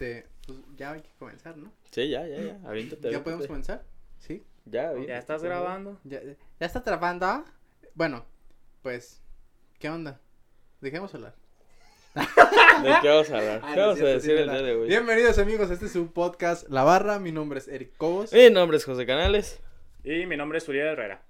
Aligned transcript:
este, 0.00 0.26
pues 0.46 0.58
ya 0.76 0.92
hay 0.92 1.02
que 1.02 1.10
comenzar, 1.18 1.56
¿no? 1.56 1.70
Sí, 1.90 2.08
ya, 2.08 2.26
ya, 2.26 2.40
ya. 2.40 2.60
Aviéntate. 2.64 3.10
¿Ya 3.10 3.22
podemos 3.22 3.46
comenzar? 3.46 3.84
¿Sí? 4.18 4.42
Ya, 4.64 4.92
¿Ya 5.06 5.18
estás 5.18 5.42
grabando? 5.42 6.00
¿Ya, 6.04 6.22
ya 6.22 6.66
está 6.66 6.82
trabando? 6.82 7.44
Bueno, 7.94 8.24
pues, 8.82 9.20
¿qué 9.78 9.90
onda? 9.90 10.20
Dejemos 10.80 11.14
hablar. 11.14 11.34
¿De 12.14 12.90
qué 13.02 13.08
vamos 13.08 13.30
a 13.30 13.38
hablar? 13.38 13.60
Ah, 13.62 13.70
¿Qué 13.74 13.80
no 13.80 13.86
vamos 13.88 14.00
a 14.00 14.06
decir 14.06 14.36
sí, 14.36 14.40
el 14.40 14.46
nada. 14.46 14.58
día 14.58 14.66
de 14.68 14.74
hoy? 14.74 14.88
Bienvenidos 14.88 15.38
amigos, 15.38 15.70
este 15.70 15.86
es 15.86 15.92
su 15.92 16.12
podcast 16.12 16.68
La 16.68 16.82
Barra, 16.82 17.18
mi 17.18 17.30
nombre 17.30 17.58
es 17.58 17.68
Eric 17.68 17.96
Cobos. 17.96 18.32
Mi 18.32 18.50
nombre 18.50 18.78
es 18.78 18.84
José 18.84 19.04
Canales. 19.04 19.60
Y 20.02 20.24
mi 20.26 20.36
nombre 20.36 20.58
es 20.58 20.68
Uriel 20.68 20.88
Herrera. 20.88 21.22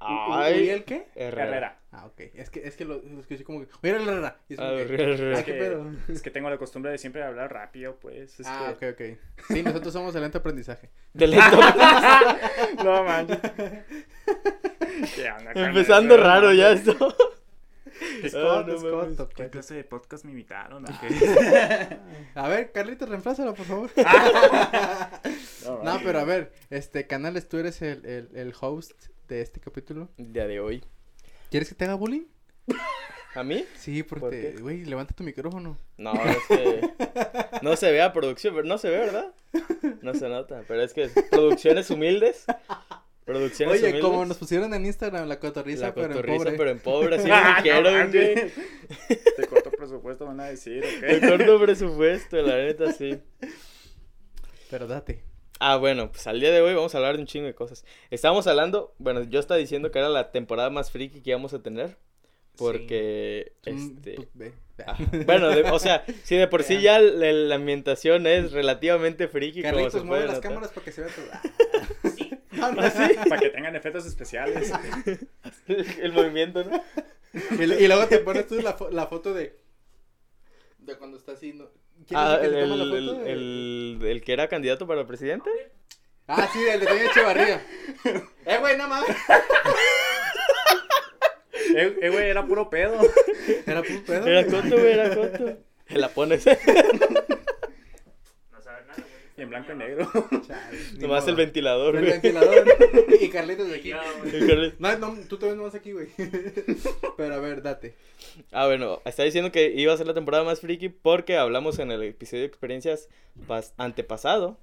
¿U- 0.00 0.32
Ay, 0.34 0.54
¿Uriel 0.54 0.84
qué? 0.84 1.06
Herrera. 1.14 1.46
Herrera. 1.48 1.76
Ah, 1.92 2.06
ok, 2.06 2.20
es 2.34 2.50
que, 2.50 2.66
es 2.66 2.76
que 2.76 2.84
lo, 2.84 3.02
lo 3.02 3.20
escuché 3.20 3.42
como 3.44 3.60
que, 3.60 3.66
Uriel 3.82 4.08
Herrera. 4.08 4.38
Y 4.48 4.54
es 4.54 4.58
como 4.58 4.70
Ah, 4.70 4.76
que, 4.76 4.82
Herrera. 4.82 5.36
ah, 5.36 5.38
Es 5.40 5.44
¿qué 5.44 5.52
que, 5.52 5.58
pedo? 5.58 5.90
es 6.08 6.22
que 6.22 6.30
tengo 6.30 6.48
la 6.50 6.56
costumbre 6.58 6.90
de 6.92 6.98
siempre 6.98 7.22
hablar 7.22 7.52
rápido, 7.52 7.96
pues. 7.96 8.38
Es 8.40 8.46
Ah, 8.48 8.74
que... 8.78 8.88
ok, 8.90 8.94
ok. 8.94 9.18
Sí, 9.48 9.62
nosotros 9.62 9.92
somos 9.92 10.14
el 10.14 10.22
lento 10.22 10.38
aprendizaje. 10.38 10.88
De 11.12 11.26
lento. 11.26 11.58
no 12.84 13.04
manches. 13.04 13.38
Empezando 15.54 16.16
raro 16.16 16.52
ya 16.52 16.72
esto. 16.72 16.92
Es 18.22 18.34
Ah, 18.34 18.64
no 18.66 18.74
es 18.74 18.82
corto, 18.82 19.28
¿Qué 19.28 19.34
pues. 19.36 19.50
clase 19.50 19.74
de 19.74 19.84
podcast 19.84 20.24
me 20.24 20.30
invitaron? 20.30 20.84
A 22.34 22.48
ver, 22.48 22.72
Carlitos, 22.72 23.08
reemplázalo, 23.08 23.52
por 23.54 23.66
favor. 23.66 23.90
No, 25.64 25.82
No, 25.82 26.00
pero 26.02 26.20
a 26.20 26.24
ver, 26.24 26.52
este, 26.70 27.06
Canales, 27.06 27.48
tú 27.48 27.58
eres 27.58 27.82
el, 27.82 28.04
el, 28.06 28.28
el 28.34 28.54
host 28.58 29.08
de 29.34 29.42
este 29.42 29.60
capítulo. 29.60 30.08
El 30.18 30.32
día 30.32 30.46
de 30.46 30.60
hoy. 30.60 30.84
¿Quieres 31.50 31.68
que 31.68 31.74
te 31.74 31.84
haga 31.84 31.94
bullying? 31.94 32.24
¿A 33.34 33.42
mí? 33.44 33.64
Sí, 33.76 34.02
¿Por 34.02 34.18
porque, 34.20 34.56
güey, 34.60 34.84
levanta 34.84 35.14
tu 35.14 35.22
micrófono. 35.22 35.78
No, 35.96 36.12
es 36.14 36.36
que 36.48 36.90
no 37.62 37.76
se 37.76 37.92
ve 37.92 38.02
a 38.02 38.12
producción, 38.12 38.54
pero 38.54 38.66
no 38.66 38.76
se 38.78 38.90
ve, 38.90 38.98
¿verdad? 38.98 39.32
No 40.02 40.14
se 40.14 40.28
nota, 40.28 40.62
pero 40.66 40.82
es 40.82 40.92
que 40.92 41.08
producciones 41.30 41.90
humildes. 41.90 42.44
Producciones 43.24 43.74
Oye, 43.74 43.82
humildes. 43.90 44.02
como 44.02 44.24
nos 44.24 44.36
pusieron 44.38 44.74
en 44.74 44.84
Instagram 44.86 45.28
la 45.28 45.38
cotorriza, 45.38 45.86
la 45.88 45.94
pero 45.94 46.06
en 46.06 46.12
cotorriza, 46.12 46.38
pobre. 46.44 46.56
pero 46.58 46.70
en 46.70 46.80
pobre, 46.80 47.16
así 47.16 47.28
Ah, 47.30 47.42
me 47.64 47.70
no 47.70 47.82
quiero, 47.82 47.90
manches. 47.92 48.52
güey. 48.54 49.18
Te 49.36 49.46
corto 49.46 49.70
presupuesto, 49.70 50.26
van 50.26 50.40
a 50.40 50.46
decir, 50.46 50.82
¿ok? 50.84 51.28
corto 51.28 51.60
presupuesto, 51.60 52.36
la 52.42 52.56
neta, 52.56 52.92
sí. 52.92 53.20
Pero 54.70 54.88
date. 54.88 55.22
Ah, 55.60 55.76
bueno, 55.76 56.10
pues 56.10 56.26
al 56.26 56.40
día 56.40 56.50
de 56.50 56.60
hoy 56.62 56.74
vamos 56.74 56.94
a 56.94 56.98
hablar 56.98 57.14
de 57.16 57.20
un 57.20 57.26
chingo 57.26 57.46
de 57.46 57.54
cosas. 57.54 57.84
Estábamos 58.10 58.46
hablando, 58.46 58.94
bueno, 58.98 59.22
yo 59.24 59.38
estaba 59.38 59.58
diciendo 59.58 59.90
que 59.90 59.98
era 59.98 60.08
la 60.08 60.30
temporada 60.32 60.70
más 60.70 60.90
friki 60.90 61.20
que 61.20 61.30
íbamos 61.30 61.52
a 61.54 61.62
tener. 61.62 61.96
Porque, 62.56 63.52
este... 63.64 64.16
ah, 64.86 64.98
bueno, 65.24 65.48
de- 65.50 65.62
o 65.70 65.78
sea, 65.78 66.04
si 66.24 66.36
de 66.36 66.46
por 66.48 66.62
sí 66.62 66.80
ya 66.80 66.98
la, 66.98 67.32
la 67.32 67.54
ambientación 67.54 68.26
es 68.26 68.52
relativamente 68.52 69.28
friki, 69.28 69.62
como 69.62 69.74
Carlitos, 69.74 70.00
se 70.00 70.06
mueve 70.06 70.26
las 70.26 70.36
notar. 70.36 70.50
cámaras 70.50 70.70
para 70.72 70.84
que 70.84 70.92
se 70.92 71.00
vea 71.02 71.10
todo. 71.14 71.26
Ah. 71.32 71.42
¿Ah, 72.78 72.90
sí? 72.90 73.14
Para 73.28 73.40
que 73.40 73.50
tengan 73.50 73.76
efectos 73.76 74.04
especiales. 74.06 74.70
El 75.68 76.12
movimiento, 76.12 76.64
¿no? 76.64 76.82
Y, 77.32 77.62
y 77.84 77.86
luego 77.86 78.06
te 78.08 78.18
pones 78.18 78.46
tú 78.46 78.56
la, 78.60 78.76
fo- 78.76 78.90
la 78.90 79.06
foto 79.06 79.32
de. 79.32 79.56
De 80.78 80.96
cuando 80.96 81.16
está 81.16 81.32
así. 81.32 81.52
¿no? 81.52 81.66
¿Quién 82.06 82.18
Ah, 82.20 82.38
es 82.40 82.48
el 82.48 82.54
el, 82.54 82.64
que 82.64 82.68
toma 82.70 82.76
la 82.84 82.84
el? 82.94 83.08
El- 83.98 84.04
el 84.06 84.22
que 84.22 84.32
era 84.32 84.48
candidato 84.48 84.86
para 84.86 85.06
presidente. 85.06 85.50
Ah, 86.26 86.48
sí, 86.52 86.60
el 86.68 86.80
de 86.80 86.86
Toño 86.86 87.02
Echevarría. 87.02 87.60
eh, 88.46 88.58
güey, 88.60 88.76
no 88.76 88.86
mames. 88.88 89.10
eh, 91.76 91.96
eh, 92.02 92.08
güey, 92.10 92.28
era 92.30 92.44
puro 92.46 92.68
pedo. 92.70 92.98
Era 93.66 93.82
puro 93.82 94.02
pedo. 94.04 94.26
Era 94.26 94.42
güey. 94.44 94.62
Coto, 94.62 94.76
güey, 94.78 94.92
era 94.92 95.14
Coto. 95.14 95.58
Se 95.88 95.98
la 95.98 96.08
pones. 96.08 96.46
No 96.46 96.52
sabes 98.62 98.86
nada, 98.86 98.96
güey. 98.96 99.29
Y 99.40 99.42
en 99.42 99.48
blanco 99.48 99.72
y 99.72 99.76
negro. 99.76 100.06
Chale, 100.46 100.78
Nomás 100.98 101.22
modo. 101.22 101.30
el 101.30 101.36
ventilador, 101.36 101.96
El 101.96 102.02
güey. 102.02 102.12
ventilador. 102.12 102.64
Y 103.22 103.28
Carlitos 103.30 103.68
de 103.70 103.76
aquí. 103.78 103.92
El 104.24 104.74
No, 104.78 104.98
no, 104.98 105.16
tú 105.30 105.38
te 105.38 105.46
ves 105.46 105.56
nomás 105.56 105.74
aquí, 105.74 105.92
güey. 105.92 106.08
Pero 107.16 107.34
a 107.34 107.38
ver, 107.38 107.62
date. 107.62 107.94
Ah, 108.52 108.66
bueno, 108.66 109.00
está 109.06 109.22
diciendo 109.22 109.50
que 109.50 109.72
iba 109.72 109.94
a 109.94 109.96
ser 109.96 110.06
la 110.06 110.12
temporada 110.12 110.44
más 110.44 110.60
friki 110.60 110.90
porque 110.90 111.38
hablamos 111.38 111.78
en 111.78 111.90
el 111.90 112.02
episodio 112.02 112.42
de 112.42 112.48
experiencias 112.48 113.08
pas- 113.48 113.72
antepasado 113.78 114.58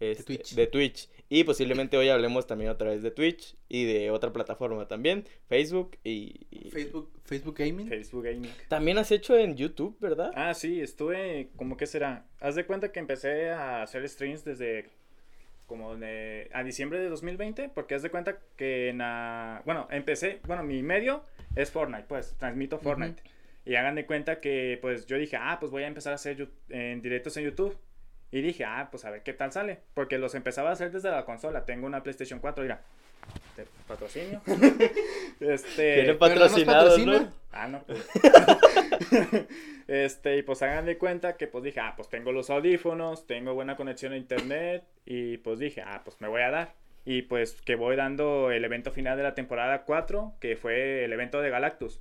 este, 0.00 0.24
Twitch. 0.24 0.54
de 0.54 0.66
Twitch. 0.66 1.08
Y 1.28 1.44
posiblemente 1.44 1.96
hoy 1.96 2.08
hablemos 2.10 2.46
también 2.46 2.70
otra 2.70 2.90
vez 2.90 3.02
de 3.02 3.10
Twitch 3.10 3.56
y 3.68 3.84
de 3.84 4.10
otra 4.10 4.32
plataforma 4.32 4.86
también, 4.86 5.24
Facebook 5.48 5.96
y... 6.04 6.46
y- 6.50 6.70
Facebook, 6.70 7.10
Facebook 7.24 7.56
Gaming. 7.56 7.88
Facebook 7.88 8.24
Gaming. 8.24 8.50
También 8.68 8.98
has 8.98 9.10
hecho 9.10 9.36
en 9.36 9.56
YouTube, 9.56 9.96
¿verdad? 10.00 10.30
Ah, 10.34 10.54
sí, 10.54 10.80
estuve, 10.80 11.48
¿cómo 11.56 11.76
que 11.76 11.86
será? 11.86 12.26
Haz 12.40 12.54
de 12.54 12.66
cuenta 12.66 12.92
que 12.92 13.00
empecé 13.00 13.50
a 13.50 13.82
hacer 13.82 14.08
streams 14.08 14.44
desde 14.44 14.90
como 15.66 15.96
de, 15.96 16.50
a 16.52 16.62
diciembre 16.62 16.98
de 16.98 17.08
2020, 17.08 17.70
porque 17.70 17.94
haz 17.94 18.02
de 18.02 18.10
cuenta 18.10 18.38
que 18.56 18.90
en 18.90 18.98
la, 18.98 19.62
bueno, 19.64 19.88
empecé, 19.90 20.40
bueno, 20.46 20.62
mi 20.62 20.82
medio 20.82 21.24
es 21.56 21.70
Fortnite, 21.70 22.04
pues, 22.06 22.36
transmito 22.38 22.78
Fortnite. 22.78 23.22
Y 23.64 23.76
hagan 23.76 23.94
de 23.94 24.04
cuenta 24.04 24.40
que, 24.40 24.78
pues, 24.82 25.06
yo 25.06 25.16
dije, 25.16 25.38
ah, 25.40 25.56
pues 25.58 25.72
voy 25.72 25.84
a 25.84 25.86
empezar 25.86 26.12
a 26.12 26.16
hacer 26.16 26.50
en 26.68 27.00
directos 27.00 27.34
en 27.38 27.44
YouTube. 27.44 27.74
Y 28.34 28.42
dije, 28.42 28.64
ah, 28.64 28.88
pues 28.90 29.04
a 29.04 29.10
ver 29.12 29.22
qué 29.22 29.32
tal 29.32 29.52
sale. 29.52 29.78
Porque 29.94 30.18
los 30.18 30.34
empezaba 30.34 30.70
a 30.70 30.72
hacer 30.72 30.90
desde 30.90 31.08
la 31.08 31.24
consola. 31.24 31.64
Tengo 31.64 31.86
una 31.86 32.02
PlayStation 32.02 32.40
4, 32.40 32.64
mira. 32.64 32.80
Te 33.54 33.64
patrocinio. 33.86 34.42
este. 35.40 35.94
Tiene 35.94 36.14
patrocinado, 36.14 36.88
patrocina. 36.88 37.20
¿no? 37.20 37.32
Ah, 37.52 37.68
no. 37.68 37.84
pues. 37.84 38.04
este, 39.86 40.38
y 40.38 40.42
pues 40.42 40.60
hagan 40.62 40.84
de 40.84 40.98
cuenta 40.98 41.36
que 41.36 41.46
pues 41.46 41.62
dije, 41.62 41.78
ah, 41.78 41.94
pues 41.96 42.08
tengo 42.08 42.32
los 42.32 42.50
audífonos, 42.50 43.24
tengo 43.28 43.54
buena 43.54 43.76
conexión 43.76 44.12
a 44.14 44.16
internet 44.16 44.82
y 45.06 45.38
pues 45.38 45.60
dije, 45.60 45.82
ah, 45.82 46.02
pues 46.04 46.20
me 46.20 46.26
voy 46.26 46.42
a 46.42 46.50
dar. 46.50 46.74
Y 47.04 47.22
pues 47.22 47.62
que 47.62 47.76
voy 47.76 47.94
dando 47.94 48.50
el 48.50 48.64
evento 48.64 48.90
final 48.90 49.16
de 49.16 49.22
la 49.22 49.36
temporada 49.36 49.84
4, 49.84 50.34
que 50.40 50.56
fue 50.56 51.04
el 51.04 51.12
evento 51.12 51.40
de 51.40 51.50
Galactus. 51.50 52.00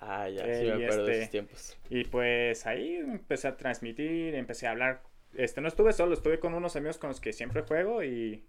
Ah, 0.00 0.28
ya, 0.28 0.44
Eh, 0.46 0.60
sí 0.60 0.66
me 0.66 0.84
acuerdo 0.84 1.04
de 1.06 1.12
este- 1.12 1.18
esos 1.22 1.30
tiempos. 1.32 1.76
Y 1.90 2.04
pues 2.04 2.64
ahí 2.64 2.94
empecé 2.94 3.48
a 3.48 3.56
transmitir, 3.56 4.36
empecé 4.36 4.68
a 4.68 4.70
hablar. 4.70 5.00
Este, 5.34 5.60
no 5.60 5.68
estuve 5.68 5.92
solo, 5.92 6.14
estuve 6.14 6.38
con 6.40 6.54
unos 6.54 6.74
amigos 6.76 6.98
con 6.98 7.08
los 7.08 7.20
que 7.20 7.32
siempre 7.32 7.62
juego 7.62 8.02
y, 8.02 8.44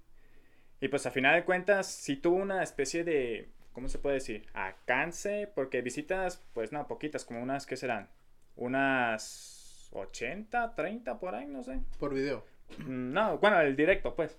y 0.82 0.88
pues 0.88 1.06
a 1.06 1.12
final 1.12 1.36
de 1.36 1.44
cuentas 1.46 1.88
sí 1.88 2.16
tuve 2.18 2.42
una 2.42 2.64
especie 2.64 3.04
de, 3.04 3.50
¿cómo 3.74 3.88
se 3.90 4.00
puede 4.00 4.16
decir? 4.16 4.48
Alcance, 4.54 5.52
porque 5.54 5.82
visitas, 5.82 6.44
pues 6.54 6.72
no, 6.72 6.88
poquitas, 6.88 7.26
como 7.26 7.42
unas, 7.42 7.66
¿qué 7.66 7.76
serán? 7.78 8.10
Unas 8.56 9.90
80, 9.92 10.76
30 10.76 11.20
por 11.20 11.36
ahí, 11.36 11.46
no 11.48 11.64
sé. 11.64 11.80
Por 12.00 12.14
video. 12.14 12.46
Mm, 12.80 13.14
No, 13.14 13.38
bueno, 13.40 13.60
el 13.62 13.76
directo, 13.76 14.16
pues. 14.16 14.38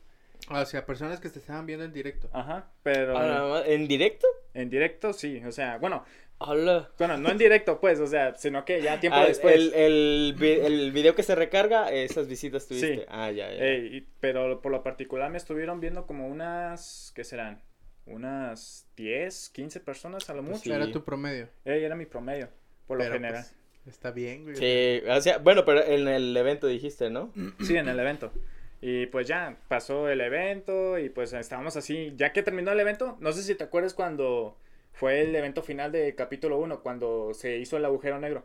O 0.49 0.65
sea, 0.65 0.87
personas 0.87 1.21
que 1.21 1.29
te 1.29 1.39
estaban 1.39 1.67
viendo 1.67 1.85
en 1.85 1.93
directo. 1.93 2.31
Ajá, 2.33 2.71
pero 2.83 3.17
Ah, 3.17 3.63
¿En 3.67 3.87
directo? 3.87 4.27
en 4.55 4.71
directo 4.71 5.13
sí, 5.13 5.43
o 5.45 5.53
sea, 5.53 5.77
bueno, 5.79 6.05
Hola. 6.43 6.89
bueno, 6.99 7.19
no 7.19 7.31
en 7.31 7.37
directo, 7.37 7.81
pues, 7.81 8.01
o 8.01 8.07
sea, 8.07 8.35
sino 8.35 8.65
que 8.65 8.81
ya 8.81 8.99
tiempo 8.99 9.19
Ah, 9.19 9.27
después. 9.27 9.55
el, 9.55 9.75
el, 9.75 10.35
vi- 10.39 10.53
el 10.61 10.91
video 10.91 11.15
que 11.15 11.23
se 11.23 11.35
recarga, 11.35 11.93
esas 11.93 12.29
visitas 12.29 12.67
tuviste. 12.67 12.97
Sí. 12.97 13.03
Ah, 13.09 13.31
ya, 13.31 13.53
ya. 13.53 13.63
Ey, 13.63 13.97
y- 13.99 14.07
pero 14.21 14.63
por 14.63 14.73
lo 14.73 14.83
particular 14.83 15.31
me 15.31 15.37
estuvieron 15.37 15.81
viendo 15.81 16.07
como 16.07 16.29
unas, 16.29 17.13
¿qué 17.15 17.25
serán? 17.25 17.61
Unas 18.07 18.87
10, 18.97 19.51
15 19.51 19.81
personas 19.81 20.31
a 20.31 20.33
lo 20.35 20.41
Pues 20.41 20.51
mucho. 20.53 20.63
sí. 20.65 20.73
Era 20.73 20.91
tu 20.91 21.05
promedio. 21.05 21.49
Ey, 21.67 21.85
era 21.85 21.95
mi 21.95 22.07
promedio, 22.07 22.49
por 22.87 22.97
lo 22.97 23.05
Pero, 23.05 23.15
general. 23.17 23.45
pues, 23.85 23.95
está 23.95 24.11
bien, 24.11 24.45
güey. 24.45 24.57
Sí, 24.57 25.03
o 25.09 25.21
sea, 25.21 25.37
bueno, 25.39 25.65
pero 25.67 25.85
en 25.85 26.09
el 26.09 26.35
evento 26.35 26.67
dijiste, 26.69 27.11
¿no? 27.11 27.33
Sí, 27.61 27.77
en 27.77 27.89
el 27.89 28.01
evento. 28.01 28.33
Y 28.81 29.05
pues 29.07 29.29
ya, 29.29 29.59
pasó 29.69 30.09
el 30.09 30.23
evento 30.23 30.99
y 30.99 31.11
pues 31.11 31.35
estábamos 31.35 31.77
así. 31.77 32.15
Ya 32.17 32.33
que 32.33 32.43
terminó 32.43 32.73
el 32.73 32.81
evento, 32.81 33.19
no 33.21 33.31
sé 33.33 33.43
si 33.43 33.55
te 33.55 33.65
acuerdas 33.65 33.93
cuando 33.93 34.57
fue 34.93 35.23
el 35.23 35.35
evento 35.35 35.63
final 35.63 35.93
de 35.93 36.15
capítulo 36.15 36.59
1, 36.59 36.83
cuando 36.83 37.33
se 37.35 37.59
hizo 37.59 37.77
el 37.77 37.85
agujero 37.85 38.19
negro. 38.21 38.45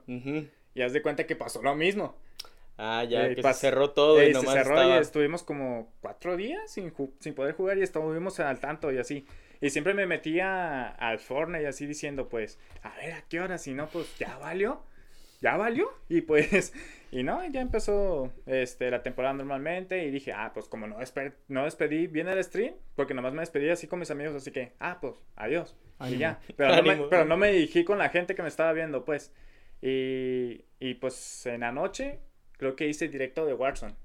Y 0.74 0.82
haz 0.82 0.94
de 0.94 1.02
cuenta 1.02 1.26
que 1.26 1.36
pasó 1.36 1.62
lo 1.62 1.76
mismo. 1.76 2.16
Ah, 2.78 3.04
ya, 3.06 3.34
que 3.34 3.42
pas- 3.42 3.54
se 3.54 3.62
cerró 3.62 3.92
todo 3.92 4.20
Ey, 4.20 4.32
y 4.32 4.34
se 4.34 4.34
nomás 4.34 4.54
cerró 4.54 4.76
estaba... 4.76 4.98
y 4.98 5.02
estuvimos 5.02 5.44
como 5.44 5.94
cuatro 6.02 6.36
días 6.36 6.70
sin, 6.72 6.92
poder 6.92 7.56
jugar 7.56 7.78
y 7.78 7.84
estuvimos 7.84 8.40
al 8.40 8.60
tanto 8.60 8.92
y 8.92 8.98
así. 8.98 9.26
Y 9.62 9.70
siempre 9.70 9.94
me 9.94 10.06
metía 10.06 10.88
al 10.90 11.20
Fortnite 11.20 11.64
y 11.64 11.68
así 11.68 11.86
diciendo, 11.88 12.28
pues, 12.28 12.60
a 12.84 12.94
ver, 12.98 13.14
¿a 13.14 13.22
qué 13.30 13.40
hora? 13.40 13.58
Si 13.58 13.74
no, 13.74 13.88
pues, 13.88 14.18
¿ya 14.18 14.38
valió? 14.38 14.82
¿Ya 15.42 15.58
valió? 15.58 15.90
Y 16.10 16.22
pues, 16.22 16.74
y 17.12 17.24
no, 17.24 17.46
ya 17.50 17.62
empezó 17.62 18.32
este, 18.46 18.92
la 18.92 19.04
temporada 19.04 19.34
normalmente 19.34 20.06
y 20.06 20.12
dije, 20.12 20.34
ah, 20.34 20.52
pues 20.54 20.68
como 20.68 20.88
no, 20.88 21.00
despe- 21.00 21.34
no 21.48 21.64
despedí 21.64 22.08
bien 22.08 22.28
el 22.28 22.44
stream, 22.44 22.74
porque 22.96 23.14
nomás 23.14 23.34
me 23.34 23.42
despedí 23.42 23.70
así 23.70 23.88
con 23.88 24.00
mis 24.00 24.12
amigos, 24.12 24.36
así 24.36 24.52
que, 24.52 24.74
ah, 24.80 24.98
pues, 25.00 25.16
adiós. 25.36 25.76
Ánimo. 26.00 26.16
Y 26.18 26.20
ya. 26.20 26.40
Pero 26.58 26.76
no, 26.76 26.84
me, 26.84 26.96
pero 27.10 27.26
no 27.26 27.38
me 27.38 27.52
dirigí 27.52 27.86
con 27.86 27.98
la 27.98 28.10
gente 28.10 28.36
que 28.36 28.42
me 28.42 28.50
estaba 28.50 28.74
viendo, 28.74 29.06
pues. 29.06 29.34
Y, 29.82 30.66
y 30.80 30.96
pues 30.96 31.46
en 31.46 31.62
la 31.62 31.72
noche 31.72 32.20
creo 32.54 32.76
que 32.76 32.88
hice 32.88 33.08
directo 33.08 33.46
de 33.46 33.54
Warzone. 33.54 33.96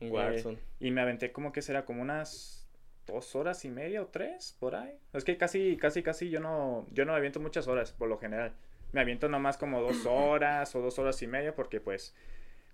En 0.00 0.12
Warzone. 0.12 0.58
Y 0.78 0.90
me 0.90 1.00
aventé 1.00 1.32
como 1.32 1.52
que 1.52 1.62
será 1.62 1.84
como 1.84 2.02
unas 2.02 2.68
dos 3.06 3.34
horas 3.34 3.64
y 3.64 3.70
media 3.70 4.02
o 4.02 4.06
tres 4.06 4.56
por 4.60 4.74
ahí. 4.76 4.96
Es 5.12 5.24
que 5.24 5.36
casi, 5.36 5.76
casi, 5.76 6.02
casi 6.02 6.30
yo 6.30 6.40
no, 6.40 6.86
yo 6.92 7.04
no 7.04 7.12
me 7.12 7.18
aviento 7.18 7.40
muchas 7.40 7.66
horas 7.68 7.92
por 7.92 8.08
lo 8.08 8.18
general. 8.18 8.54
Me 8.92 9.00
aviento 9.00 9.28
nomás 9.28 9.56
como 9.56 9.80
dos 9.80 10.04
horas 10.06 10.74
o 10.74 10.80
dos 10.80 10.98
horas 10.98 11.20
y 11.22 11.26
media 11.26 11.54
porque 11.54 11.80
pues 11.80 12.14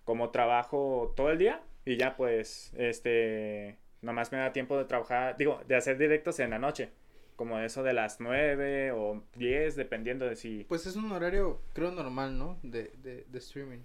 como 0.05 0.31
trabajo 0.31 1.13
todo 1.17 1.31
el 1.31 1.39
día 1.39 1.63
y 1.85 1.97
ya 1.97 2.17
pues, 2.17 2.73
este, 2.77 3.77
nomás 4.03 4.33
me 4.33 4.39
da 4.39 4.53
tiempo 4.53 4.77
de 4.79 4.85
trabajar, 4.87 5.37
digo, 5.37 5.61
de 5.69 5.77
hacer 5.77 5.99
directos 5.99 6.39
en 6.41 6.51
la 6.51 6.59
noche. 6.59 6.91
Como 7.37 7.59
eso 7.61 7.83
de 7.83 7.93
las 7.93 8.19
9 8.19 8.93
o 8.93 9.23
10, 9.35 9.77
dependiendo 9.77 10.27
de 10.27 10.37
si... 10.37 10.65
Pues 10.65 10.87
es 10.87 10.97
un 10.97 11.13
horario, 11.13 11.61
creo, 11.75 11.91
normal, 11.91 12.39
¿no? 12.39 12.59
De, 12.63 12.93
de, 13.03 13.25
de 13.29 13.39
streaming. 13.39 13.81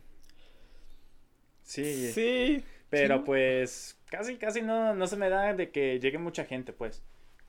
Sí. 1.63 2.11
Sí. 2.11 2.63
Pero 2.89 3.17
Sí. 3.17 3.23
pues 3.25 3.99
casi, 4.09 4.37
casi 4.37 4.61
no, 4.61 4.93
no 4.95 5.07
se 5.07 5.17
me 5.17 5.29
da 5.29 5.53
de 5.53 5.69
que 5.71 5.99
llegue 5.99 6.17
mucha 6.17 6.45
gente, 6.45 6.73
pues. 6.73 7.03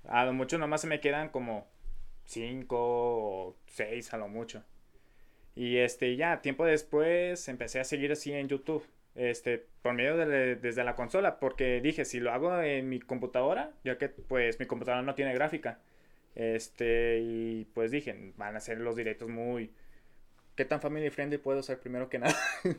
A 0.04 0.24
lo 0.24 0.32
mucho 0.32 0.58
nomás 0.58 0.80
se 0.80 0.86
me 0.86 1.00
quedan 1.00 1.28
como 1.30 1.66
cinco 2.24 2.76
o 2.78 3.56
seis 3.66 4.12
a 4.12 4.18
lo 4.18 4.28
mucho. 4.28 4.64
Y 5.54 5.78
este, 5.78 6.16
ya, 6.16 6.40
tiempo 6.40 6.64
después 6.64 7.48
empecé 7.48 7.80
a 7.80 7.84
seguir 7.84 8.12
así 8.12 8.32
en 8.32 8.48
YouTube. 8.48 8.86
Este, 9.14 9.66
por 9.82 9.92
medio 9.92 10.16
de 10.16 10.56
desde 10.56 10.84
la 10.84 10.94
consola, 10.94 11.38
porque 11.38 11.82
dije, 11.82 12.06
si 12.06 12.18
lo 12.18 12.32
hago 12.32 12.62
en 12.62 12.88
mi 12.88 12.98
computadora, 12.98 13.72
ya 13.84 13.98
que 13.98 14.08
pues 14.08 14.58
mi 14.58 14.66
computadora 14.66 15.02
no 15.02 15.14
tiene 15.14 15.34
gráfica. 15.34 15.80
Este, 16.34 17.20
y 17.20 17.66
pues 17.74 17.90
dije, 17.90 18.32
van 18.36 18.56
a 18.56 18.60
ser 18.60 18.78
los 18.78 18.96
directos 18.96 19.28
muy... 19.28 19.70
¿Qué 20.54 20.64
tan 20.64 20.80
family 20.80 21.10
friendly 21.10 21.38
puedo 21.38 21.62
ser 21.62 21.78
primero 21.78 22.08
que 22.08 22.18
nada? 22.18 22.36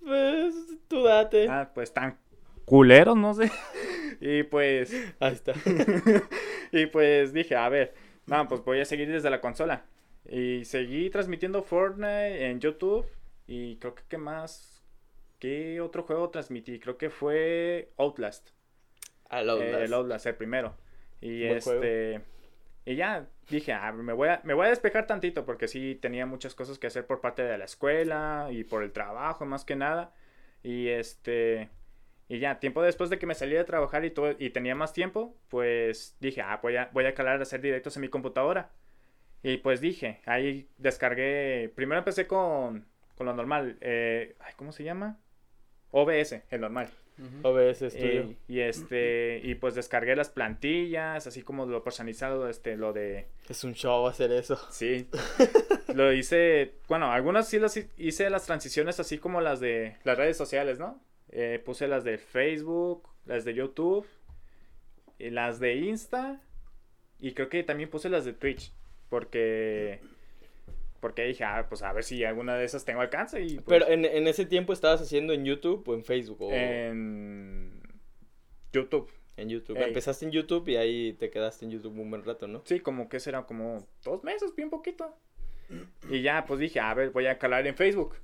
Pues 0.00 0.54
tú 0.86 1.02
date. 1.02 1.48
Ah, 1.48 1.70
pues 1.74 1.92
tan 1.92 2.16
culeros, 2.64 3.16
no 3.16 3.34
sé. 3.34 3.50
y 4.20 4.42
pues, 4.44 4.92
Ahí 5.20 5.32
está. 5.32 5.54
y 6.72 6.86
pues 6.86 7.32
dije, 7.32 7.56
a 7.56 7.68
ver, 7.68 7.94
no, 8.26 8.46
pues 8.48 8.64
voy 8.64 8.80
a 8.80 8.84
seguir 8.84 9.10
desde 9.10 9.30
la 9.30 9.40
consola. 9.40 9.84
Y 10.28 10.64
seguí 10.64 11.10
transmitiendo 11.10 11.62
Fortnite 11.62 12.50
en 12.50 12.60
YouTube. 12.60 13.06
Y 13.46 13.76
creo 13.76 13.94
que 13.94 14.02
qué 14.08 14.18
más, 14.18 14.82
¿qué 15.38 15.80
otro 15.80 16.02
juego 16.02 16.30
transmití? 16.30 16.78
Creo 16.78 16.98
que 16.98 17.10
fue 17.10 17.90
Outlast. 17.96 18.50
A 19.30 19.42
la 19.42 19.54
Eh, 19.54 19.84
el 19.84 19.94
Outlast, 19.94 20.26
el 20.26 20.34
primero. 20.34 20.74
Y 21.20 21.46
Buen 21.46 21.60
juego. 21.60 21.82
este, 21.82 22.20
y 22.84 22.96
ya 22.96 23.26
dije, 23.48 23.72
ah, 23.72 23.92
me 23.92 24.12
voy 24.12 24.28
a, 24.28 24.40
me 24.44 24.54
voy 24.54 24.66
a 24.66 24.70
despejar 24.70 25.06
tantito 25.06 25.44
porque 25.44 25.68
sí 25.68 25.94
tenía 26.00 26.26
muchas 26.26 26.54
cosas 26.54 26.78
que 26.78 26.86
hacer 26.86 27.06
por 27.06 27.20
parte 27.20 27.42
de 27.42 27.58
la 27.58 27.64
escuela 27.64 28.48
y 28.50 28.64
por 28.64 28.82
el 28.82 28.92
trabajo 28.92 29.46
más 29.46 29.64
que 29.64 29.76
nada. 29.76 30.14
Y 30.62 30.88
este, 30.88 31.70
y 32.28 32.38
ya, 32.38 32.60
tiempo 32.60 32.82
después 32.82 33.10
de 33.10 33.18
que 33.18 33.26
me 33.26 33.34
salí 33.34 33.54
de 33.54 33.64
trabajar 33.64 34.04
y 34.04 34.10
todo, 34.10 34.34
y 34.38 34.50
tenía 34.50 34.74
más 34.74 34.92
tiempo, 34.92 35.34
pues 35.48 36.16
dije, 36.20 36.42
ah, 36.42 36.60
voy 36.62 36.76
a, 36.76 36.90
voy 36.92 37.06
a 37.06 37.14
calar 37.14 37.38
a 37.40 37.42
hacer 37.42 37.60
directos 37.62 37.96
en 37.96 38.02
mi 38.02 38.08
computadora. 38.08 38.70
Y 39.42 39.58
pues 39.58 39.80
dije, 39.80 40.20
ahí 40.26 40.68
descargué, 40.78 41.70
primero 41.74 41.98
empecé 42.00 42.26
con, 42.26 42.84
con 43.16 43.26
lo 43.26 43.34
normal, 43.34 43.76
eh, 43.80 44.34
ay, 44.40 44.52
¿cómo 44.56 44.72
se 44.72 44.84
llama? 44.84 45.18
OBS, 45.90 46.42
el 46.50 46.60
normal. 46.60 46.90
OBS 47.42 47.78
Studio. 47.90 48.22
Y, 48.46 48.58
y, 48.58 48.60
este, 48.60 49.40
y 49.42 49.56
pues 49.56 49.74
descargué 49.74 50.14
las 50.14 50.28
plantillas, 50.28 51.26
así 51.26 51.42
como 51.42 51.66
lo 51.66 51.82
personalizado, 51.82 52.48
este, 52.48 52.76
lo 52.76 52.92
de, 52.92 53.26
Es 53.48 53.64
un 53.64 53.74
show 53.74 54.06
hacer 54.06 54.30
eso. 54.30 54.56
sí, 54.70 55.08
lo 55.94 56.12
hice, 56.12 56.74
bueno, 56.88 57.10
algunas 57.10 57.48
sí 57.48 57.58
las 57.58 57.76
hi- 57.76 57.88
hice 57.96 58.30
las 58.30 58.46
transiciones 58.46 59.00
así 59.00 59.18
como 59.18 59.40
las 59.40 59.58
de 59.58 59.96
las 60.04 60.16
redes 60.16 60.36
sociales, 60.36 60.78
¿no? 60.78 61.00
Eh, 61.30 61.60
puse 61.64 61.88
las 61.88 62.04
de 62.04 62.18
Facebook, 62.18 63.08
las 63.26 63.44
de 63.44 63.54
YouTube, 63.54 64.06
y 65.18 65.30
las 65.30 65.58
de 65.58 65.74
Insta, 65.74 66.40
y 67.18 67.32
creo 67.32 67.48
que 67.48 67.64
también 67.64 67.90
puse 67.90 68.08
las 68.08 68.24
de 68.24 68.32
Twitch, 68.32 68.72
porque, 69.08 70.00
porque 71.00 71.24
dije, 71.24 71.44
ah, 71.44 71.66
pues 71.68 71.82
a 71.82 71.92
ver 71.92 72.04
si 72.04 72.24
alguna 72.24 72.56
de 72.56 72.64
esas 72.64 72.84
tengo 72.84 73.00
alcance, 73.00 73.40
y 73.42 73.56
pues, 73.56 73.64
Pero 73.66 73.88
en, 73.88 74.04
en 74.04 74.26
ese 74.26 74.46
tiempo 74.46 74.72
estabas 74.72 75.00
haciendo 75.00 75.32
en 75.32 75.44
YouTube 75.44 75.86
o 75.88 75.94
en 75.94 76.04
Facebook 76.04 76.42
o 76.42 76.52
en 76.52 77.80
YouTube. 78.72 79.10
en 79.36 79.48
YouTube. 79.48 79.76
Ey. 79.76 79.84
Empezaste 79.84 80.24
en 80.24 80.32
YouTube 80.32 80.68
y 80.68 80.76
ahí 80.76 81.12
te 81.14 81.30
quedaste 81.30 81.64
en 81.64 81.70
YouTube 81.70 81.98
un 81.98 82.10
buen 82.10 82.24
rato, 82.24 82.46
¿no? 82.48 82.62
Sí, 82.64 82.80
como 82.80 83.08
que 83.08 83.20
será 83.20 83.44
como 83.46 83.86
dos 84.02 84.22
meses, 84.24 84.54
bien 84.54 84.70
poquito. 84.70 85.16
Y 86.08 86.22
ya, 86.22 86.44
pues 86.46 86.60
dije, 86.60 86.80
a 86.80 86.94
ver, 86.94 87.10
voy 87.10 87.26
a 87.26 87.38
calar 87.38 87.66
en 87.66 87.76
Facebook. 87.76 88.16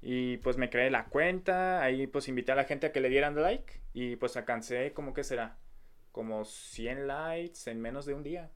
Y 0.00 0.36
pues 0.38 0.58
me 0.58 0.68
creé 0.68 0.90
la 0.90 1.06
cuenta, 1.06 1.82
ahí 1.82 2.06
pues 2.06 2.28
invité 2.28 2.52
a 2.52 2.56
la 2.56 2.64
gente 2.64 2.86
a 2.86 2.92
que 2.92 3.00
le 3.00 3.08
dieran 3.08 3.34
like. 3.40 3.80
Y 3.94 4.16
pues 4.16 4.36
alcancé, 4.36 4.92
como 4.92 5.14
que 5.14 5.24
será? 5.24 5.56
Como 6.12 6.44
100 6.44 7.06
likes 7.06 7.70
en 7.70 7.80
menos 7.80 8.06
de 8.06 8.14
un 8.14 8.22
día. 8.22 8.50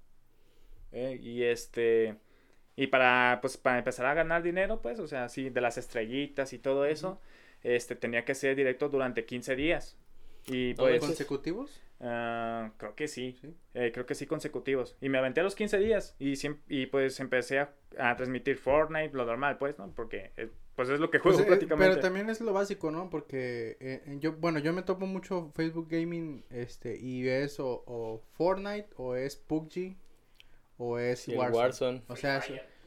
Eh, 0.92 1.18
y 1.22 1.42
este... 1.44 2.16
Y 2.76 2.86
para, 2.88 3.38
pues, 3.40 3.56
para 3.56 3.78
empezar 3.78 4.06
a 4.06 4.14
ganar 4.14 4.42
dinero, 4.42 4.80
pues, 4.80 5.00
o 5.00 5.08
sea, 5.08 5.24
así 5.24 5.50
de 5.50 5.60
las 5.60 5.78
estrellitas 5.78 6.52
y 6.52 6.58
todo 6.58 6.84
eso, 6.84 7.20
este, 7.64 7.96
tenía 7.96 8.24
que 8.24 8.36
ser 8.36 8.54
directo 8.54 8.88
durante 8.88 9.24
15 9.24 9.56
días. 9.56 9.98
Y 10.46 10.74
pues... 10.74 11.00
¿Consecutivos? 11.00 11.82
Ah, 12.00 12.70
creo 12.76 12.94
que 12.94 13.08
sí. 13.08 13.36
Sí. 13.40 13.52
Eh, 13.74 13.90
creo 13.92 14.06
que 14.06 14.14
sí 14.14 14.26
consecutivos. 14.26 14.96
Y 15.00 15.08
me 15.08 15.18
aventé 15.18 15.42
los 15.42 15.56
15 15.56 15.78
días 15.78 16.14
y, 16.20 16.34
y 16.68 16.86
pues 16.86 17.18
empecé 17.18 17.58
a, 17.58 17.74
a 17.98 18.14
transmitir 18.14 18.56
Fortnite, 18.56 19.10
lo 19.12 19.24
normal, 19.26 19.58
pues, 19.58 19.76
¿no? 19.78 19.92
Porque 19.96 20.30
eh, 20.36 20.48
pues 20.76 20.88
es 20.90 21.00
lo 21.00 21.10
que 21.10 21.18
juego 21.18 21.38
Pues, 21.38 21.44
eh, 21.44 21.48
prácticamente. 21.48 21.90
pero 21.90 22.00
también 22.00 22.30
es 22.30 22.40
lo 22.40 22.52
básico, 22.52 22.92
¿no? 22.92 23.10
Porque 23.10 23.76
eh, 23.80 24.00
yo, 24.20 24.34
bueno, 24.34 24.60
yo 24.60 24.72
me 24.72 24.82
topo 24.82 25.06
mucho 25.06 25.50
Facebook 25.56 25.88
Gaming, 25.90 26.44
este, 26.50 26.96
y 26.96 27.26
es 27.28 27.58
o, 27.58 27.82
o 27.86 28.22
Fortnite, 28.34 28.88
o 28.96 29.16
es 29.16 29.34
PUBG, 29.34 29.96
o 30.78 30.98
es 30.98 31.20
Sí, 31.20 31.32
el 31.32 31.38
Warzone. 31.38 31.58
Warzone. 31.58 32.02
O 32.08 32.16
sea, 32.16 32.42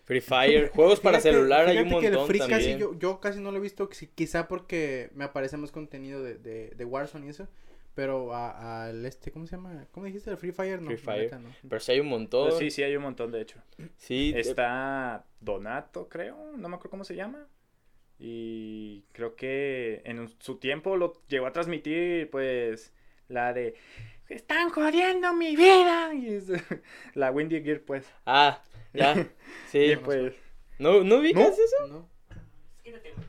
Free 0.05 0.21
Fire. 0.21 0.69
Juegos 0.69 0.99
para 0.99 1.19
celular 1.21 1.67
hay 1.67 1.77
un 1.77 1.83
fíjate 1.85 2.01
que 2.01 2.07
el 2.07 2.13
montón 2.17 2.37
casi 2.37 2.49
también. 2.49 2.79
yo, 2.79 2.97
yo 2.97 3.19
casi 3.19 3.39
no 3.39 3.51
lo 3.51 3.57
he 3.57 3.61
visto, 3.61 3.87
qui- 3.89 4.09
quizá 4.15 4.47
porque 4.47 5.09
me 5.13 5.23
aparece 5.25 5.55
más 5.57 5.71
contenido 5.71 6.23
de, 6.23 6.35
de, 6.39 6.71
de 6.71 6.85
Warzone 6.85 7.27
y 7.27 7.29
eso. 7.29 7.47
Pero 7.93 8.33
a- 8.33 8.85
al 8.85 9.05
este, 9.05 9.31
¿cómo 9.31 9.45
se 9.47 9.57
llama? 9.57 9.85
¿Cómo 9.91 10.05
dijiste? 10.05 10.29
¿El 10.31 10.37
Free 10.37 10.51
Fire? 10.53 10.81
No, 10.81 10.87
Free 10.87 10.97
Fire. 10.97 11.23
neta 11.23 11.39
no. 11.39 11.49
Pero 11.67 11.79
sí 11.81 11.91
hay 11.91 11.99
un 11.99 12.07
montón. 12.07 12.47
Pues 12.49 12.59
sí, 12.59 12.71
sí, 12.71 12.83
hay 12.83 12.95
un 12.95 13.03
montón, 13.03 13.31
de 13.31 13.41
hecho. 13.41 13.59
Sí, 13.97 14.31
eh, 14.35 14.39
Está 14.39 15.25
Donato, 15.41 16.07
creo, 16.09 16.53
no 16.57 16.69
me 16.69 16.75
acuerdo 16.75 16.89
cómo 16.91 17.03
se 17.03 17.15
llama. 17.15 17.47
Y 18.19 19.03
creo 19.13 19.35
que 19.35 20.01
en 20.05 20.29
su 20.39 20.57
tiempo 20.57 20.95
lo 20.95 21.21
llegó 21.27 21.47
a 21.47 21.51
transmitir, 21.53 22.29
pues, 22.29 22.93
la 23.27 23.51
de... 23.53 23.73
Están 24.31 24.69
jodiendo 24.69 25.33
mi 25.33 25.55
vida. 25.55 26.13
Y 26.13 26.35
es- 26.35 26.47
la 27.15 27.31
Windy 27.31 27.61
Gear, 27.61 27.81
pues. 27.81 28.05
Ah, 28.25 28.61
ya. 28.93 29.27
Sí. 29.71 29.79
Y 29.79 29.95
pues... 29.97 30.33
¿No, 30.79 31.03
¿no 31.03 31.17
ubicas 31.17 31.49
¿No? 31.57 31.63
eso? 31.63 31.87
¿No? 31.87 32.09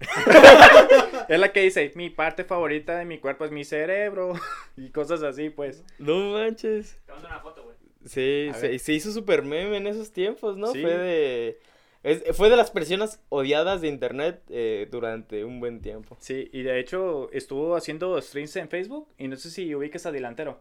Es 1.28 1.38
la 1.38 1.52
que 1.52 1.60
dice, 1.60 1.93
mi 1.94 2.10
parte 2.10 2.44
favorita 2.44 2.99
de 2.99 3.04
mi 3.04 3.19
cuerpo 3.19 3.44
es 3.44 3.50
mi 3.50 3.64
cerebro. 3.64 4.32
Y 4.76 4.91
cosas 4.91 5.22
así, 5.22 5.50
pues. 5.50 5.84
No 5.98 6.32
manches. 6.32 6.98
Te 7.06 7.12
mando 7.12 7.29
una 7.29 7.41
foto, 7.41 7.62
güey. 7.65 7.76
Sí, 8.05 8.50
se, 8.81 8.93
hizo 8.93 9.12
super 9.12 9.43
meme 9.43 9.76
en 9.76 9.86
esos 9.86 10.10
tiempos, 10.12 10.56
¿no? 10.56 10.69
Sí. 10.72 10.82
Fue 10.82 10.91
de... 10.98 11.60
es- 12.03 12.36
fue 12.36 12.50
de 12.50 12.56
las 12.56 12.70
personas 12.72 13.20
odiadas 13.29 13.81
de 13.81 13.88
internet 13.88 14.43
eh, 14.48 14.88
durante 14.91 15.44
un 15.44 15.60
buen 15.60 15.81
tiempo. 15.81 16.17
Sí, 16.20 16.48
y 16.53 16.62
de 16.62 16.81
hecho 16.81 17.31
estuvo 17.32 17.76
haciendo 17.76 18.20
streams 18.20 18.56
en 18.56 18.69
Facebook. 18.69 19.08
Y 19.19 19.29
no 19.29 19.36
sé 19.36 19.50
si 19.50 19.72
ubicas 19.74 20.06
a 20.06 20.10
Delantero. 20.12 20.60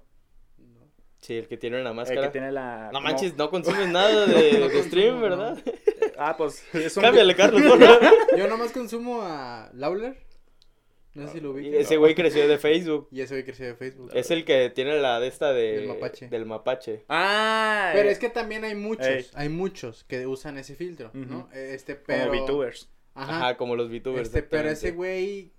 Sí, 1.21 1.37
el 1.37 1.47
que 1.47 1.55
tiene 1.55 1.79
El 1.81 1.93
máscara. 1.93 2.23
que 2.23 2.29
tiene 2.29 2.51
la... 2.51 2.85
No 2.87 2.93
como- 2.93 3.01
manches, 3.07 3.35
no 3.37 3.49
consumes 3.51 3.87
nada 3.89 4.25
de, 4.25 4.53
No 4.59 4.67
de 4.69 4.83
stream, 4.83 5.19
consumo, 5.19 5.21
¿verdad? 5.21 5.63
Ah, 6.17 6.35
pues 6.37 6.63
es 6.75 6.95
un... 6.97 7.03
Cámbiale, 7.03 7.35
Carlos. 7.35 7.61
Yo 8.37 8.47
nomás 8.47 8.71
consumo 8.71 9.21
a 9.23 9.69
Lawler. 9.73 10.17
No 11.13 11.27
sé 11.27 11.33
si 11.33 11.39
lo 11.41 11.49
Y 11.49 11.63
ubicas. 11.67 11.81
ese 11.81 11.97
güey 11.97 12.15
creció 12.15 12.47
de 12.47 12.57
Facebook. 12.57 13.07
Y 13.11 13.21
ese 13.21 13.33
güey 13.35 13.43
creció 13.43 13.65
de 13.65 13.75
Facebook. 13.75 14.11
Es 14.13 14.31
el 14.31 14.45
que 14.45 14.69
tiene 14.69 14.97
la 14.99 15.19
de 15.19 15.27
esta 15.27 15.51
de... 15.51 15.73
Del 15.79 15.87
mapache. 15.87 16.27
Del 16.29 16.45
mapache. 16.45 17.05
Ah, 17.09 17.91
Pero 17.93 18.07
eh, 18.09 18.11
es 18.13 18.19
que 18.19 18.29
también 18.29 18.63
hay 18.63 18.75
muchos, 18.75 19.05
Ey. 19.07 19.25
hay 19.33 19.49
muchos 19.49 20.03
que 20.05 20.25
usan 20.25 20.57
ese 20.57 20.75
filtro, 20.75 21.11
¿no? 21.13 21.49
Este, 21.53 21.95
como 21.95 22.05
pero... 22.07 22.31
VTubers. 22.31 22.89
Ajá. 23.13 23.37
Ajá, 23.37 23.57
como 23.57 23.75
los 23.75 23.89
VTubers. 23.89 24.27
este, 24.29 24.41
pero 24.43 24.69
ese 24.69 24.91
güey 24.91 25.51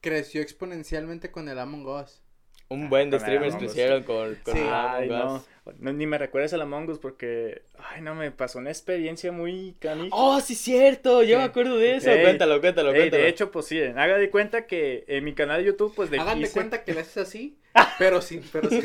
creció 0.00 0.42
exponencialmente 0.42 1.30
con 1.30 1.48
el 1.48 1.58
Among 1.58 1.86
Us. 1.86 2.22
Un 2.70 2.90
buen 2.90 3.08
de 3.10 3.18
streamers 3.18 3.54
Us. 3.54 3.60
crecieron 3.60 4.02
con, 4.02 4.34
con 4.44 4.54
Sí. 4.54 4.60
Ay, 4.70 5.08
no. 5.08 5.36
Us. 5.36 5.42
no. 5.78 5.92
Ni 5.92 6.06
me 6.06 6.18
recuerdes 6.18 6.52
a 6.52 6.56
la 6.58 6.64
Among 6.64 6.88
Us 6.90 6.98
porque... 6.98 7.62
Ay, 7.78 8.02
no, 8.02 8.14
me 8.14 8.30
pasó 8.30 8.58
una 8.58 8.70
experiencia 8.70 9.32
muy 9.32 9.74
canija. 9.78 10.14
Oh, 10.14 10.38
sí, 10.40 10.54
cierto. 10.54 11.22
Yo 11.22 11.36
¿Qué? 11.36 11.36
me 11.38 11.42
acuerdo 11.44 11.76
de 11.78 11.96
eso. 11.96 12.10
Ey, 12.10 12.22
cuéntalo, 12.22 12.60
cuéntalo, 12.60 12.90
Ey, 12.90 12.96
cuéntalo. 13.00 13.22
de 13.22 13.28
hecho, 13.28 13.50
pues 13.50 13.66
sí, 13.66 13.80
haga 13.80 14.18
de 14.18 14.30
cuenta 14.30 14.66
que 14.66 15.04
en 15.08 15.24
mi 15.24 15.34
canal 15.34 15.60
de 15.60 15.66
YouTube, 15.68 15.94
pues 15.94 16.10
de 16.10 16.18
Hagan 16.18 16.40
de 16.42 16.50
cuenta 16.50 16.84
que 16.84 16.92
le 16.94 17.00
haces 17.00 17.16
así, 17.18 17.58
pero 17.98 18.20
sí, 18.20 18.40
pero 18.52 18.68
sí. 18.68 18.82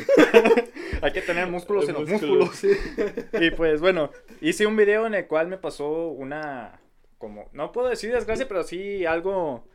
Hay 1.02 1.12
que 1.12 1.20
tener 1.22 1.46
músculos 1.48 1.86
en 1.88 1.94
los 1.94 2.08
Músculos. 2.08 2.48
músculos. 2.62 3.24
y 3.40 3.50
pues 3.50 3.80
bueno, 3.80 4.10
hice 4.40 4.66
un 4.66 4.76
video 4.76 5.06
en 5.06 5.14
el 5.14 5.26
cual 5.26 5.48
me 5.48 5.58
pasó 5.58 6.08
una, 6.08 6.80
como, 7.18 7.48
no 7.52 7.72
puedo 7.72 7.88
decir 7.88 8.12
desgracia, 8.12 8.48
pero 8.48 8.62
sí 8.62 9.04
algo, 9.04 9.66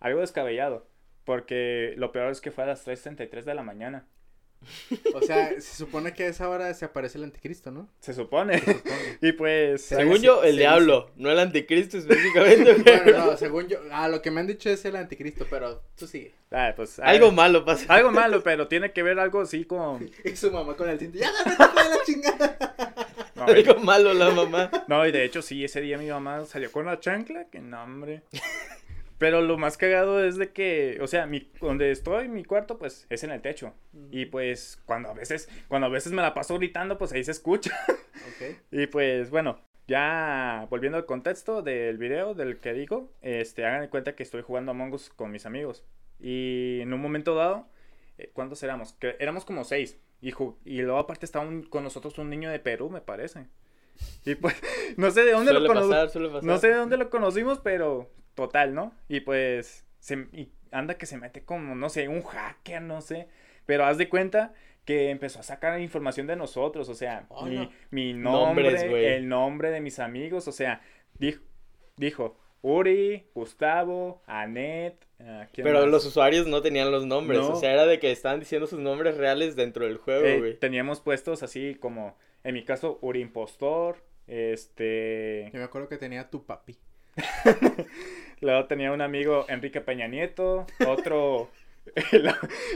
algo 0.00 0.20
descabellado. 0.20 0.86
Porque 1.24 1.94
lo 1.96 2.12
peor 2.12 2.32
es 2.32 2.40
que 2.40 2.50
fue 2.50 2.64
a 2.64 2.68
las 2.68 2.86
3.33 2.86 3.44
de 3.44 3.54
la 3.54 3.62
mañana. 3.62 4.06
O 5.14 5.20
sea, 5.22 5.48
se 5.60 5.74
supone 5.76 6.14
que 6.14 6.22
a 6.22 6.26
esa 6.28 6.48
hora 6.48 6.72
se 6.74 6.84
aparece 6.84 7.18
el 7.18 7.24
anticristo, 7.24 7.72
¿no? 7.72 7.88
Se 7.98 8.14
supone. 8.14 8.60
Se 8.60 8.74
supone. 8.74 9.18
y 9.20 9.32
pues... 9.32 9.82
Según 9.84 10.18
se- 10.18 10.22
yo, 10.26 10.42
el 10.44 10.52
se 10.54 10.60
diablo, 10.60 11.10
no 11.16 11.30
el 11.30 11.38
anticristo 11.40 11.98
específicamente. 11.98 12.74
Bueno, 13.04 13.26
no, 13.26 13.36
según 13.36 13.66
yo, 13.68 13.78
ah, 13.90 14.08
lo 14.08 14.22
que 14.22 14.30
me 14.30 14.40
han 14.40 14.46
dicho 14.46 14.70
es 14.70 14.84
el 14.84 14.94
anticristo, 14.96 15.46
pero 15.50 15.82
tú 15.96 16.06
sigue. 16.06 16.32
ah, 16.52 16.72
pues, 16.76 16.98
ah, 17.00 17.06
Algo 17.06 17.32
malo 17.32 17.64
pasa. 17.64 17.92
Algo 17.92 18.12
malo, 18.12 18.42
pero 18.44 18.68
tiene 18.68 18.92
que 18.92 19.02
ver 19.02 19.18
algo 19.18 19.40
así 19.40 19.64
con... 19.64 20.08
Y 20.24 20.36
su 20.36 20.50
mamá 20.52 20.76
con 20.76 20.88
el 20.88 20.98
cinto, 20.98 21.18
ya 21.18 21.30
no 21.32 21.42
te 21.42 21.58
la 21.58 22.04
chingada. 22.04 22.74
No, 23.34 23.44
Algo 23.44 23.74
malo 23.80 24.14
la 24.14 24.30
mamá. 24.30 24.70
No, 24.86 25.04
y 25.04 25.10
de 25.10 25.24
hecho 25.24 25.42
sí, 25.42 25.64
ese 25.64 25.80
día 25.80 25.98
mi 25.98 26.06
mamá 26.06 26.44
salió 26.46 26.70
con 26.70 26.86
la 26.86 27.00
chancla, 27.00 27.46
que 27.46 27.58
no, 27.58 27.82
hombre. 27.82 28.22
Pero 29.22 29.40
lo 29.40 29.56
más 29.56 29.76
cagado 29.76 30.24
es 30.24 30.36
de 30.36 30.50
que, 30.50 30.98
o 31.00 31.06
sea, 31.06 31.26
mi, 31.26 31.48
donde 31.60 31.92
estoy, 31.92 32.26
mi 32.26 32.42
cuarto, 32.42 32.76
pues, 32.76 33.06
es 33.08 33.22
en 33.22 33.30
el 33.30 33.40
techo. 33.40 33.72
Y 34.10 34.26
pues, 34.26 34.82
cuando 34.84 35.10
a 35.10 35.14
veces, 35.14 35.48
cuando 35.68 35.86
a 35.86 35.90
veces 35.90 36.10
me 36.10 36.22
la 36.22 36.34
paso 36.34 36.58
gritando, 36.58 36.98
pues 36.98 37.12
ahí 37.12 37.22
se 37.22 37.30
escucha. 37.30 37.70
Y 38.72 38.88
pues, 38.88 39.30
bueno, 39.30 39.60
ya 39.86 40.66
volviendo 40.70 40.98
al 40.98 41.06
contexto 41.06 41.62
del 41.62 41.98
video, 41.98 42.34
del 42.34 42.58
que 42.58 42.72
digo, 42.72 43.12
este, 43.20 43.64
hagan 43.64 43.82
de 43.82 43.90
cuenta 43.90 44.16
que 44.16 44.24
estoy 44.24 44.42
jugando 44.42 44.72
Among 44.72 44.92
Us 44.92 45.08
con 45.10 45.30
mis 45.30 45.46
amigos. 45.46 45.84
Y 46.18 46.80
en 46.80 46.92
un 46.92 47.00
momento 47.00 47.36
dado, 47.36 47.68
eh, 48.18 48.32
¿cuántos 48.32 48.60
éramos? 48.64 48.94
Que 48.94 49.14
éramos 49.20 49.44
como 49.44 49.62
seis. 49.62 50.00
Y, 50.20 50.32
luego 50.82 50.98
aparte 50.98 51.26
estaba 51.26 51.46
un- 51.46 51.62
con 51.62 51.84
nosotros 51.84 52.18
un 52.18 52.28
niño 52.28 52.50
de 52.50 52.58
Perú, 52.58 52.90
me 52.90 53.00
parece. 53.00 53.46
Y 54.24 54.34
pues, 54.34 54.56
no 54.96 55.12
sé 55.12 55.22
de 55.22 55.30
dónde 55.30 55.52
Suele 55.52 55.68
lo 55.68 55.72
conocimos. 55.72 56.42
No 56.42 56.58
sé 56.58 56.68
de 56.70 56.74
dónde 56.74 56.96
lo 56.96 57.08
conocimos, 57.08 57.60
pero 57.60 58.10
total, 58.34 58.74
¿no? 58.74 58.94
Y 59.08 59.20
pues 59.20 59.84
se, 60.00 60.26
y 60.32 60.50
anda 60.70 60.94
que 60.98 61.06
se 61.06 61.16
mete 61.18 61.44
como, 61.44 61.74
no 61.74 61.88
sé, 61.88 62.08
un 62.08 62.22
hacker, 62.22 62.82
no 62.82 63.00
sé. 63.00 63.28
Pero 63.66 63.84
haz 63.84 63.98
de 63.98 64.08
cuenta 64.08 64.52
que 64.84 65.10
empezó 65.10 65.38
a 65.40 65.42
sacar 65.44 65.80
información 65.80 66.26
de 66.26 66.34
nosotros, 66.36 66.88
o 66.88 66.94
sea, 66.94 67.26
Oh, 67.28 67.46
mi, 67.46 67.56
no. 67.56 67.70
mi 67.90 68.12
nombre, 68.14 68.64
Nombres, 68.64 68.90
güey. 68.90 69.04
el 69.06 69.28
nombre 69.28 69.70
de 69.70 69.80
mis 69.80 69.98
amigos, 70.00 70.48
o 70.48 70.52
sea, 70.52 70.80
dijo, 71.18 71.40
dijo 71.96 72.36
Uri, 72.62 73.26
Gustavo, 73.34 74.22
Anet, 74.26 74.96
¿quién 75.52 75.64
Pero 75.64 75.80
más? 75.82 75.88
los 75.88 76.04
usuarios 76.06 76.46
no 76.48 76.62
tenían 76.62 76.90
los 76.90 77.06
nombres. 77.06 77.38
No. 77.40 77.50
O 77.52 77.56
sea, 77.56 77.72
era 77.72 77.86
de 77.86 78.00
que 78.00 78.10
estaban 78.10 78.40
diciendo 78.40 78.66
sus 78.66 78.80
nombres 78.80 79.16
reales 79.16 79.54
dentro 79.54 79.84
del 79.86 79.98
juego, 79.98 80.26
Eh, 80.26 80.38
güey. 80.38 80.58
teníamos 80.58 81.00
puestos 81.00 81.44
así 81.44 81.76
como, 81.76 82.16
en 82.42 82.54
mi 82.54 82.64
caso, 82.64 82.98
Uri 83.02 83.20
Impostor, 83.20 84.02
este... 84.26 85.50
Yo 85.52 85.58
me 85.58 85.64
acuerdo 85.64 85.88
que 85.88 85.98
tenía 85.98 86.28
tu 86.30 86.44
papi. 86.44 86.76
Luego 88.40 88.66
tenía 88.66 88.92
un 88.92 89.00
amigo, 89.00 89.44
Enrique 89.48 89.80
Peña 89.80 90.08
Nieto, 90.08 90.66
otro, 90.86 91.48
el, 92.12 92.30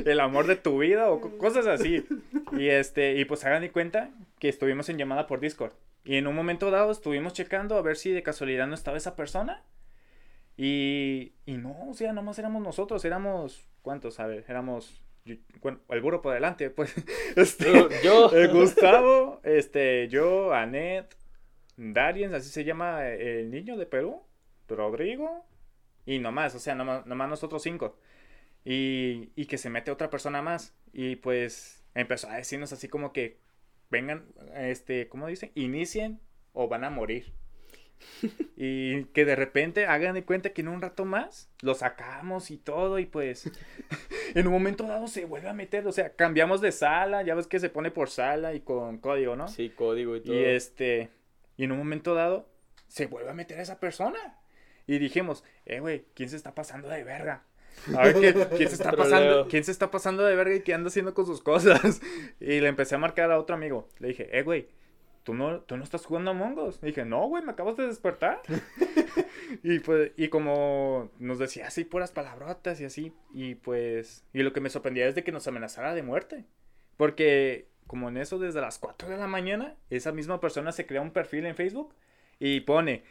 el 0.04 0.20
amor 0.20 0.46
de 0.46 0.56
tu 0.56 0.78
vida 0.78 1.10
o 1.10 1.20
co- 1.20 1.36
cosas 1.38 1.66
así. 1.66 2.06
Y 2.52 2.68
este, 2.68 3.14
y 3.16 3.24
pues 3.24 3.44
hagan 3.44 3.62
de 3.62 3.72
cuenta 3.72 4.10
que 4.38 4.48
estuvimos 4.48 4.88
en 4.88 4.98
llamada 4.98 5.26
por 5.26 5.40
Discord. 5.40 5.72
Y 6.04 6.16
en 6.16 6.28
un 6.28 6.36
momento 6.36 6.70
dado 6.70 6.92
estuvimos 6.92 7.32
checando 7.32 7.76
a 7.76 7.82
ver 7.82 7.96
si 7.96 8.12
de 8.12 8.22
casualidad 8.22 8.68
no 8.68 8.74
estaba 8.74 8.96
esa 8.96 9.16
persona. 9.16 9.64
Y, 10.56 11.32
y 11.44 11.52
no, 11.58 11.88
o 11.90 11.94
sea, 11.94 12.12
nomás 12.12 12.38
éramos 12.38 12.62
nosotros, 12.62 13.04
éramos, 13.04 13.68
¿cuántos? 13.82 14.20
A 14.20 14.26
ver, 14.26 14.44
éramos, 14.48 15.02
yo- 15.24 15.34
bueno, 15.60 15.80
el 15.90 16.00
burro 16.00 16.22
por 16.22 16.32
delante, 16.32 16.70
pues. 16.70 16.94
Este, 17.36 17.72
Yo- 18.04 18.32
eh, 18.32 18.46
Gustavo, 18.46 19.40
este, 19.42 20.08
yo, 20.08 20.54
Anet, 20.54 21.14
Dariens, 21.76 22.32
así 22.32 22.48
se 22.50 22.64
llama 22.64 23.06
el 23.08 23.50
niño 23.50 23.76
de 23.76 23.84
Perú, 23.84 24.22
Rodrigo, 24.74 25.44
y 26.06 26.18
nomás, 26.18 26.54
o 26.54 26.58
sea, 26.58 26.74
nomás, 26.74 27.06
nomás 27.06 27.28
nosotros 27.28 27.62
cinco. 27.62 27.98
Y, 28.64 29.30
y 29.36 29.46
que 29.46 29.58
se 29.58 29.70
mete 29.70 29.90
otra 29.90 30.10
persona 30.10 30.42
más. 30.42 30.74
Y 30.92 31.16
pues 31.16 31.84
empezó 31.94 32.28
a 32.28 32.36
decirnos 32.36 32.72
así 32.72 32.88
como 32.88 33.12
que 33.12 33.38
vengan, 33.90 34.26
este, 34.54 35.08
¿cómo 35.08 35.26
dice? 35.26 35.52
Inicien 35.54 36.20
o 36.52 36.68
van 36.68 36.84
a 36.84 36.90
morir. 36.90 37.32
Y 38.58 39.04
que 39.06 39.24
de 39.24 39.36
repente 39.36 39.86
hagan 39.86 40.14
de 40.14 40.24
cuenta 40.24 40.50
que 40.50 40.62
en 40.62 40.68
un 40.68 40.80
rato 40.80 41.04
más 41.04 41.50
lo 41.60 41.74
sacamos 41.74 42.50
y 42.50 42.56
todo 42.56 42.98
y 42.98 43.04
pues 43.04 43.50
en 44.34 44.46
un 44.46 44.52
momento 44.52 44.84
dado 44.84 45.08
se 45.08 45.26
vuelve 45.26 45.48
a 45.48 45.52
meter, 45.52 45.86
o 45.86 45.92
sea, 45.92 46.14
cambiamos 46.14 46.62
de 46.62 46.72
sala, 46.72 47.22
ya 47.22 47.34
ves 47.34 47.46
que 47.46 47.60
se 47.60 47.68
pone 47.68 47.90
por 47.90 48.08
sala 48.08 48.54
y 48.54 48.60
con 48.60 48.98
código, 48.98 49.36
¿no? 49.36 49.48
Sí, 49.48 49.70
código 49.70 50.16
y 50.16 50.22
todo. 50.22 50.34
Y 50.34 50.44
este, 50.44 51.10
y 51.58 51.64
en 51.64 51.72
un 51.72 51.78
momento 51.78 52.14
dado, 52.14 52.48
se 52.88 53.06
vuelve 53.06 53.30
a 53.30 53.34
meter 53.34 53.58
a 53.58 53.62
esa 53.62 53.78
persona. 53.78 54.38
Y 54.86 54.98
dijimos, 54.98 55.44
eh, 55.64 55.80
güey, 55.80 56.06
¿quién 56.14 56.28
se 56.28 56.36
está 56.36 56.54
pasando 56.54 56.88
de 56.88 57.04
verga? 57.04 57.44
A 57.96 58.04
ver, 58.04 58.14
¿quién, 58.14 58.48
quién 58.56 58.68
se 58.68 58.74
está 58.76 58.92
pasando, 58.96 59.48
¿quién 59.48 59.64
se 59.64 59.72
está 59.72 59.90
pasando 59.90 60.24
de 60.24 60.34
verga 60.34 60.54
y 60.54 60.60
qué 60.60 60.74
anda 60.74 60.88
haciendo 60.88 61.14
con 61.14 61.26
sus 61.26 61.42
cosas? 61.42 62.00
Y 62.40 62.60
le 62.60 62.68
empecé 62.68 62.94
a 62.94 62.98
marcar 62.98 63.30
a 63.30 63.38
otro 63.38 63.54
amigo. 63.56 63.88
Le 63.98 64.08
dije, 64.08 64.28
eh, 64.36 64.42
güey, 64.42 64.68
¿tú 65.24 65.34
no, 65.34 65.60
¿tú 65.60 65.76
no 65.76 65.84
estás 65.84 66.06
jugando 66.06 66.30
a 66.30 66.34
Mongos? 66.34 66.80
dije, 66.80 67.04
no, 67.04 67.26
güey, 67.28 67.42
me 67.42 67.52
acabas 67.52 67.76
de 67.76 67.86
despertar. 67.86 68.40
y 69.62 69.80
pues, 69.80 70.12
y 70.16 70.28
como 70.28 71.10
nos 71.18 71.38
decía 71.38 71.66
así 71.66 71.84
puras 71.84 72.12
palabrotas 72.12 72.80
y 72.80 72.84
así. 72.84 73.12
Y 73.34 73.56
pues, 73.56 74.24
y 74.32 74.42
lo 74.42 74.52
que 74.52 74.60
me 74.60 74.70
sorprendía 74.70 75.06
es 75.06 75.14
de 75.14 75.24
que 75.24 75.32
nos 75.32 75.48
amenazara 75.48 75.94
de 75.94 76.02
muerte. 76.02 76.44
Porque 76.96 77.68
como 77.86 78.08
en 78.08 78.16
eso 78.16 78.38
desde 78.38 78.60
las 78.60 78.78
4 78.78 79.08
de 79.08 79.16
la 79.16 79.26
mañana, 79.26 79.76
esa 79.90 80.12
misma 80.12 80.40
persona 80.40 80.72
se 80.72 80.86
crea 80.86 81.00
un 81.00 81.10
perfil 81.10 81.46
en 81.46 81.54
Facebook 81.54 81.94
y 82.38 82.60
pone, 82.60 83.04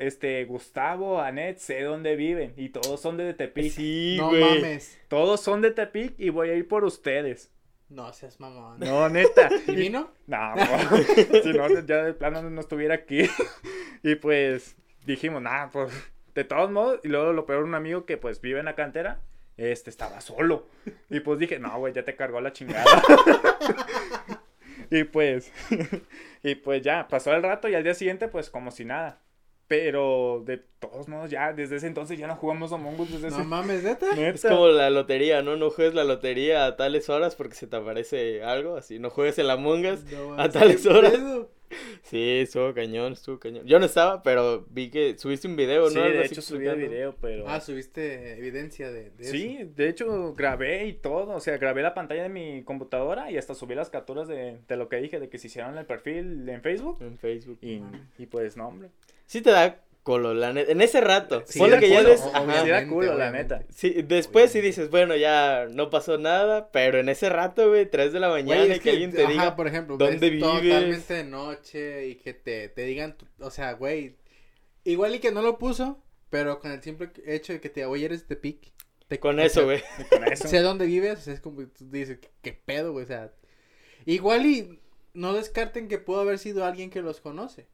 este, 0.00 0.44
Gustavo, 0.44 1.20
Anet, 1.20 1.58
sé 1.58 1.82
dónde 1.82 2.16
viven 2.16 2.52
y 2.56 2.68
todos 2.68 3.00
son 3.00 3.16
de 3.16 3.34
Tepic. 3.34 3.72
Sí, 3.72 4.16
no 4.18 4.28
güey. 4.28 4.42
mames. 4.42 4.98
Todos 5.08 5.40
son 5.40 5.62
de 5.62 5.70
Tepic 5.70 6.14
y 6.18 6.28
voy 6.28 6.50
a 6.50 6.54
ir 6.54 6.68
por 6.68 6.84
ustedes. 6.84 7.50
No 7.88 8.12
seas 8.12 8.40
mamón. 8.40 8.80
No, 8.80 9.08
neta. 9.08 9.50
¿Y 9.66 9.74
vino? 9.74 10.10
No, 10.26 10.54
no. 10.56 11.42
si 11.42 11.52
no, 11.52 11.68
ya 11.80 12.04
de 12.04 12.14
plano 12.14 12.42
no 12.42 12.60
estuviera 12.60 12.94
aquí. 12.94 13.28
y 14.02 14.14
pues 14.16 14.76
dijimos, 15.06 15.42
nada, 15.42 15.70
pues 15.70 15.92
de 16.34 16.44
todos 16.44 16.70
modos. 16.70 17.00
Y 17.04 17.08
luego 17.08 17.32
lo 17.32 17.46
peor, 17.46 17.64
un 17.64 17.74
amigo 17.74 18.04
que 18.04 18.16
pues 18.16 18.40
vive 18.40 18.58
en 18.58 18.64
la 18.66 18.74
cantera, 18.74 19.20
este 19.56 19.90
estaba 19.90 20.20
solo. 20.20 20.66
Y 21.10 21.20
pues 21.20 21.38
dije, 21.38 21.58
no, 21.58 21.78
güey, 21.78 21.92
ya 21.92 22.04
te 22.04 22.16
cargó 22.16 22.40
la 22.40 22.52
chingada. 22.52 22.84
y 24.90 25.04
pues, 25.04 25.52
y 26.42 26.54
pues 26.56 26.82
ya, 26.82 27.06
pasó 27.08 27.32
el 27.32 27.42
rato 27.42 27.68
y 27.68 27.74
al 27.74 27.84
día 27.84 27.94
siguiente, 27.94 28.28
pues 28.28 28.50
como 28.50 28.70
si 28.70 28.84
nada. 28.84 29.20
Pero 29.66 30.42
de 30.44 30.58
todos 30.78 31.08
modos, 31.08 31.30
ya 31.30 31.52
desde 31.54 31.76
ese 31.76 31.86
entonces 31.86 32.18
ya 32.18 32.26
no 32.26 32.36
jugamos 32.36 32.72
Among 32.72 33.00
Us 33.00 33.10
desde 33.10 33.30
No 33.30 33.36
ese 33.36 33.44
mames, 33.48 33.82
neta. 33.82 34.14
Neta. 34.14 34.28
Es 34.34 34.42
como 34.44 34.68
la 34.68 34.90
lotería, 34.90 35.42
¿no? 35.42 35.56
No 35.56 35.70
juegues 35.70 35.94
la 35.94 36.04
lotería 36.04 36.66
a 36.66 36.76
tales 36.76 37.08
horas 37.08 37.34
porque 37.34 37.54
se 37.54 37.66
te 37.66 37.76
aparece 37.76 38.42
algo 38.42 38.76
así. 38.76 38.98
No 38.98 39.08
juegues 39.10 39.38
el 39.38 39.48
Among 39.50 39.86
Us 39.86 40.04
No, 40.04 40.34
a 40.40 40.48
tales 40.50 40.82
¿qué 40.82 40.88
horas. 40.90 41.12
pedo? 41.12 41.50
Sí, 42.02 42.38
estuvo 42.40 42.72
cañón, 42.74 43.12
estuvo 43.14 43.38
cañón. 43.38 43.66
Yo 43.66 43.78
no 43.78 43.86
estaba, 43.86 44.22
pero 44.22 44.66
vi 44.70 44.90
que 44.90 45.16
subiste 45.18 45.48
un 45.48 45.56
video, 45.56 45.88
Sí, 45.88 45.96
¿no? 45.96 46.02
Algo 46.04 46.18
de 46.18 46.26
hecho 46.26 46.42
subí 46.42 46.66
el 46.66 46.76
video, 46.76 47.16
pero... 47.20 47.48
Ah, 47.48 47.60
subiste 47.60 48.36
evidencia 48.38 48.90
de, 48.90 49.10
de 49.10 49.24
Sí, 49.24 49.58
eso. 49.60 49.70
de 49.74 49.88
hecho 49.88 50.34
grabé 50.34 50.86
y 50.86 50.92
todo, 50.94 51.34
o 51.34 51.40
sea, 51.40 51.56
grabé 51.58 51.82
la 51.82 51.94
pantalla 51.94 52.22
de 52.24 52.28
mi 52.28 52.62
computadora 52.64 53.30
y 53.30 53.36
hasta 53.38 53.54
subí 53.54 53.74
las 53.74 53.90
capturas 53.90 54.28
de, 54.28 54.58
de 54.68 54.76
lo 54.76 54.88
que 54.88 54.96
dije, 54.96 55.18
de 55.20 55.28
que 55.28 55.38
se 55.38 55.46
hicieron 55.48 55.76
el 55.78 55.86
perfil 55.86 56.48
en 56.48 56.62
Facebook 56.62 56.98
En 57.00 57.18
Facebook. 57.18 57.58
y, 57.62 57.82
y 58.18 58.26
pues 58.26 58.56
no, 58.56 58.68
hombre. 58.68 58.90
Sí 59.26 59.40
te 59.40 59.50
da 59.50 59.80
colo, 60.04 60.32
la 60.34 60.52
neta. 60.52 60.70
En 60.70 60.80
ese 60.80 61.00
rato. 61.00 61.42
Sí, 61.46 61.58
ponle 61.58 61.80
que 61.80 61.88
ya 61.90 61.96
culo, 61.98 62.08
des... 62.10 62.20
o- 62.20 62.30
ajá. 62.36 62.64
Sí 62.82 62.86
culo, 62.88 63.14
la 63.18 63.32
neta. 63.32 63.64
Sí, 63.70 64.02
después 64.06 64.52
sí 64.52 64.60
dices, 64.60 64.88
bueno, 64.90 65.16
ya 65.16 65.66
no 65.68 65.90
pasó 65.90 66.16
nada, 66.18 66.70
pero 66.70 66.98
en 67.00 67.08
ese 67.08 67.28
rato, 67.30 67.68
güey, 67.70 67.90
3 67.90 68.12
de 68.12 68.20
la 68.20 68.28
mañana, 68.28 68.60
Güey, 68.60 68.70
es 68.76 68.80
que, 68.80 68.90
alguien 68.90 69.10
te 69.10 69.22
ajá, 69.24 69.32
diga, 69.32 69.56
por 69.56 69.66
ejemplo, 69.66 69.96
¿dónde 69.96 70.30
ves 70.30 70.30
vives? 70.30 70.40
totalmente 70.62 71.14
de 71.14 71.24
noche 71.24 72.06
y 72.08 72.14
que 72.14 72.32
te, 72.34 72.68
te 72.68 72.82
digan, 72.84 73.16
tu- 73.16 73.26
o 73.40 73.50
sea, 73.50 73.72
güey, 73.72 74.14
igual 74.84 75.14
y 75.16 75.18
que 75.18 75.32
no 75.32 75.42
lo 75.42 75.58
puso, 75.58 76.00
pero 76.30 76.60
con 76.60 76.70
el 76.70 76.80
simple 76.82 77.10
hecho 77.26 77.52
de 77.54 77.60
que 77.60 77.70
te, 77.70 77.84
oye, 77.86 78.04
eres 78.04 78.28
de 78.28 78.36
pic. 78.36 78.72
Te, 79.08 79.18
con 79.18 79.40
eso, 79.40 79.64
güey. 79.64 79.82
Con 80.10 80.24
eso. 80.32 80.48
Sé 80.48 80.60
dónde 80.60 80.86
vives, 80.86 81.18
o 81.18 81.22
sea, 81.22 81.34
es 81.34 81.40
como 81.40 81.58
que 81.58 81.66
tú 81.66 81.90
dices, 81.90 82.18
¿qué, 82.20 82.30
qué 82.42 82.52
pedo, 82.52 82.92
güey? 82.92 83.04
O 83.04 83.08
sea, 83.08 83.32
igual 84.06 84.46
y 84.46 84.80
no 85.12 85.32
descarten 85.34 85.88
que 85.88 85.98
pudo 85.98 86.20
haber 86.20 86.38
sido 86.38 86.64
alguien 86.64 86.88
que 86.90 87.02
los 87.02 87.20
conoce. 87.20 87.66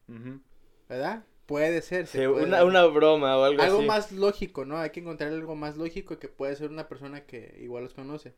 ¿verdad? 0.89 1.23
Puede 1.51 1.81
ser. 1.81 2.07
se 2.07 2.19
Sí, 2.19 2.27
puede 2.27 2.45
una, 2.45 2.63
una 2.63 2.85
broma 2.85 3.37
o 3.37 3.43
algo, 3.43 3.61
algo 3.61 3.79
así. 3.79 3.85
más 3.85 4.11
lógico, 4.11 4.65
¿no? 4.65 4.77
Hay 4.79 4.91
que 4.91 5.01
encontrar 5.01 5.31
algo 5.33 5.55
más 5.55 5.77
lógico 5.77 6.19
que 6.19 6.29
puede 6.29 6.55
ser 6.55 6.69
una 6.69 6.87
persona 6.87 7.25
que 7.25 7.57
igual 7.59 7.83
los 7.83 7.93
conoce. 7.93 8.33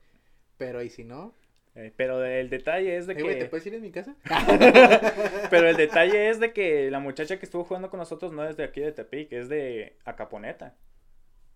Pero 0.58 0.82
y 0.84 0.90
si 0.90 1.04
no, 1.04 1.36
Eh, 1.76 1.92
pero 1.98 2.24
el 2.24 2.50
detalle 2.50 2.98
es 2.98 3.08
de 3.08 3.16
eh, 3.16 3.24
güey, 3.24 3.38
¿te 3.38 3.46
que... 3.46 3.50
puedes 3.50 3.66
ir 3.68 3.74
en 3.76 3.82
mi 3.82 3.92
casa? 3.92 4.16
Pero 5.50 5.68
el 5.70 5.76
detalle 5.78 6.30
es 6.30 6.40
de 6.40 6.54
que 6.54 6.92
la 6.92 7.00
muchacha 7.00 7.40
que 7.40 7.46
estuvo 7.46 7.64
jugando 7.64 7.90
con 7.90 8.00
nosotros 8.00 8.32
no 8.32 8.48
es 8.48 8.58
de 8.58 8.64
aquí 8.64 8.82
de 8.82 8.92
Tepic, 8.92 9.32
es 9.34 9.50
de 9.50 9.98
Acaponeta. 10.06 10.76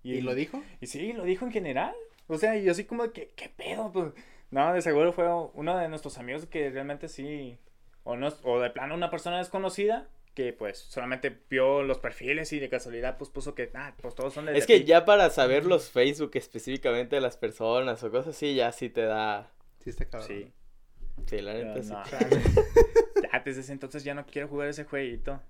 ¿Y 0.03 0.21
lo 0.21 0.33
dijo? 0.35 0.63
Y 0.81 0.87
sí, 0.87 1.13
lo 1.13 1.23
dijo 1.23 1.45
en 1.45 1.51
general. 1.51 1.93
O 2.27 2.37
sea, 2.37 2.57
y 2.57 2.63
yo 2.63 2.71
así 2.71 2.85
como 2.85 3.03
de 3.03 3.11
que, 3.11 3.31
¿qué 3.35 3.49
pedo? 3.49 3.91
Pues, 3.91 4.13
no, 4.51 4.73
de 4.73 4.81
seguro 4.81 5.13
fue 5.13 5.27
uno 5.53 5.77
de 5.77 5.89
nuestros 5.89 6.17
amigos 6.17 6.45
que 6.47 6.69
realmente 6.71 7.07
sí, 7.09 7.59
o, 8.03 8.15
no, 8.15 8.29
o 8.43 8.59
de 8.59 8.69
plano 8.71 8.95
una 8.95 9.09
persona 9.11 9.37
desconocida 9.39 10.07
que 10.37 10.53
pues 10.53 10.77
solamente 10.77 11.35
vio 11.49 11.81
los 11.81 11.97
perfiles 11.97 12.53
y 12.53 12.59
de 12.59 12.69
casualidad 12.69 13.17
pues 13.17 13.31
puso 13.31 13.55
que, 13.55 13.71
ah, 13.73 13.95
pues 13.99 14.13
todos 14.13 14.35
son 14.35 14.45
de 14.45 14.55
Es 14.55 14.67
que 14.67 14.83
ya 14.83 15.03
para 15.03 15.31
saber 15.31 15.65
los 15.65 15.89
Facebook 15.89 16.29
específicamente 16.35 17.15
de 17.15 17.21
las 17.21 17.37
personas 17.37 18.03
o 18.03 18.11
cosas 18.11 18.35
así, 18.35 18.53
ya 18.53 18.71
sí 18.71 18.89
te 18.89 19.01
da... 19.01 19.49
Sí, 19.79 19.89
está 19.89 20.05
cabrón. 20.05 20.27
Sí. 20.27 20.53
Sí, 21.25 21.41
la 21.41 21.55
neta 21.55 21.81
sí. 21.81 21.89
no. 21.89 22.03
ya 23.33 23.39
desde 23.43 23.61
ese 23.61 23.71
entonces 23.71 24.03
ya 24.03 24.13
no 24.13 24.27
quiero 24.27 24.47
jugar 24.47 24.67
ese 24.67 24.83
jueguito. 24.83 25.41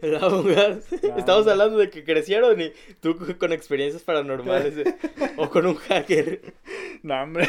La. 0.00 0.18
No, 0.18 0.48
Estamos 0.48 1.44
no. 1.44 1.52
hablando 1.52 1.76
de 1.76 1.90
que 1.90 2.02
crecieron 2.02 2.58
y 2.58 2.72
tú 3.00 3.18
con 3.38 3.52
experiencias 3.52 4.02
paranormales 4.02 4.78
eh, 4.86 4.96
o 5.36 5.50
con 5.50 5.66
un 5.66 5.74
hacker. 5.74 6.54
No, 7.02 7.22
hombre. 7.22 7.46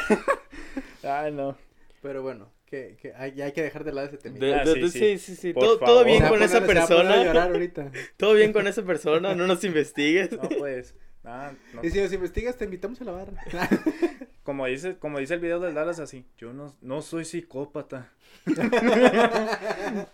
Ay, 1.03 1.31
no. 1.31 1.57
Pero 2.01 2.21
bueno, 2.23 2.51
que, 2.73 2.97
que 2.99 3.13
hay, 3.13 3.33
ya 3.35 3.45
hay 3.45 3.51
que 3.51 3.61
dejar 3.61 3.83
de 3.83 3.93
lado 3.93 4.07
ese 4.07 4.17
tema. 4.17 4.39
De- 4.39 4.55
Ah, 4.55 4.65
de- 4.65 4.73
sí, 4.73 4.79
de- 4.81 4.87
sí. 4.89 4.99
sí, 4.99 5.17
sí, 5.19 5.35
sí. 5.35 5.53
Por 5.53 5.77
Todo, 5.77 6.03
bien 6.03 6.21
con 6.21 6.29
poner- 6.31 6.45
esa 6.45 6.59
llorar 6.59 6.75
persona. 6.87 7.43
ahorita. 7.43 7.91
Todo 8.17 8.33
bien 8.33 8.51
con 8.51 8.65
esa 8.65 8.81
persona, 8.83 9.35
no 9.35 9.45
nos 9.45 9.63
investigues. 9.63 10.31
No, 10.31 10.49
pues. 10.57 10.95
No. 11.23 11.51
Y 11.83 11.89
si 11.91 12.01
nos 12.01 12.11
investigas, 12.11 12.57
te 12.57 12.65
invitamos 12.65 12.99
a 13.01 13.03
la 13.05 13.11
barra. 13.11 13.35
Como 14.43 14.65
dice, 14.65 14.97
como 14.97 15.19
dice 15.19 15.35
el 15.35 15.39
video 15.39 15.61
del 15.61 15.73
Dallas 15.73 15.99
así, 15.99 16.25
yo 16.37 16.51
no, 16.51 16.75
no 16.81 17.01
soy 17.01 17.23
psicópata. 17.25 18.11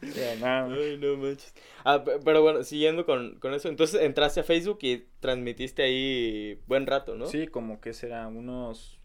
Ya, 0.00 0.36
no. 0.36 0.74
Ay, 0.74 0.96
no 1.00 1.16
manches. 1.16 1.52
Ah, 1.84 2.04
pe- 2.04 2.20
pero 2.24 2.40
bueno, 2.40 2.62
siguiendo 2.62 3.04
con, 3.04 3.34
con 3.40 3.52
eso, 3.52 3.68
entonces 3.68 4.00
entraste 4.02 4.38
a 4.40 4.44
Facebook 4.44 4.78
y 4.82 5.06
transmitiste 5.18 5.82
ahí 5.82 6.60
buen 6.68 6.86
rato, 6.86 7.16
¿no? 7.16 7.26
Sí, 7.26 7.48
como 7.48 7.80
que 7.80 7.92
será 7.92 8.28
unos 8.28 8.97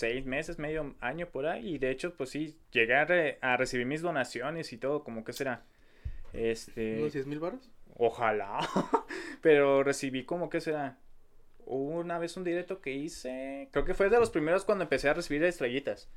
seis 0.00 0.24
meses, 0.26 0.58
medio 0.58 0.94
año 1.00 1.26
por 1.28 1.46
ahí. 1.46 1.74
Y 1.74 1.78
de 1.78 1.90
hecho, 1.90 2.14
pues 2.16 2.30
sí, 2.30 2.56
llegué 2.72 2.94
a, 2.94 3.04
re- 3.04 3.38
a 3.40 3.56
recibir 3.56 3.86
mis 3.86 4.02
donaciones 4.02 4.72
y 4.72 4.76
todo, 4.78 5.04
como 5.04 5.22
que 5.24 5.32
será. 5.32 5.62
Este. 6.32 6.98
¿Unos 7.00 7.12
10 7.12 7.26
mil 7.26 7.38
baros? 7.40 7.70
Ojalá. 7.96 8.60
Pero 9.42 9.82
recibí 9.84 10.24
como 10.24 10.48
que 10.50 10.60
será. 10.60 10.98
Una 11.66 12.18
vez 12.18 12.36
un 12.36 12.44
directo 12.44 12.80
que 12.80 12.92
hice. 12.92 13.68
Creo 13.72 13.84
que 13.84 13.94
fue 13.94 14.08
de 14.10 14.18
los 14.18 14.30
primeros 14.30 14.64
cuando 14.64 14.84
empecé 14.84 15.08
a 15.08 15.14
recibir 15.14 15.42
estrellitas. 15.44 16.08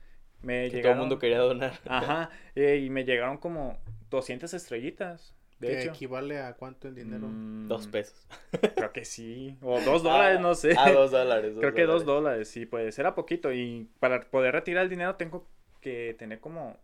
Me 0.42 0.64
Que 0.66 0.70
todo 0.70 0.78
llegaron. 0.78 0.98
el 0.98 1.00
mundo 1.02 1.20
quería 1.20 1.40
donar. 1.40 1.80
Ajá. 1.88 2.30
eh, 2.56 2.78
y 2.84 2.90
me 2.90 3.04
llegaron 3.06 3.38
como 3.38 3.78
200 4.10 4.54
estrellitas. 4.54 5.34
De 5.68 5.74
¿Que 5.74 5.82
hecho. 5.82 5.92
equivale 5.92 6.40
a 6.40 6.54
cuánto 6.54 6.88
en 6.88 6.96
dinero? 6.96 7.28
Mm, 7.28 7.68
Dos 7.68 7.88
pesos. 7.88 8.28
Creo 8.76 8.92
que 8.92 9.06
sí. 9.06 9.58
O 9.62 9.80
dos 9.82 10.04
dólares, 10.04 10.40
no 10.40 10.56
sé. 10.56 10.76
Ah, 10.78 10.92
dos 10.92 11.12
dólares. 11.12 11.56
Creo 11.60 11.74
que 11.74 11.86
dos 11.86 12.06
dólares, 12.06 12.48
sí, 12.50 12.66
pues 12.66 12.98
era 13.00 13.16
poquito. 13.16 13.52
Y 13.54 13.90
para 14.00 14.22
poder 14.22 14.54
retirar 14.54 14.84
el 14.84 14.90
dinero 14.90 15.16
tengo 15.16 15.48
que 15.82 16.16
tener 16.18 16.40
como 16.40 16.78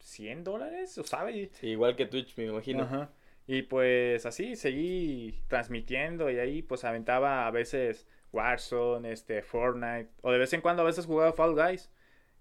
100 0.00 0.44
dólares, 0.44 0.96
¿o 0.98 1.04
sabe? 1.04 1.50
Sí, 1.54 1.68
igual 1.68 1.96
que 1.96 2.06
Twitch, 2.06 2.36
me 2.36 2.44
imagino. 2.44 2.84
Ajá. 2.84 3.10
Y 3.46 3.62
pues 3.62 4.26
así 4.26 4.56
seguí 4.56 5.40
transmitiendo 5.48 6.30
y 6.30 6.38
ahí 6.38 6.62
pues 6.62 6.84
aventaba 6.84 7.46
a 7.46 7.50
veces 7.50 8.06
Warzone, 8.32 9.12
este, 9.12 9.42
Fortnite, 9.42 10.10
o 10.22 10.32
de 10.32 10.38
vez 10.38 10.52
en 10.52 10.60
cuando 10.60 10.82
a 10.82 10.86
veces 10.86 11.06
jugaba 11.06 11.32
Fall 11.32 11.54
Guys. 11.54 11.90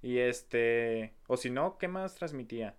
Y 0.02 0.18
este, 0.20 1.14
o 1.28 1.38
si 1.38 1.50
no, 1.50 1.78
¿qué 1.78 1.88
más 1.88 2.16
transmitía? 2.16 2.76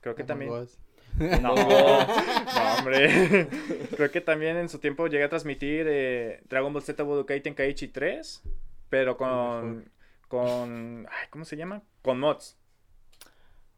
Creo 0.00 0.14
que 0.14 0.22
Among 0.22 0.28
también... 0.28 0.52
Us. 0.52 0.78
No, 1.42 1.54
no, 1.54 2.74
hombre. 2.78 3.48
Creo 3.96 4.10
que 4.10 4.20
también 4.20 4.56
en 4.56 4.68
su 4.68 4.78
tiempo 4.78 5.06
llegué 5.06 5.24
a 5.24 5.28
transmitir 5.28 5.86
eh, 5.88 6.40
Dragon 6.48 6.72
Ball 6.72 6.82
Z 6.82 7.02
Budokai 7.02 7.40
Tenkaichi 7.42 7.88
3, 7.88 8.42
pero 8.88 9.16
con, 9.16 9.90
con, 10.28 11.06
ay, 11.10 11.26
¿cómo 11.30 11.44
se 11.44 11.56
llama? 11.56 11.82
Con 12.02 12.20
mods. 12.20 12.56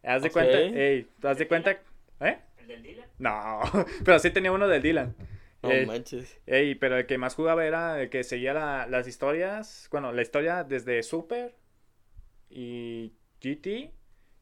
Haz 0.04 0.22
de 0.22 0.30
cuenta, 0.30 0.58
ey, 0.58 1.06
haz 1.22 1.38
de 1.38 1.46
cuenta, 1.48 1.70
¿eh? 2.20 2.38
¿El 2.58 2.66
del 2.68 2.82
Dylan? 2.82 3.06
No, 3.18 3.60
pero 4.04 4.18
sí 4.18 4.30
tenía 4.30 4.52
uno 4.52 4.66
del 4.68 4.82
Dylan. 4.82 5.14
No 5.62 5.70
Ey, 5.70 5.86
manches. 5.86 6.38
ey, 6.46 6.74
pero 6.74 6.96
el 6.98 7.06
que 7.06 7.18
más 7.18 7.36
jugaba 7.36 7.64
era 7.64 8.00
el 8.02 8.10
que 8.10 8.24
seguía 8.24 8.52
la- 8.52 8.86
las 8.88 9.06
historias, 9.06 9.88
bueno, 9.92 10.12
la 10.12 10.22
historia 10.22 10.64
desde 10.64 11.02
Super 11.04 11.54
y 12.50 13.12
GT 13.40 13.92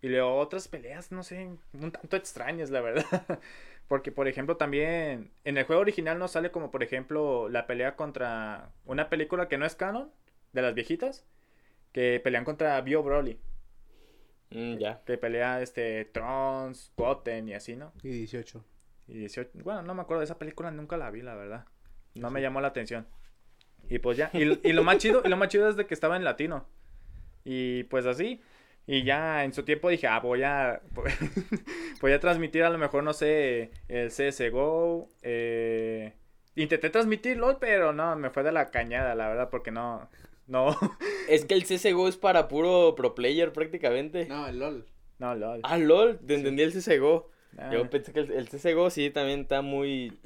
y 0.03 0.09
luego 0.09 0.37
otras 0.37 0.69
peleas, 0.69 1.13
no 1.13 1.23
sé, 1.23 1.49
un 1.75 1.91
tanto 1.93 2.17
extrañas, 2.17 2.71
la 2.71 2.81
verdad. 2.81 3.05
Porque, 3.89 4.13
por 4.13 4.29
ejemplo, 4.29 4.57
también 4.57 5.33
en 5.45 5.59
el 5.59 5.65
juego 5.65 5.83
original 5.83 6.19
no 6.19 6.29
sale 6.29 6.51
como, 6.53 6.71
por 6.71 6.83
ejemplo, 6.83 7.49
la 7.49 7.67
pelea 7.67 7.97
contra 7.97 8.71
una 8.85 9.11
película 9.11 9.49
que 9.49 9.59
no 9.59 9.67
es 9.67 9.75
canon, 9.75 10.11
de 10.53 10.63
las 10.63 10.75
viejitas, 10.75 11.27
que 11.93 12.21
pelean 12.23 12.45
contra 12.45 12.81
Bio 12.83 13.03
Broly, 13.03 13.39
Mm, 14.53 14.79
ya. 14.79 15.01
que 15.05 15.17
pelea 15.19 15.61
este 15.63 16.05
Trunks, 16.07 16.93
Goten 16.97 17.49
y 17.49 17.55
así, 17.55 17.77
¿no? 17.77 17.93
Y 18.03 18.09
18. 18.11 18.65
Y 19.09 19.15
18, 19.15 19.51
bueno, 19.65 19.83
no 19.83 19.95
me 19.95 20.03
acuerdo 20.03 20.21
de 20.21 20.25
esa 20.25 20.39
película, 20.39 20.71
nunca 20.71 20.97
la 20.97 21.11
vi, 21.11 21.23
la 21.23 21.35
verdad. 21.35 21.67
No 22.15 22.31
me 22.31 22.41
llamó 22.43 22.61
la 22.61 22.69
atención. 22.69 23.07
Y 23.89 23.99
pues 23.99 24.17
ya, 24.17 24.31
y, 24.33 24.43
y 24.69 24.73
lo 24.73 24.85
más 24.85 24.99
chido, 24.99 25.23
y 25.25 25.29
lo 25.29 25.37
más 25.37 25.49
chido 25.49 25.69
es 25.69 25.77
de 25.77 25.87
que 25.87 25.95
estaba 25.95 26.17
en 26.17 26.25
latino. 26.25 26.67
Y 27.45 27.85
pues 27.85 28.07
así. 28.07 28.41
Y 28.93 29.05
ya 29.05 29.45
en 29.45 29.53
su 29.53 29.63
tiempo 29.63 29.89
dije, 29.89 30.09
ah, 30.09 30.19
voy 30.19 30.43
a 30.43 30.81
voy 32.01 32.13
a 32.13 32.19
transmitir 32.21 32.65
a 32.65 32.71
lo 32.71 32.79
mejor, 32.79 33.05
no 33.05 33.13
sé, 33.13 33.71
el 33.89 34.11
CSGO. 34.11 35.09
Eh... 35.23 36.13
Intenté 36.57 36.91
transmitir 36.91 37.37
LOL, 37.37 37.59
pero 37.61 37.93
no, 37.93 38.17
me 38.17 38.31
fue 38.31 38.43
de 38.43 38.51
la 38.51 38.71
cañada, 38.73 39.15
la 39.15 39.29
verdad, 39.29 39.49
porque 39.51 39.71
no, 39.71 40.11
no, 40.49 40.77
Es 41.29 41.45
que 41.45 41.55
el 41.55 41.63
CSGO 41.65 42.09
es 42.09 42.17
para 42.17 42.49
puro 42.49 42.95
pro 42.97 43.15
player 43.15 43.53
prácticamente. 43.53 44.27
No, 44.27 44.49
el 44.49 44.59
LOL. 44.59 44.87
no, 45.19 45.35
LOL. 45.37 45.61
Ah, 45.63 45.79
LOL, 45.79 46.19
te 46.19 46.35
entendí 46.35 46.63
el 46.63 46.73
CSGO. 46.73 47.31
Ah, 47.59 47.71
Yo 47.73 47.89
pensé 47.89 48.13
que 48.13 48.21
el, 48.21 48.33
el 48.33 48.49
CSGO 48.49 48.91
sí 48.91 49.11
también 49.11 49.43
está 49.43 49.63
muy, 49.63 50.19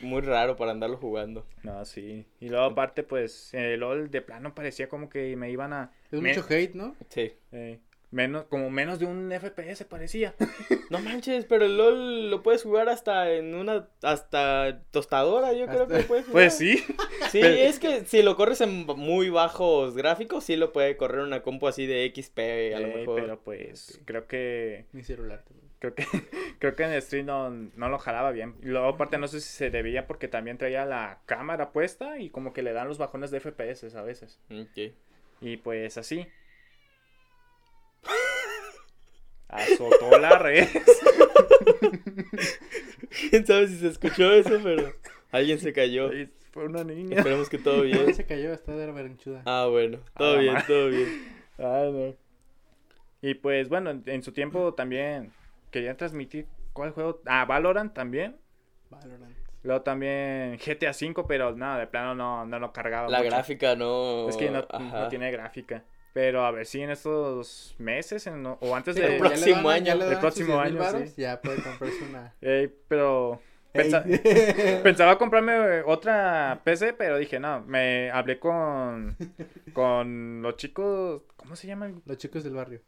muy 0.00 0.22
raro 0.22 0.56
para 0.56 0.70
andarlo 0.72 0.96
jugando. 0.96 1.46
No, 1.62 1.84
sí. 1.84 2.26
Y 2.40 2.48
luego 2.48 2.64
aparte, 2.64 3.02
pues, 3.02 3.52
el 3.52 3.80
LOL 3.80 4.10
de 4.10 4.22
plano 4.22 4.54
parecía 4.54 4.88
como 4.88 5.10
que 5.10 5.36
me 5.36 5.50
iban 5.50 5.74
a... 5.74 5.92
Es 6.10 6.20
me- 6.20 6.30
mucho 6.30 6.46
hate, 6.48 6.74
¿no? 6.74 6.96
Sí. 7.10 7.34
Eh, 7.52 7.78
menos, 8.10 8.44
como 8.44 8.70
menos 8.70 8.98
de 8.98 9.06
un 9.06 9.30
FPS 9.32 9.84
parecía. 9.84 10.34
No 10.88 11.00
manches, 11.00 11.44
pero 11.46 11.64
el 11.64 11.76
LOL 11.76 12.30
lo 12.30 12.44
puedes 12.44 12.62
jugar 12.62 12.88
hasta 12.88 13.32
en 13.32 13.56
una, 13.56 13.88
hasta 14.02 14.82
tostadora, 14.92 15.52
yo 15.52 15.66
creo 15.66 15.88
que 15.88 16.04
puedes 16.04 16.24
jugar. 16.26 16.32
Pues 16.44 16.56
sí. 16.56 16.76
Sí, 17.32 17.40
pero- 17.40 17.54
es 17.56 17.80
que 17.80 18.04
si 18.04 18.22
lo 18.22 18.36
corres 18.36 18.60
en 18.60 18.86
muy 18.86 19.28
bajos 19.28 19.96
gráficos, 19.96 20.44
sí 20.44 20.54
lo 20.54 20.72
puede 20.72 20.96
correr 20.96 21.22
una 21.24 21.42
compu 21.42 21.66
así 21.66 21.86
de 21.86 22.12
XP 22.14 22.38
a 22.76 22.78
lo 22.78 22.86
Eh, 22.86 22.96
mejor. 22.98 23.20
pero 23.20 23.40
pues 23.40 24.00
creo 24.04 24.28
que 24.28 24.84
Mi 24.92 25.02
celular 25.02 25.42
también. 25.42 25.68
creo 25.80 25.94
que 25.96 26.04
creo 26.60 26.76
que 26.76 26.84
en 26.84 26.92
el 26.92 27.02
stream 27.02 27.26
no, 27.26 27.50
no 27.50 27.88
lo 27.88 27.98
jalaba 27.98 28.30
bien. 28.30 28.54
Y 28.62 28.66
luego 28.66 28.86
aparte 28.86 29.18
no 29.18 29.26
sé 29.26 29.40
si 29.40 29.48
se 29.48 29.70
debía 29.70 30.06
porque 30.06 30.28
también 30.28 30.56
traía 30.56 30.84
la 30.86 31.18
cámara 31.26 31.72
puesta 31.72 32.20
y 32.20 32.30
como 32.30 32.52
que 32.52 32.62
le 32.62 32.72
dan 32.72 32.86
los 32.86 32.98
bajones 32.98 33.32
de 33.32 33.40
FPS 33.40 33.92
a 33.96 34.02
veces. 34.02 34.38
Ok. 34.52 34.92
Y 35.40 35.56
pues 35.56 35.98
así. 35.98 36.28
Azotó 39.48 40.18
la 40.18 40.38
red. 40.38 40.66
Quién 43.30 43.46
sabe 43.46 43.68
si 43.68 43.78
se 43.78 43.88
escuchó 43.88 44.32
eso, 44.32 44.58
pero 44.62 44.92
alguien 45.32 45.58
se 45.58 45.72
cayó. 45.72 46.10
Fue 46.52 46.64
una 46.66 46.84
niña. 46.84 47.18
Esperemos 47.18 47.48
que 47.48 47.58
todo 47.58 47.82
bien. 47.82 48.14
se 48.14 48.24
cayó, 48.26 48.52
está 48.52 48.72
de 48.76 48.86
la. 48.86 49.42
Ah, 49.44 49.66
bueno, 49.70 49.98
todo 50.16 50.38
bien, 50.38 50.56
todo 50.66 50.88
bien. 50.88 51.08
Ah, 51.58 51.88
no. 51.92 52.14
Y 53.22 53.34
pues 53.34 53.68
bueno, 53.68 53.90
en- 53.90 54.02
en 54.06 54.22
su 54.22 54.32
tiempo 54.32 54.74
también 54.74 55.32
quería 55.70 55.96
transmitir 55.96 56.46
¿cuál 56.72 56.90
juego? 56.92 57.20
Ah, 57.26 57.44
Valorant 57.44 57.92
también. 57.94 58.36
Valorant. 58.90 59.34
Luego 59.62 59.82
también 59.82 60.58
GTA 60.58 60.90
V, 60.92 61.24
pero 61.26 61.56
nada, 61.56 61.78
de 61.80 61.86
plano 61.88 62.14
no, 62.14 62.46
no 62.46 62.58
lo 62.58 62.72
cargaba. 62.72 63.08
La 63.08 63.18
mucho. 63.18 63.30
gráfica 63.30 63.74
no. 63.74 64.28
Es 64.28 64.36
que 64.36 64.50
no 64.50 64.64
tiene 65.08 65.30
gráfica. 65.30 65.82
Pero 66.16 66.46
a 66.46 66.50
ver 66.50 66.64
si 66.64 66.80
en 66.80 66.88
estos 66.88 67.74
meses 67.78 68.26
en- 68.26 68.46
o 68.46 68.74
antes 68.74 68.96
Sí, 68.96 69.02
de... 69.02 69.10
le 69.10 69.18
próximo 69.18 69.68
año. 69.68 69.84
le 69.84 69.90
El 69.92 69.98
donan 69.98 70.12
sus 70.14 70.20
próximo 70.20 70.62
10,000 70.62 70.82
año, 70.82 71.06
sí. 71.06 71.12
Ya 71.20 71.40
puede 71.42 71.62
comprarse 71.62 72.04
una. 72.08 72.34
Ey, 72.40 72.72
pero... 72.88 73.38
pensa-. 73.74 74.02
Pensaba 74.82 75.18
comprarme 75.18 75.82
otra 75.82 76.62
PC, 76.64 76.94
pero 76.94 77.18
dije, 77.18 77.38
no, 77.38 77.60
me 77.66 78.10
hablé 78.10 78.38
con, 78.38 79.14
con 79.74 80.40
los 80.40 80.56
chicos, 80.56 81.20
¿cómo 81.36 81.54
se 81.54 81.66
llama? 81.66 81.84
el- 81.84 82.00
Los 82.06 82.16
chicos 82.16 82.42
del 82.44 82.54
barrio. 82.54 82.80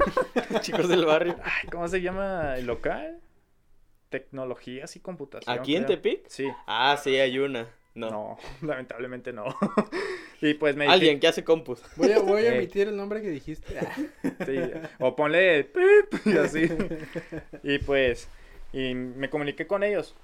Chicos 0.62 0.88
del 0.88 1.04
barrio. 1.04 1.36
Ay, 1.44 1.68
¿cómo 1.70 1.86
se 1.86 2.00
llama 2.00 2.56
el 2.56 2.64
local? 2.66 3.20
Tecnologías 4.08 4.96
y 4.96 5.00
computación. 5.00 5.54
¿Aquí 5.58 5.76
en 5.76 5.84
creo. 5.84 5.98
Tepic? 5.98 6.26
Sí. 6.28 6.48
Ah, 6.66 6.96
sí, 6.98 7.14
hay 7.16 7.38
una. 7.38 7.68
No. 7.94 8.10
No, 8.10 8.38
lamentablemente 8.62 9.32
no. 9.32 9.44
y 10.40 10.54
pues 10.54 10.76
me 10.76 10.86
Alguien 10.86 11.20
que 11.20 11.28
hace 11.28 11.44
compus. 11.44 11.82
Voy 11.96 12.12
a, 12.12 12.20
voy 12.20 12.46
a 12.46 12.52
omitir 12.54 12.88
el 12.88 12.96
nombre 12.96 13.20
que 13.20 13.30
dijiste. 13.30 13.74
Sí, 14.46 14.58
o 14.98 15.16
ponle 15.16 15.58
el 15.58 15.66
pip 15.66 16.26
y 16.26 16.38
así. 16.38 16.68
Y 17.62 17.78
pues, 17.78 18.28
y 18.72 18.94
me 18.94 19.28
comuniqué 19.30 19.66
con 19.66 19.82
ellos. 19.82 20.14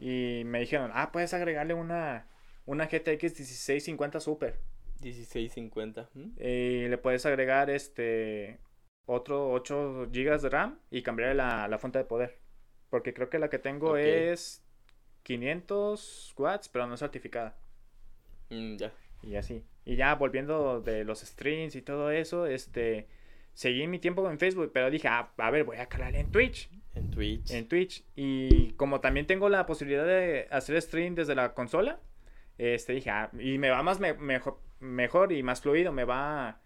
Y 0.00 0.42
me 0.44 0.60
dijeron, 0.60 0.90
ah, 0.94 1.10
puedes 1.10 1.34
agregarle 1.34 1.74
una, 1.74 2.26
una 2.66 2.86
GTX 2.86 3.22
1650 3.22 4.20
Super. 4.20 4.58
1650. 5.00 6.08
¿Mm? 6.14 6.28
Y 6.40 6.88
le 6.88 6.98
puedes 6.98 7.24
agregar 7.26 7.70
este 7.70 8.58
otro 9.06 9.50
8 9.52 10.08
GB 10.12 10.40
de 10.40 10.48
RAM 10.50 10.78
y 10.90 11.02
cambiarle 11.02 11.34
la, 11.34 11.66
la 11.66 11.78
fuente 11.78 11.98
de 11.98 12.04
poder. 12.04 12.38
Porque 12.90 13.14
creo 13.14 13.28
que 13.28 13.38
la 13.38 13.50
que 13.50 13.58
tengo 13.58 13.96
es 13.96 14.62
500 15.28 16.34
watts, 16.38 16.68
pero 16.68 16.86
no 16.86 16.96
certificada. 16.96 17.54
Mm, 18.50 18.76
ya. 18.76 18.92
Y 19.22 19.36
así. 19.36 19.62
Y 19.84 19.96
ya 19.96 20.14
volviendo 20.14 20.80
de 20.80 21.04
los 21.04 21.20
streams 21.20 21.76
y 21.76 21.82
todo 21.82 22.10
eso, 22.10 22.46
este, 22.46 23.08
seguí 23.52 23.86
mi 23.86 23.98
tiempo 23.98 24.28
en 24.30 24.38
Facebook, 24.38 24.70
pero 24.72 24.90
dije, 24.90 25.06
ah, 25.08 25.30
a 25.36 25.50
ver, 25.50 25.64
voy 25.64 25.76
a 25.76 25.86
calar 25.86 26.14
en 26.16 26.30
Twitch. 26.32 26.70
En 26.94 27.10
Twitch. 27.10 27.50
En 27.50 27.68
Twitch. 27.68 28.04
Y 28.16 28.72
como 28.72 29.00
también 29.00 29.26
tengo 29.26 29.48
la 29.50 29.66
posibilidad 29.66 30.06
de 30.06 30.48
hacer 30.50 30.80
stream 30.80 31.14
desde 31.14 31.34
la 31.34 31.52
consola, 31.52 32.00
este 32.56 32.94
dije, 32.94 33.10
ah, 33.10 33.30
y 33.38 33.58
me 33.58 33.68
va 33.70 33.82
más 33.82 34.00
me- 34.00 34.14
mejor, 34.14 34.58
mejor 34.80 35.32
y 35.32 35.42
más 35.42 35.60
fluido, 35.60 35.92
me 35.92 36.04
va 36.04 36.60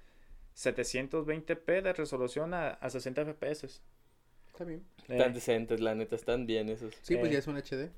720p 0.55 1.83
de 1.83 1.92
resolución 1.94 2.55
a, 2.55 2.68
a 2.70 2.90
60 2.90 3.25
fps. 3.35 3.83
Está 4.46 4.64
bien. 4.64 4.85
Eh, 5.09 5.16
Están 5.16 5.33
decentes, 5.35 5.81
la 5.81 5.94
neta, 5.94 6.14
están 6.14 6.46
bien 6.46 6.68
esos. 6.68 6.94
Sí, 7.03 7.16
pues 7.16 7.31
Eh. 7.31 7.33
ya 7.33 7.38
es 7.40 7.46
un 7.48 7.57
HD. 7.57 7.90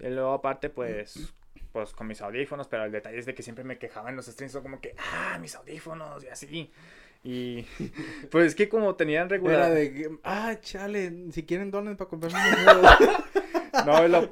Y 0.00 0.08
luego 0.08 0.32
aparte, 0.32 0.68
pues, 0.70 1.32
pues 1.72 1.92
con 1.92 2.06
mis 2.06 2.20
audífonos, 2.20 2.68
pero 2.68 2.84
el 2.84 2.92
detalle 2.92 3.18
es 3.18 3.26
de 3.26 3.34
que 3.34 3.42
siempre 3.42 3.64
me 3.64 3.78
quejaba 3.78 4.10
en 4.10 4.16
los 4.16 4.26
streams, 4.26 4.56
como 4.58 4.80
que, 4.80 4.94
ah, 5.12 5.38
mis 5.40 5.54
audífonos 5.54 6.24
y 6.24 6.28
así. 6.28 6.70
Y 7.24 7.62
pues 8.30 8.46
es 8.48 8.54
que 8.54 8.68
como 8.68 8.94
tenían 8.94 9.26
Era 9.26 9.28
regular... 9.36 9.72
de, 9.72 9.92
que, 9.92 10.10
ah, 10.22 10.56
chale, 10.60 11.12
si 11.32 11.44
quieren 11.44 11.70
donen 11.70 11.96
para 11.96 12.10
nuevos. 12.10 12.90
No, 13.84 14.04
y 14.04 14.08
lo, 14.08 14.30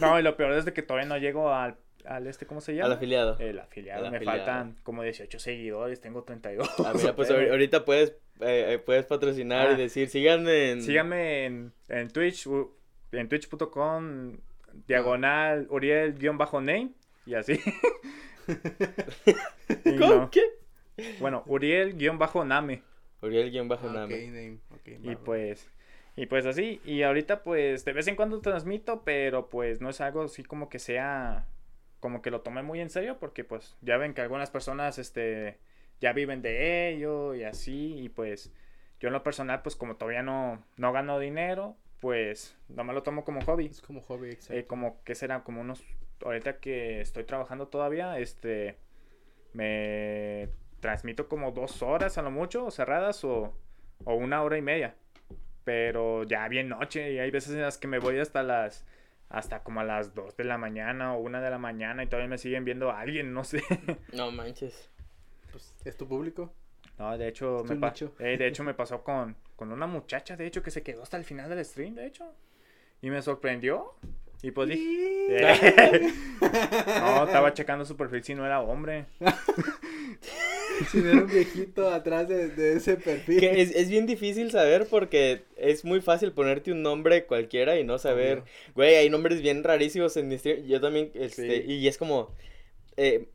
no, 0.00 0.18
y 0.18 0.22
lo 0.22 0.36
peor 0.38 0.52
es 0.54 0.64
de 0.64 0.72
que 0.72 0.80
todavía 0.82 1.06
no 1.06 1.18
llego 1.18 1.52
al, 1.52 1.76
al 2.06 2.26
este, 2.26 2.46
¿cómo 2.46 2.62
se 2.62 2.72
llama? 2.74 2.86
Al 2.86 2.92
afiliado. 2.94 3.36
El 3.38 3.58
afiliado. 3.58 4.10
Me 4.10 4.16
afiliado. 4.16 4.38
faltan 4.38 4.76
como 4.84 5.02
18 5.02 5.38
seguidores, 5.38 6.00
tengo 6.00 6.22
32. 6.24 6.66
Ah, 6.84 6.92
mira, 6.96 7.14
pues 7.14 7.30
ahorita 7.30 7.84
puedes, 7.84 8.10
eh, 8.40 8.72
eh, 8.74 8.78
puedes 8.78 9.04
patrocinar 9.04 9.70
y 9.72 9.74
Ah. 9.74 9.76
decir, 9.76 10.08
síganme 10.08 10.70
en... 10.70 10.82
Síganme 10.82 11.44
en, 11.44 11.72
en 11.88 12.08
Twitch, 12.08 12.48
en 13.12 13.28
twitch.com, 13.28 14.38
diagonal, 14.86 15.66
Uriel-name, 15.70 16.90
y 17.26 17.34
así. 17.34 17.60
Y 19.84 19.92
¿Cómo? 19.98 20.14
no. 20.14 20.30
¿Qué? 20.30 20.42
Bueno, 21.20 21.42
Uriel-name. 21.46 22.82
Uriel 23.22 23.50
guion 23.50 23.68
bajo 23.68 23.88
Ah, 23.88 23.92
name. 23.92 24.26
name. 24.28 24.58
ok, 24.70 24.88
Y 25.02 25.16
pues, 25.16 25.68
y 26.16 26.26
pues 26.26 26.46
así, 26.46 26.80
y 26.84 27.02
ahorita 27.02 27.42
pues 27.42 27.84
de 27.84 27.92
vez 27.92 28.06
en 28.06 28.16
cuando 28.16 28.40
transmito, 28.40 29.02
pero 29.04 29.48
pues 29.48 29.80
no 29.80 29.90
es 29.90 30.00
algo 30.00 30.22
así 30.22 30.42
como 30.44 30.68
que 30.68 30.78
sea, 30.78 31.46
como 32.00 32.22
que 32.22 32.30
lo 32.30 32.40
tome 32.42 32.62
muy 32.62 32.80
en 32.80 32.90
serio, 32.90 33.18
porque 33.18 33.44
pues 33.44 33.76
ya 33.82 33.96
ven 33.96 34.14
que 34.14 34.20
algunas 34.22 34.50
personas, 34.50 34.98
este, 34.98 35.58
ya 36.00 36.12
viven 36.12 36.42
de 36.42 36.88
ello 36.90 37.34
y 37.34 37.44
así, 37.44 37.98
y 37.98 38.08
pues 38.08 38.52
yo 39.00 39.08
en 39.08 39.12
lo 39.14 39.22
personal 39.22 39.62
pues 39.62 39.76
como 39.76 39.96
todavía 39.96 40.22
no, 40.22 40.62
no 40.76 40.92
gano 40.92 41.18
dinero, 41.18 41.76
pues 42.06 42.56
no 42.68 42.84
me 42.84 42.92
lo 42.92 43.02
tomo 43.02 43.24
como 43.24 43.40
hobby. 43.40 43.66
Es 43.66 43.82
como 43.82 44.00
hobby, 44.00 44.30
exacto. 44.30 44.54
Eh, 44.54 44.64
como 44.64 45.02
que 45.02 45.16
será 45.16 45.42
como 45.42 45.60
unos 45.60 45.82
ahorita 46.24 46.60
que 46.60 47.00
estoy 47.00 47.24
trabajando 47.24 47.66
todavía 47.66 48.16
este 48.20 48.78
me 49.54 50.48
transmito 50.78 51.28
como 51.28 51.50
dos 51.50 51.82
horas 51.82 52.16
a 52.16 52.22
lo 52.22 52.30
mucho 52.30 52.70
cerradas 52.70 53.24
o, 53.24 53.52
o 54.04 54.14
una 54.14 54.44
hora 54.44 54.56
y 54.56 54.62
media 54.62 54.94
pero 55.64 56.22
ya 56.22 56.46
bien 56.46 56.68
noche 56.68 57.10
y 57.10 57.18
hay 57.18 57.32
veces 57.32 57.54
en 57.54 57.62
las 57.62 57.76
que 57.76 57.88
me 57.88 57.98
voy 57.98 58.20
hasta 58.20 58.44
las 58.44 58.86
hasta 59.28 59.64
como 59.64 59.80
a 59.80 59.84
las 59.84 60.14
2 60.14 60.36
de 60.36 60.44
la 60.44 60.58
mañana 60.58 61.16
o 61.16 61.18
una 61.18 61.40
de 61.40 61.50
la 61.50 61.58
mañana 61.58 62.04
y 62.04 62.06
todavía 62.06 62.28
me 62.28 62.38
siguen 62.38 62.64
viendo 62.64 62.92
a 62.92 63.00
alguien 63.00 63.34
no 63.34 63.42
sé 63.42 63.64
No 64.12 64.30
manches. 64.30 64.92
Pues, 65.50 65.74
es 65.84 65.96
tu 65.96 66.06
público. 66.06 66.52
No 66.98 67.16
de 67.18 67.28
hecho 67.28 67.64
me 67.68 67.74
eh, 68.20 68.36
de 68.38 68.46
hecho 68.46 68.64
me 68.64 68.74
pasó 68.80 69.02
con 69.02 69.36
con 69.54 69.72
una 69.72 69.86
muchacha 69.86 70.36
de 70.36 70.46
hecho 70.46 70.62
que 70.62 70.70
se 70.70 70.82
quedó 70.82 71.02
hasta 71.02 71.16
el 71.16 71.24
final 71.24 71.48
del 71.50 71.64
stream 71.64 71.94
de 71.94 72.06
hecho 72.06 72.24
y 73.02 73.10
me 73.10 73.20
sorprendió 73.22 73.94
y 74.42 74.50
pues 74.50 74.68
dije 74.68 75.38
no, 76.40 77.24
estaba 77.24 77.52
checando 77.54 77.84
su 77.84 77.96
perfil 77.96 78.22
si 78.22 78.34
no 78.34 78.44
era 78.44 78.60
hombre. 78.60 79.06
Si 80.90 80.98
no 80.98 81.08
era 81.10 81.20
un 81.22 81.26
viejito 81.26 81.88
atrás 81.88 82.28
de, 82.28 82.48
de 82.48 82.74
ese 82.76 82.96
perfil. 82.96 83.40
Que 83.40 83.62
es, 83.62 83.74
es 83.74 83.88
bien 83.88 84.04
difícil 84.04 84.50
saber 84.50 84.86
porque 84.86 85.44
es 85.56 85.86
muy 85.86 86.02
fácil 86.02 86.32
ponerte 86.32 86.70
un 86.70 86.82
nombre 86.82 87.24
cualquiera 87.24 87.78
y 87.78 87.84
no 87.84 87.98
saber. 87.98 88.42
Güey, 88.74 88.96
hay 88.96 89.08
nombres 89.08 89.40
bien 89.40 89.64
rarísimos 89.64 90.16
en 90.18 90.28
mi 90.28 90.36
stream. 90.36 90.66
Yo 90.66 90.78
también, 90.78 91.10
este, 91.14 91.62
Sí. 91.62 91.72
y 91.72 91.88
es 91.88 91.96
como. 91.96 92.34
eh, 92.98 93.28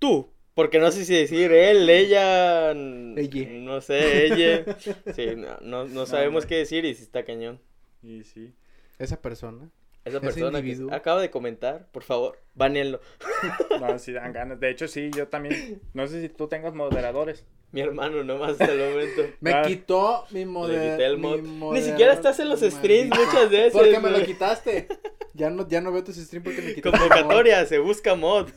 tú. 0.00 0.28
Porque 0.60 0.78
no 0.78 0.90
sé 0.92 1.06
si 1.06 1.14
decir 1.14 1.50
él, 1.52 1.88
ella. 1.88 2.72
n- 2.72 3.18
Ella. 3.18 3.48
No 3.60 3.80
sé, 3.80 4.26
ella. 4.26 4.76
Sí, 5.16 5.28
no, 5.34 5.56
no, 5.62 5.86
no 5.86 6.04
sabemos 6.04 6.44
qué 6.44 6.56
decir 6.56 6.84
y 6.84 6.94
si 6.94 7.02
está 7.02 7.24
cañón. 7.24 7.58
Y 8.02 8.24
sí. 8.24 8.52
Esa 8.98 9.22
persona. 9.22 9.70
Esa 10.04 10.20
persona 10.20 10.60
que 10.60 10.76
acaba 10.92 11.22
de 11.22 11.30
comentar, 11.30 11.86
por 11.92 12.02
favor, 12.02 12.38
banéenlo. 12.54 13.00
No, 13.80 13.98
sí 13.98 14.12
dan 14.12 14.34
ganas. 14.34 14.60
De 14.60 14.68
hecho, 14.68 14.86
sí, 14.86 15.10
yo 15.16 15.28
también. 15.28 15.80
No 15.94 16.06
sé 16.06 16.20
si 16.20 16.28
tú 16.28 16.46
tengas 16.46 16.74
moderadores. 16.74 17.46
Mi 17.72 17.80
hermano, 17.80 18.22
nomás 18.22 18.50
hasta 18.52 18.70
el 18.70 18.80
momento. 18.90 19.22
Me 19.40 19.52
Ah. 19.54 19.62
quitó 19.62 20.26
mi 20.30 20.44
quité 20.44 21.06
el 21.06 21.16
mod. 21.16 21.40
Ni 21.72 21.80
siquiera 21.80 22.12
estás 22.12 22.38
en 22.38 22.50
los 22.50 22.60
streams 22.60 23.16
muchas 23.18 23.48
veces. 23.50 23.72
Porque 23.72 23.98
me 23.98 24.10
lo 24.10 24.22
quitaste. 24.26 24.88
Ya 25.32 25.48
no, 25.48 25.66
ya 25.66 25.80
no 25.80 25.90
veo 25.90 26.04
tus 26.04 26.16
streams 26.16 26.44
porque 26.44 26.60
me 26.60 26.74
quitaste. 26.74 26.98
Convocatoria, 26.98 27.64
se 27.64 27.78
busca 27.78 28.14
mod. 28.14 28.50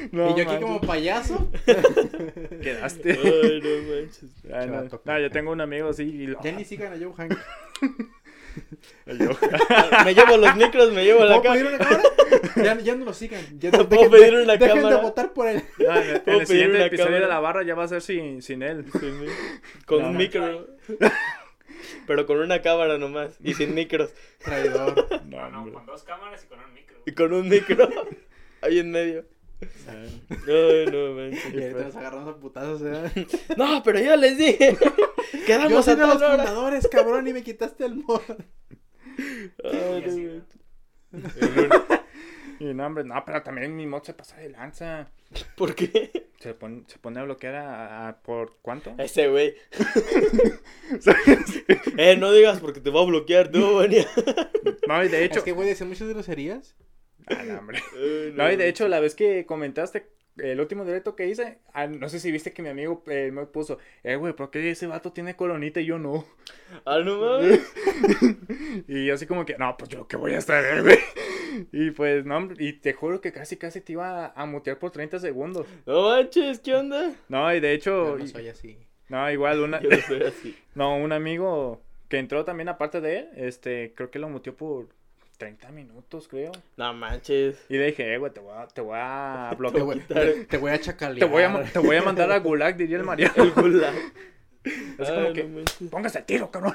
y 0.12 0.16
yo 0.16 0.42
aquí 0.50 0.60
como 0.60 0.80
payaso. 0.80 1.50
Quedaste. 2.62 3.12
Ay, 3.12 3.60
no 3.62 3.94
manches. 3.94 4.30
Ay, 4.52 4.66
no, 4.70 4.82
Chato, 4.84 5.02
no, 5.04 5.18
yo 5.18 5.30
tengo 5.30 5.50
un 5.52 5.60
amigo 5.60 5.88
así. 5.90 6.02
Y 6.04 6.26
Ya 6.44 6.52
ni 6.52 6.64
sigan 6.64 6.92
a 6.92 6.96
Joe 6.98 7.12
Hank. 7.16 7.36
Me 10.04 10.14
llevo 10.14 10.36
los 10.36 10.56
micros, 10.56 10.92
me 10.92 11.04
llevo 11.04 11.24
la 11.24 11.40
¿Puedo 11.40 11.54
pedir 11.54 11.78
cámara. 11.78 12.00
una 12.00 12.02
cámara? 12.02 12.74
Ya, 12.76 12.78
ya 12.80 12.94
no 12.96 13.04
lo 13.04 13.12
sigan. 13.14 13.40
Ya 13.58 13.70
no, 13.70 13.88
¿Puedo 13.88 14.08
dejen, 14.08 14.10
pedir 14.10 14.34
una 14.42 14.52
dejen 14.56 14.76
cámara? 14.76 14.96
de 14.96 15.02
votar 15.02 15.32
por 15.32 15.46
él. 15.48 15.62
No, 15.78 15.84
en 15.96 16.02
el, 16.02 16.16
en 16.16 16.20
Puedo 16.22 16.40
el 16.40 16.46
pedir 16.46 16.46
siguiente 16.46 16.76
una 16.76 16.86
episodio 16.86 17.06
cámara. 17.06 17.26
de 17.26 17.32
la 17.32 17.40
barra 17.40 17.62
ya 17.62 17.74
va 17.74 17.84
a 17.84 17.88
ser 17.88 18.02
sin, 18.02 18.42
sin 18.42 18.62
él. 18.62 18.84
Con 19.86 20.00
No, 20.02 20.06
un 20.08 20.12
no. 20.14 20.18
micro. 20.18 20.66
Pero 22.06 22.26
con 22.26 22.38
una 22.40 22.60
cámara 22.62 22.98
nomás. 22.98 23.36
Y 23.42 23.54
sin 23.54 23.74
micros. 23.74 24.10
Traidor. 24.42 25.06
No, 25.26 25.48
No, 25.50 25.64
no, 25.66 25.72
con 25.72 25.86
dos 25.86 26.02
cámaras 26.02 26.44
y 26.44 26.48
con 26.48 26.58
un 26.60 26.74
micro. 26.74 26.96
Y 27.06 27.12
con 27.12 27.32
un 27.32 27.48
micro. 27.48 27.88
Ahí 28.62 28.78
en 28.80 28.90
medio. 28.90 29.24
Ay, 29.88 30.86
no 30.92 31.12
manches. 31.14 31.54
Y 31.54 31.62
ahorita 31.62 31.82
nos 31.84 31.96
agarramos 31.96 32.34
a 32.34 32.38
putazos, 32.38 32.82
¿eh? 32.82 33.26
No, 33.56 33.82
pero 33.82 34.00
yo 34.00 34.16
les 34.16 34.36
dije. 34.38 34.76
Yo 35.32 35.46
Quedamos 35.46 35.84
soy 35.84 35.94
a 35.94 35.96
los 35.98 36.16
hora. 36.16 36.36
fundadores, 36.36 36.88
cabrón, 36.88 37.26
y 37.28 37.32
me 37.32 37.42
quitaste 37.42 37.84
el 37.84 37.94
mod. 37.96 38.20
Ay, 39.64 40.42
no 41.12 41.20
¿no? 41.20 41.84
Y 42.60 42.74
no, 42.74 42.86
hombre, 42.86 43.04
no, 43.04 43.22
pero 43.24 43.42
también 43.42 43.74
mi 43.74 43.86
mod 43.86 44.02
se 44.02 44.12
pasa 44.12 44.36
de 44.36 44.50
lanza. 44.50 45.10
¿Por 45.56 45.74
qué? 45.74 46.28
Se 46.40 46.52
pone, 46.52 46.82
se 46.88 46.98
pone 46.98 47.18
a 47.20 47.22
bloquear 47.24 47.54
a, 47.54 48.08
a- 48.08 48.20
por 48.22 48.58
cuánto? 48.60 48.94
Ese 48.98 49.28
güey. 49.28 49.54
Eh, 51.96 52.16
no 52.16 52.32
digas 52.32 52.60
porque 52.60 52.80
te 52.80 52.90
va 52.90 53.00
a 53.00 53.04
bloquear, 53.04 53.50
a 53.54 53.60
banear. 53.72 54.06
No, 54.86 55.04
y 55.04 55.08
de 55.08 55.24
hecho. 55.24 55.38
Es 55.38 55.44
que, 55.44 55.52
güey, 55.52 55.68
decía 55.68 55.86
muchas 55.86 56.08
groserías. 56.08 56.76
No, 57.46 57.58
hombre. 57.58 57.78
Ay, 57.94 58.32
No, 58.34 58.50
y 58.52 58.56
de 58.56 58.68
hecho, 58.68 58.88
la 58.88 59.00
vez 59.00 59.14
que 59.14 59.46
comentaste 59.46 60.06
el 60.36 60.60
último 60.60 60.84
directo 60.84 61.16
que 61.16 61.26
hice, 61.26 61.58
ah, 61.74 61.86
no 61.86 62.08
sé 62.08 62.18
si 62.20 62.30
viste 62.32 62.52
que 62.52 62.62
mi 62.62 62.68
amigo 62.70 63.02
eh, 63.08 63.30
me 63.32 63.44
puso, 63.46 63.78
eh, 64.04 64.16
güey, 64.16 64.32
¿por 64.32 64.50
qué 64.50 64.70
ese 64.70 64.86
vato 64.86 65.12
tiene 65.12 65.36
coronita 65.36 65.80
y 65.80 65.86
yo 65.86 65.98
no? 65.98 66.24
Ah, 66.86 66.98
no 67.04 67.18
mames. 67.20 67.60
Y 68.88 69.06
yo 69.06 69.14
así 69.14 69.26
como 69.26 69.44
que, 69.44 69.56
no, 69.58 69.76
pues 69.76 69.88
yo 69.90 70.06
qué 70.06 70.16
voy 70.16 70.34
a 70.34 70.40
saber, 70.40 70.82
güey. 70.82 70.98
Y 71.72 71.90
pues, 71.90 72.24
no, 72.24 72.48
y 72.58 72.74
te 72.74 72.92
juro 72.92 73.20
que 73.20 73.32
casi, 73.32 73.56
casi 73.56 73.80
te 73.80 73.92
iba 73.92 74.26
a, 74.26 74.32
a 74.40 74.46
mutear 74.46 74.78
por 74.78 74.92
30 74.92 75.18
segundos. 75.18 75.66
No 75.84 76.08
manches, 76.10 76.60
¿qué 76.60 76.74
onda? 76.74 77.12
No, 77.28 77.52
y 77.54 77.60
de 77.60 77.72
hecho, 77.74 78.16
Yo 78.16 78.18
no 78.18 78.26
soy 78.26 78.48
así. 78.48 78.78
no, 79.08 79.30
igual 79.30 79.60
una, 79.60 79.80
Yo 79.82 79.90
no 79.90 79.96
soy 80.06 80.22
así. 80.22 80.56
no, 80.74 80.96
un 80.96 81.12
amigo 81.12 81.82
que 82.08 82.18
entró 82.18 82.44
también 82.44 82.68
aparte 82.68 83.00
de 83.00 83.18
él, 83.18 83.28
este, 83.36 83.92
creo 83.94 84.10
que 84.10 84.18
lo 84.20 84.28
muteó 84.28 84.56
por 84.56 84.88
30 85.40 85.70
minutos, 85.72 86.28
creo. 86.28 86.52
No 86.76 86.92
manches. 86.92 87.64
Y 87.70 87.78
le 87.78 87.86
dije, 87.86 88.14
eh, 88.14 88.18
güey, 88.18 88.30
te 88.32 88.40
voy 88.40 88.54
a, 88.56 88.66
te 88.68 88.82
voy 88.82 88.98
a 89.00 89.48
Te 89.50 89.56
bloquear. 89.56 89.98
te, 90.06 90.44
te 90.44 90.58
voy 90.58 90.70
a 90.70 90.78
chacalear. 90.80 91.18
Te 91.18 91.24
voy, 91.24 91.42
a, 91.42 91.64
te 91.64 91.78
voy 91.78 91.96
a 91.96 92.02
mandar 92.02 92.30
a 92.30 92.38
Gulag, 92.38 92.76
diría 92.76 92.98
el 92.98 93.04
Mariano. 93.04 93.42
El 93.42 93.50
gulag. 93.52 93.94
Es 94.98 95.08
Ay, 95.08 95.14
como 95.14 95.28
no 95.28 95.32
que, 95.32 95.44
manches. 95.44 95.88
póngase 95.90 96.18
el 96.18 96.24
tiro, 96.26 96.50
cabrón. 96.50 96.74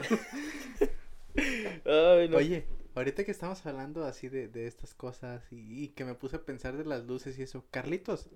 Ay, 1.86 2.28
no. 2.30 2.38
Oye, 2.38 2.65
ahorita 2.95 3.23
que 3.23 3.30
estamos 3.30 3.63
hablando 3.67 4.04
así 4.06 4.28
de, 4.28 4.47
de 4.47 4.65
estas 4.65 4.95
cosas 4.95 5.43
y, 5.51 5.84
y 5.84 5.88
que 5.89 6.04
me 6.04 6.15
puse 6.15 6.38
a 6.38 6.41
pensar 6.41 6.75
de 6.78 6.84
las 6.86 7.06
luces 7.06 7.38
y 7.38 7.43
eso. 7.43 7.63
Carlitos, 7.69 8.28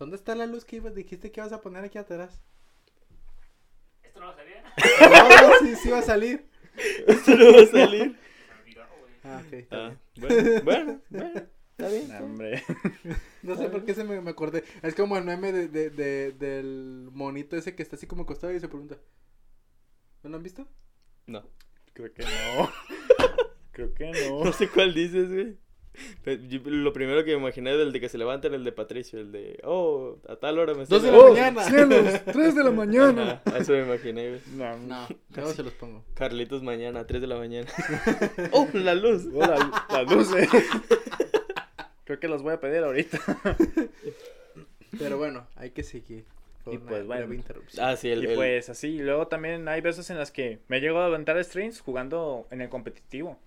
¿dónde 0.00 0.16
está 0.16 0.34
la 0.34 0.46
luz 0.46 0.64
que 0.64 0.76
ibas, 0.76 0.96
dijiste 0.96 1.30
que 1.30 1.40
ibas 1.40 1.52
a 1.52 1.60
poner 1.60 1.84
aquí 1.84 1.96
atrás? 1.98 2.40
¿Esto 4.02 4.18
no 4.18 4.26
va 4.26 4.32
a 4.32 4.36
salir? 4.36 4.56
No, 5.40 5.58
sí, 5.60 5.76
sí 5.76 5.90
va 5.90 5.98
a 5.98 6.02
salir. 6.02 6.44
Esto 7.06 7.36
no 7.36 7.52
va 7.52 7.60
a 7.62 7.66
salir. 7.66 8.16
Se 8.16 8.54
me 8.54 8.60
olvidó, 8.60 8.82
güey. 8.98 9.12
Ah, 9.28 9.42
ok. 9.46 9.52
está 9.52 9.86
Ah, 9.86 9.88
bien. 9.88 10.28
bueno, 10.28 10.62
bueno, 10.64 11.02
bueno. 11.10 11.42
Está 11.78 11.90
bien. 11.90 12.08
No, 12.08 12.18
hombre. 12.24 12.62
No 13.44 13.54
sé 13.56 13.68
por 13.68 13.84
qué 13.84 13.94
se 13.94 14.02
me, 14.02 14.20
me 14.20 14.30
acordé. 14.30 14.64
Es 14.82 14.96
como 14.96 15.16
el 15.16 15.22
meme 15.24 15.52
de, 15.52 15.68
de, 15.68 15.90
de- 15.90 16.32
del 16.32 17.08
monito 17.12 17.56
ese 17.56 17.76
que 17.76 17.84
está 17.84 17.94
así 17.94 18.06
como 18.08 18.22
acostado 18.24 18.52
y 18.52 18.58
se 18.58 18.66
pregunta. 18.68 18.98
¿No 20.24 20.30
lo 20.30 20.36
han 20.38 20.42
visto? 20.42 20.66
No. 21.28 21.48
Creo 21.92 22.12
que 22.12 22.24
no. 22.24 22.68
Creo 23.70 23.94
que 23.94 24.10
No 24.30 24.44
no. 24.46 24.52
sé 24.52 24.68
cuál 24.68 24.92
dices, 24.92 25.28
güey. 25.28 25.56
Lo 26.64 26.92
primero 26.92 27.24
que 27.24 27.32
me 27.34 27.40
imaginé 27.42 27.76
del 27.76 27.92
de 27.92 28.00
que 28.00 28.08
se 28.08 28.18
levanta 28.18 28.46
era 28.46 28.56
el 28.56 28.62
de 28.64 28.70
Patricio, 28.72 29.18
el 29.18 29.32
de, 29.32 29.58
oh, 29.64 30.16
a 30.28 30.36
tal 30.36 30.58
hora 30.58 30.74
me 30.74 30.84
Dos 30.86 31.02
de 31.02 31.10
la 31.10 31.18
levantando". 31.18 31.60
mañana. 31.60 31.68
cielos! 31.68 32.14
¡3 32.26 32.54
de 32.54 32.64
la 32.64 32.70
mañana! 32.70 33.42
Ajá, 33.44 33.58
eso 33.58 33.72
me 33.72 33.80
imaginé, 33.82 34.28
güey. 34.28 34.40
No, 34.54 34.78
No, 34.78 35.08
luego 35.34 35.52
se 35.52 35.62
los 35.64 35.72
pongo. 35.72 36.04
Carlitos 36.14 36.62
mañana, 36.62 37.04
3 37.06 37.20
de 37.20 37.26
la 37.26 37.36
mañana. 37.36 37.66
¡Oh, 38.52 38.68
la 38.74 38.94
luz! 38.94 39.26
Oh, 39.34 39.40
la- 39.40 39.86
las 39.90 40.12
luces. 40.12 40.48
Creo 42.04 42.20
que 42.20 42.28
los 42.28 42.42
voy 42.42 42.54
a 42.54 42.60
pedir 42.60 42.84
ahorita. 42.84 43.18
Pero 44.98 45.18
bueno, 45.18 45.46
hay 45.56 45.70
que 45.70 45.82
seguir. 45.82 46.24
Y 46.66 46.76
una 46.76 46.86
pues, 46.86 47.06
bueno. 47.06 47.42
Ah, 47.80 47.96
sí, 47.96 48.10
el, 48.10 48.24
y 48.24 48.26
el- 48.28 48.34
pues 48.34 48.68
así, 48.68 48.88
y 48.88 48.98
luego 49.02 49.26
también 49.28 49.68
hay 49.68 49.80
veces 49.80 50.10
en 50.10 50.18
las 50.18 50.30
que 50.30 50.58
me 50.68 50.80
llego 50.80 50.98
a 50.98 51.06
aventar 51.06 51.42
streams 51.44 51.80
jugando 51.80 52.46
en 52.50 52.60
el 52.60 52.68
competitivo. 52.68 53.38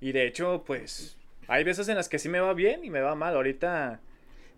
Y 0.00 0.12
de 0.12 0.26
hecho, 0.26 0.62
pues, 0.66 1.16
hay 1.48 1.64
veces 1.64 1.88
en 1.88 1.96
las 1.96 2.08
que 2.08 2.18
sí 2.20 2.28
me 2.28 2.40
va 2.40 2.54
bien 2.54 2.84
y 2.84 2.90
me 2.90 3.00
va 3.00 3.14
mal. 3.16 3.34
Ahorita, 3.34 4.00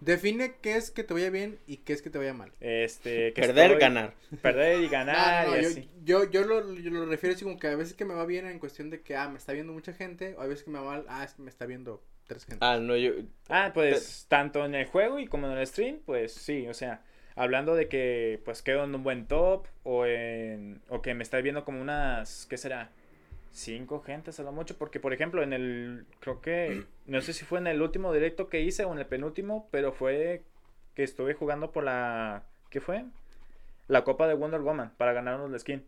Define 0.00 0.54
qué 0.62 0.76
es 0.76 0.90
que 0.90 1.04
te 1.04 1.12
vaya 1.12 1.28
bien 1.30 1.58
y 1.66 1.78
qué 1.78 1.92
es 1.92 2.00
que 2.00 2.08
te 2.10 2.16
vaya 2.18 2.32
mal. 2.32 2.52
este... 2.60 3.32
que 3.34 3.42
perder, 3.42 3.72
estoy- 3.72 3.80
ganar. 3.80 4.14
Perder 4.40 4.82
y 4.82 4.88
ganar 4.90 5.46
no, 5.46 5.52
no, 5.52 5.58
y 5.58 5.62
yo, 5.62 5.68
así. 5.68 5.90
yo, 6.04 6.30
yo 6.30 6.44
lo, 6.44 6.74
yo 6.74 6.90
lo 6.90 7.04
refiero 7.06 7.34
así 7.34 7.44
como 7.44 7.58
que 7.58 7.68
a 7.68 7.76
veces 7.76 7.94
que 7.94 8.04
me 8.06 8.14
va 8.14 8.24
bien 8.24 8.46
en 8.46 8.58
cuestión 8.58 8.88
de 8.90 9.02
que, 9.02 9.16
ah, 9.16 9.28
me 9.28 9.36
está 9.38 9.52
viendo 9.52 9.72
mucha 9.72 9.92
gente, 9.92 10.34
o 10.36 10.40
a 10.40 10.46
veces 10.46 10.64
que 10.64 10.70
me 10.70 10.78
va 10.78 10.84
mal, 10.86 11.06
ah, 11.08 11.24
es 11.24 11.34
que 11.34 11.42
me 11.42 11.50
está 11.50 11.66
viendo 11.66 12.02
tres 12.26 12.46
gente. 12.46 12.64
Ah, 12.64 12.78
no, 12.78 12.96
yo... 12.96 13.12
Ah, 13.48 13.72
pues, 13.74 14.24
tanto 14.28 14.64
en 14.64 14.74
el 14.74 14.86
juego 14.86 15.18
y 15.18 15.26
como 15.26 15.50
en 15.50 15.58
el 15.58 15.66
stream, 15.66 16.00
pues 16.06 16.32
sí, 16.32 16.66
o 16.68 16.72
sea, 16.74 17.02
hablando 17.34 17.74
de 17.74 17.88
que, 17.88 18.40
pues, 18.46 18.62
quedo 18.62 18.84
en 18.84 18.94
un 18.94 19.02
buen 19.02 19.26
top, 19.26 19.66
o 19.82 20.06
en, 20.06 20.80
o 20.88 21.02
que 21.02 21.12
me 21.14 21.22
está 21.22 21.40
viendo 21.42 21.64
como 21.64 21.80
unas, 21.80 22.46
¿qué 22.46 22.56
será? 22.56 22.90
Cinco 23.52 24.00
gentes 24.00 24.38
a 24.38 24.44
lo 24.44 24.52
mucho, 24.52 24.78
porque, 24.78 25.00
por 25.00 25.12
ejemplo, 25.12 25.42
en 25.42 25.52
el, 25.52 26.06
creo 26.20 26.40
que, 26.40 26.86
no 27.06 27.20
sé 27.20 27.32
si 27.32 27.44
fue 27.44 27.58
en 27.58 27.66
el 27.66 27.82
último 27.82 28.12
directo 28.12 28.48
que 28.48 28.60
hice 28.60 28.84
o 28.84 28.92
en 28.92 28.98
el 28.98 29.06
penúltimo, 29.06 29.68
pero 29.72 29.92
fue 29.92 30.44
que 30.94 31.02
estuve 31.02 31.34
jugando 31.34 31.72
por 31.72 31.82
la, 31.84 32.44
¿qué 32.70 32.80
fue? 32.80 33.04
La 33.88 34.04
Copa 34.04 34.28
de 34.28 34.34
Wonder 34.34 34.60
Woman, 34.60 34.92
para 34.96 35.12
ganarnos 35.12 35.50
la 35.50 35.58
skin. 35.58 35.84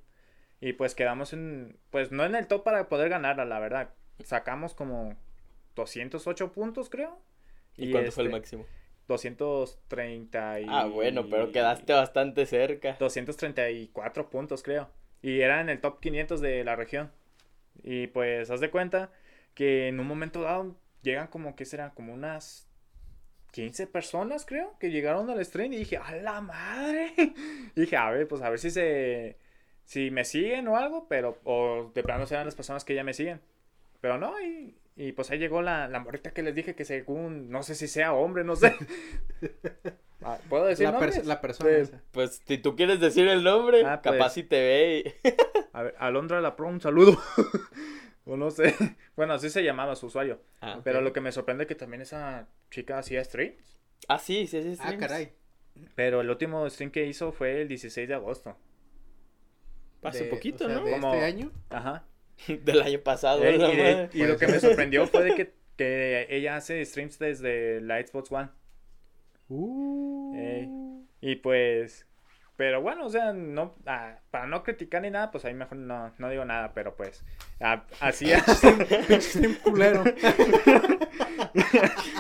Y 0.61 0.73
pues 0.75 0.95
quedamos 0.95 1.33
en, 1.33 1.77
pues 1.91 2.11
no 2.11 2.25
en 2.25 2.35
el 2.35 2.47
top 2.47 2.65
para 2.65 2.89
poder 2.89 3.09
ganarla, 3.09 3.45
la 3.45 3.61
verdad. 3.61 3.91
Sacamos 4.25 4.75
como 4.75 5.17
208 5.77 6.53
puntos, 6.53 6.91
creo. 6.91 7.19
¿Y, 7.77 7.93
cuánto 7.93 8.13
fue 8.13 8.25
el 8.25 8.29
este, 8.29 8.39
máximo? 8.39 8.67
230 9.09 10.61
y... 10.61 10.67
Ah, 10.69 10.87
bueno, 10.87 11.27
pero 11.29 11.53
quedaste 11.53 11.93
bastante 11.93 12.47
cerca. 12.47 12.97
234 12.99 14.31
puntos, 14.31 14.63
creo. 14.63 14.89
Y 15.21 15.41
era 15.41 15.61
en 15.61 15.69
el 15.69 15.81
top 15.81 16.01
500 16.01 16.41
de 16.41 16.65
la 16.65 16.77
región. 16.77 17.11
Y 17.83 18.07
pues, 18.09 18.51
haz 18.51 18.61
de 18.61 18.71
cuenta 18.71 19.11
que 19.55 19.89
en 19.89 20.01
un 20.01 20.07
momento 20.07 20.43
dado 20.43 20.77
llegan 21.03 21.27
como, 21.29 21.57
¿qué 21.57 21.65
será? 21.65 21.91
Como 21.95 22.13
unas 22.15 22.69
15 23.53 23.87
personas, 23.87 24.47
creo, 24.47 24.77
que 24.79 24.91
llegaron 24.91 25.29
al 25.31 25.45
stream 25.45 25.73
y 25.75 25.79
dije, 25.79 25.97
¡a 25.99 26.15
la 26.17 26.41
madre! 26.41 27.13
Y 27.77 27.81
dije, 27.83 27.97
a 27.97 28.11
ver, 28.11 28.27
pues 28.29 28.43
a 28.43 28.51
ver 28.51 28.59
si 28.59 28.71
se... 28.71 29.37
Si 29.85 30.11
me 30.11 30.25
siguen 30.25 30.69
o 30.69 30.77
algo, 30.77 31.07
pero... 31.09 31.39
O 31.45 31.91
de 31.95 32.03
plano 32.03 32.27
serán 32.27 32.47
las 32.47 32.55
personas 32.55 32.85
que 32.85 32.95
ya 32.95 33.03
me 33.05 33.15
siguen. 33.15 33.41
Pero 34.01 34.17
no, 34.19 34.41
y, 34.41 34.77
y 34.97 35.13
pues 35.13 35.31
ahí 35.31 35.39
llegó 35.39 35.61
la, 35.61 35.89
la 35.89 35.99
morrita 36.01 36.31
que 36.33 36.43
les 36.43 36.55
dije 36.55 36.75
que 36.75 36.85
según... 36.85 37.51
No 37.51 37.63
sé 37.63 37.75
si 37.75 37.89
sea 37.89 38.13
hombre, 38.15 38.45
no 38.45 38.57
sé. 38.57 38.75
Ah, 40.25 40.39
¿Puedo 40.49 40.67
decir 40.67 40.85
la, 40.87 40.93
nombres? 40.93 41.19
pers- 41.19 41.25
la 41.25 41.41
persona 41.41 41.71
esa. 41.71 42.01
Pues 42.13 42.41
si 42.47 42.57
tú 42.57 42.77
quieres 42.77 43.01
decir 43.01 43.27
el 43.27 43.43
nombre, 43.43 43.85
Ah, 43.85 44.01
pues. 44.01 44.13
capaz 44.15 44.31
si 44.35 44.45
te 44.45 44.61
ve 44.61 45.15
y... 45.25 45.29
A 45.73 45.83
ver, 45.83 45.95
Alondra 45.99 46.41
La 46.41 46.55
Pro, 46.57 46.69
un 46.69 46.81
saludo. 46.81 47.19
o 48.25 48.37
no 48.37 48.51
sé. 48.51 48.75
Bueno, 49.17 49.35
así 49.35 49.51
se 49.51 49.63
llamaba 49.63 49.95
su 49.97 50.07
usuario. 50.07 50.41
Ah, 50.63 50.81
Pero 50.83 51.01
lo 51.03 51.13
que 51.13 51.21
me 51.21 51.33
sorprende 51.33 51.65
es 51.65 51.69
que 51.69 51.75
también 51.75 52.01
esa 52.03 52.49
chica 52.71 52.99
hacía 52.99 53.23
streams. 53.23 53.79
ah, 54.09 54.19
sí, 54.19 54.47
sí, 54.47 54.63
sí. 54.63 54.71
Ah, 54.81 54.85
streams. 54.85 55.01
caray. 55.01 55.33
Pero 55.95 56.21
el 56.23 56.31
último 56.31 56.69
stream 56.71 56.91
que 56.91 57.07
hizo 57.07 57.33
fue 57.33 57.63
el 57.63 57.69
16 57.69 58.09
de 58.09 58.15
agosto. 58.15 58.57
Hace 60.03 60.25
poquito, 60.25 60.65
o 60.65 60.69
sea, 60.69 60.79
¿no? 60.79 60.85
De 60.85 60.91
Como- 60.93 61.13
este 61.15 61.25
año. 61.27 61.53
Ajá. 61.71 62.05
Del 62.49 62.83
año 62.83 63.01
pasado, 63.01 63.45
Eh, 63.45 63.55
y 63.55 63.59
de- 63.77 64.09
y 64.13 64.27
lo 64.27 64.37
que 64.37 64.47
me 64.49 64.59
sorprendió 64.59 65.07
fue 65.07 65.23
de 65.25 65.35
que, 65.35 65.53
que 65.77 66.27
ella 66.31 66.57
hace 66.57 66.85
streams 66.85 67.19
desde 67.19 67.81
la 67.83 68.05
Xbox 68.05 68.33
One. 68.33 68.49
Uh. 69.49 71.05
Y 71.21 71.37
pues... 71.37 72.07
Pero 72.63 72.81
bueno, 72.81 73.07
o 73.07 73.11
sea, 73.11 73.33
no, 73.33 73.75
ah, 73.87 74.21
para 74.31 74.47
no 74.47 74.63
criticar 74.63 75.03
ni 75.03 75.11
nada, 75.11 75.33
pues 75.33 75.45
ahí 75.45 75.53
mejor 75.53 75.79
no, 75.79 76.13
no 76.17 76.31
digo 76.31 76.45
nada, 76.45 76.73
pero 76.73 76.95
pues 76.95 77.25
ah, 77.61 77.83
hacía... 77.99 78.41
Pinche 79.09 79.21
stream 79.21 79.57
culero. 79.57 80.05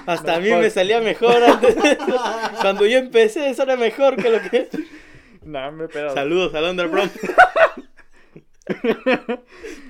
Hasta 0.04 0.34
a 0.34 0.40
mí 0.40 0.50
me 0.50 0.68
salía 0.68 1.00
mejor 1.00 1.44
antes. 1.44 1.76
Cuando 2.60 2.86
yo 2.86 2.98
empecé, 2.98 3.50
eso 3.50 3.62
era 3.62 3.76
mejor 3.76 4.16
que 4.16 4.30
lo 4.30 4.40
que... 4.50 4.68
no, 5.44 5.70
me 5.70 5.86
pero... 5.86 6.12
Saludos, 6.12 6.52
Alondra 6.56 6.90
Prom. 6.90 7.08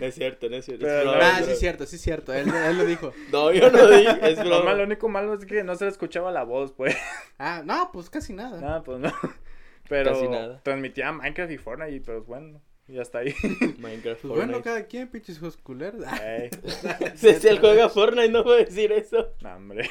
no 0.01 0.07
es 0.07 0.15
cierto, 0.15 0.51
no 0.51 0.57
es 0.57 0.67
cierto. 0.67 0.87
es 0.87 1.03
broma, 1.03 1.17
no, 1.17 1.25
Ah, 1.25 1.38
es 1.41 1.47
sí 1.47 1.53
es 1.53 1.61
cierto, 1.61 1.87
sí 1.87 1.97
es 1.97 2.03
cierto. 2.03 2.35
Él, 2.35 2.53
él 2.53 2.77
lo 2.77 2.85
dijo. 2.85 3.15
No, 3.33 3.53
yo 3.53 3.71
no 3.71 3.88
dije, 3.88 4.19
es 4.33 4.45
Lo, 4.45 4.62
malo, 4.65 4.77
lo 4.77 4.85
único 4.85 5.09
malo 5.09 5.33
es 5.33 5.47
que 5.47 5.65
no 5.65 5.77
se 5.77 5.87
le 5.87 5.91
escuchaba 5.91 6.31
la 6.31 6.45
voz, 6.45 6.73
pues. 6.73 6.95
Ah, 7.38 7.62
no, 7.65 7.88
pues 7.91 8.11
casi 8.11 8.35
nada. 8.35 8.61
Nada, 8.61 8.83
pues 8.83 8.99
no. 8.99 9.11
Pero 9.88 10.12
Casi 10.12 10.29
nada. 10.29 10.61
transmitía 10.62 11.12
Minecraft 11.12 11.53
y 11.53 11.59
Fortnite 11.59 11.92
y 11.97 12.01
pues 12.01 12.25
bueno, 12.27 12.61
y 12.88 12.99
hasta 12.99 13.18
ahí. 13.18 13.35
Minecraft, 13.79 14.21
Pues 14.23 14.35
bueno, 14.35 14.53
Fortnite. 14.55 14.62
cada 14.62 14.87
quien, 14.87 15.09
pinches 15.09 15.37
hijos 15.37 15.57
culeros. 15.57 16.05
Si 17.16 17.35
si 17.40 17.49
él 17.49 17.59
juega 17.61 17.88
Fortnite, 17.88 18.29
no 18.31 18.42
puedo 18.45 18.57
decir 18.59 18.92
eso. 18.92 19.35
no, 19.40 19.55
hombre. 19.57 19.88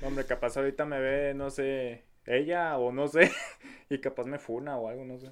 No, 0.00 0.08
hombre, 0.08 0.24
capaz 0.26 0.56
ahorita 0.56 0.84
me 0.84 1.00
ve, 1.00 1.34
no 1.34 1.50
sé, 1.50 2.04
ella 2.26 2.76
o 2.78 2.92
no 2.92 3.08
sé, 3.08 3.30
y 3.90 3.98
capaz 3.98 4.24
me 4.26 4.38
funa 4.38 4.76
o 4.78 4.88
algo, 4.88 5.04
no 5.04 5.18
sé. 5.18 5.30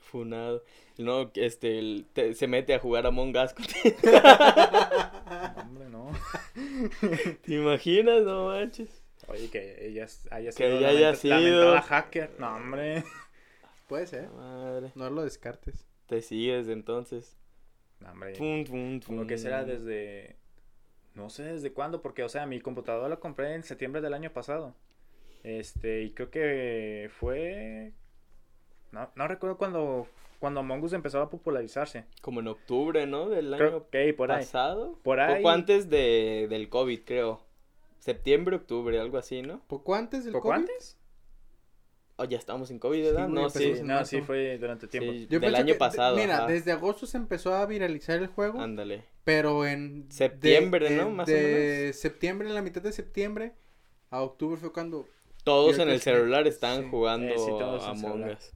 Funado. 0.00 0.62
No, 0.98 1.30
este, 1.34 1.78
el- 1.78 2.06
te- 2.12 2.34
se 2.34 2.46
mete 2.46 2.74
a 2.74 2.78
jugar 2.78 3.06
a 3.06 3.10
Us. 3.10 3.54
No, 5.56 5.62
hombre, 5.62 5.88
no. 5.90 6.10
¿Te 7.42 7.54
imaginas? 7.54 8.22
No 8.22 8.46
manches. 8.46 9.02
Oye, 9.28 9.50
que 9.50 9.86
ella 9.86 10.06
haya 10.30 10.50
Que 10.50 10.52
sido 10.52 10.68
ella 10.78 10.80
la 10.80 10.88
haya 10.98 11.14
sido. 11.14 11.80
hacker. 11.82 12.30
No, 12.38 12.56
hombre. 12.56 13.02
Puede 13.88 14.06
ser. 14.06 14.28
Madre. 14.30 14.92
No 14.94 15.10
lo 15.10 15.22
descartes. 15.24 15.86
Te 16.06 16.22
sigues 16.22 16.68
entonces. 16.68 17.36
No, 18.00 18.10
hombre. 18.10 18.34
Pum, 18.36 18.64
pum, 18.64 19.00
Como 19.00 19.26
que 19.26 19.34
pum. 19.34 19.42
será 19.42 19.64
desde. 19.64 20.36
No 21.14 21.30
sé 21.30 21.44
desde 21.44 21.72
cuándo, 21.72 22.02
porque, 22.02 22.22
o 22.24 22.28
sea, 22.28 22.46
mi 22.46 22.60
computadora 22.60 23.08
la 23.08 23.16
compré 23.16 23.54
en 23.54 23.62
septiembre 23.62 24.00
del 24.02 24.12
año 24.14 24.30
pasado. 24.32 24.74
Este, 25.42 26.02
y 26.02 26.10
creo 26.10 26.30
que 26.30 27.10
fue. 27.18 27.92
No, 28.92 29.10
no 29.16 29.26
recuerdo 29.28 29.56
cuando, 29.56 30.06
cuando 30.40 30.60
Among 30.60 30.84
Us 30.84 30.92
empezó 30.92 31.20
a 31.22 31.30
popularizarse. 31.30 32.04
Como 32.20 32.40
en 32.40 32.48
octubre, 32.48 33.06
¿no? 33.06 33.28
Del 33.28 33.52
año 33.54 33.58
Creo 33.58 33.90
que 33.90 34.12
por 34.14 34.30
ahí. 34.30 34.38
pasado. 34.44 34.98
Por 35.02 35.20
ahí. 35.20 35.36
Poco 35.36 35.50
antes 35.50 35.88
de, 35.88 36.46
del 36.50 36.68
COVID, 36.68 37.00
creo. 37.04 37.40
Septiembre, 37.98 38.56
octubre, 38.56 38.98
algo 39.00 39.18
así, 39.18 39.42
¿no? 39.42 39.60
¿Poco 39.66 39.94
antes 39.94 40.24
del 40.24 40.32
¿Poco 40.32 40.48
COVID? 40.48 40.60
antes? 40.60 40.98
Oh, 42.18 42.24
ya 42.24 42.38
estamos 42.38 42.70
en 42.70 42.78
COVID, 42.78 43.04
¿verdad? 43.04 43.28
güey, 43.28 43.42
no, 43.42 43.50
sí. 43.50 43.74
No, 43.82 43.94
marzo. 43.96 44.10
sí 44.10 44.22
fue 44.22 44.56
durante 44.58 44.86
tiempo. 44.86 45.12
Sí, 45.12 45.26
Yo 45.28 45.38
del 45.38 45.54
año 45.54 45.74
que- 45.74 45.78
pasado. 45.78 46.16
Mira, 46.16 46.38
ajá. 46.38 46.46
desde 46.46 46.72
agosto 46.72 47.04
se 47.06 47.18
empezó 47.18 47.54
a 47.54 47.66
viralizar 47.66 48.18
el 48.18 48.28
juego. 48.28 48.58
Ándale. 48.60 49.04
Pero 49.24 49.66
en. 49.66 50.06
Septiembre, 50.10 50.88
de- 50.88 50.96
¿no? 50.96 51.08
eh, 51.08 51.10
Más 51.12 51.28
o 51.28 51.32
de 51.32 51.92
septiembre, 51.92 52.48
en 52.48 52.54
la 52.54 52.62
mitad 52.62 52.80
de 52.80 52.92
septiembre 52.92 53.52
a 54.10 54.22
octubre 54.22 54.56
fue 54.58 54.72
cuando. 54.72 55.06
Todos 55.44 55.78
en 55.78 55.90
el 55.90 56.00
celular 56.00 56.46
están 56.46 56.84
sí. 56.84 56.88
jugando 56.90 57.28
Eh, 57.28 57.38
sí, 57.38 57.50
a 57.50 57.90
Among 57.90 57.98
celular. 57.98 58.38
Us. 58.40 58.52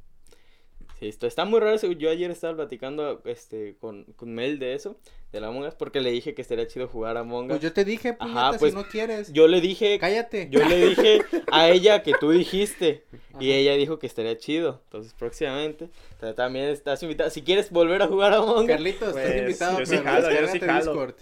Sí, 1.01 1.09
esto 1.09 1.27
está 1.27 1.45
muy 1.47 1.61
raro. 1.61 1.77
Yo 1.93 2.11
ayer 2.11 2.31
estaba 2.31 2.55
platicando 2.57 3.23
este, 3.25 3.75
con, 3.81 4.05
con 4.17 4.35
Mel 4.35 4.59
de 4.59 4.75
eso, 4.75 4.99
de 5.33 5.41
la 5.41 5.47
Among 5.49 5.67
Us, 5.67 5.75
porque 5.75 6.01
le 6.03 6.11
dije 6.11 6.35
que 6.35 6.43
estaría 6.43 6.67
chido 6.67 6.89
jugar 6.89 7.17
a 7.17 7.21
Among 7.21 7.45
Us. 7.47 7.49
Pues 7.53 7.63
yo 7.63 7.73
te 7.73 7.87
dije, 7.87 8.11
Ajá, 8.19 8.51
puñeta, 8.51 8.59
pues, 8.59 8.73
si 8.73 8.77
no 8.79 8.85
quieres. 8.85 9.33
Yo 9.33 9.49
le 9.49 9.63
dije, 9.63 9.99
Cállate. 9.99 10.49
yo 10.51 10.63
le 10.63 10.89
dije 10.89 11.23
a 11.53 11.71
ella 11.71 12.03
que 12.03 12.13
tú 12.21 12.31
dijiste. 12.33 13.05
Y 13.41 13.51
Ajá. 13.51 13.59
ella 13.61 13.75
dijo 13.77 13.99
que 13.99 14.07
estaría 14.07 14.37
chido. 14.37 14.83
Entonces, 14.85 15.15
próximamente, 15.19 15.89
ta- 16.21 16.35
también 16.35 16.67
estás 16.67 17.03
invitado. 17.03 17.31
Si 17.31 17.41
quieres 17.43 17.71
volver 17.71 18.03
a 18.03 18.07
jugar 18.07 18.35
a 18.35 18.37
Among 18.37 18.65
Us, 18.65 18.67
Carlitos, 18.67 19.13
Pues, 19.13 19.25
estás 19.27 19.41
invitado. 19.41 19.79
yo 19.79 19.87
sí 19.87 19.93
pero 19.93 20.05
jalo, 20.05 20.21
yo 20.23 20.29
sí 20.29 20.59
descárgate 20.59 20.67
jalo. 20.67 20.93
Discord. 20.93 21.15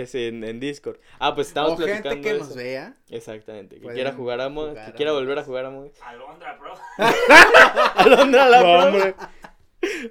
Es 0.00 0.14
en, 0.14 0.42
en 0.44 0.58
Discord. 0.60 0.98
Ah, 1.18 1.34
pues 1.34 1.48
estamos 1.48 1.72
O 1.72 1.76
gente 1.76 2.02
platicando 2.02 2.22
que 2.22 2.32
de 2.32 2.38
nos 2.38 2.54
vea. 2.56 2.96
Exactamente. 3.10 3.78
Que 3.80 3.88
quiera 3.88 4.12
jugar 4.12 4.40
a 4.40 4.46
Among 4.46 4.74
que 4.74 4.92
quiera 4.92 5.12
volver 5.12 5.38
a 5.38 5.44
jugar 5.44 5.66
a 5.66 5.68
Among. 5.68 5.90
Alondra, 6.02 6.58
bro. 6.58 6.74
Alondra 7.96 8.48
la 8.48 8.56
No, 8.58 8.62
Pro. 8.62 8.88
hombre. 8.88 9.14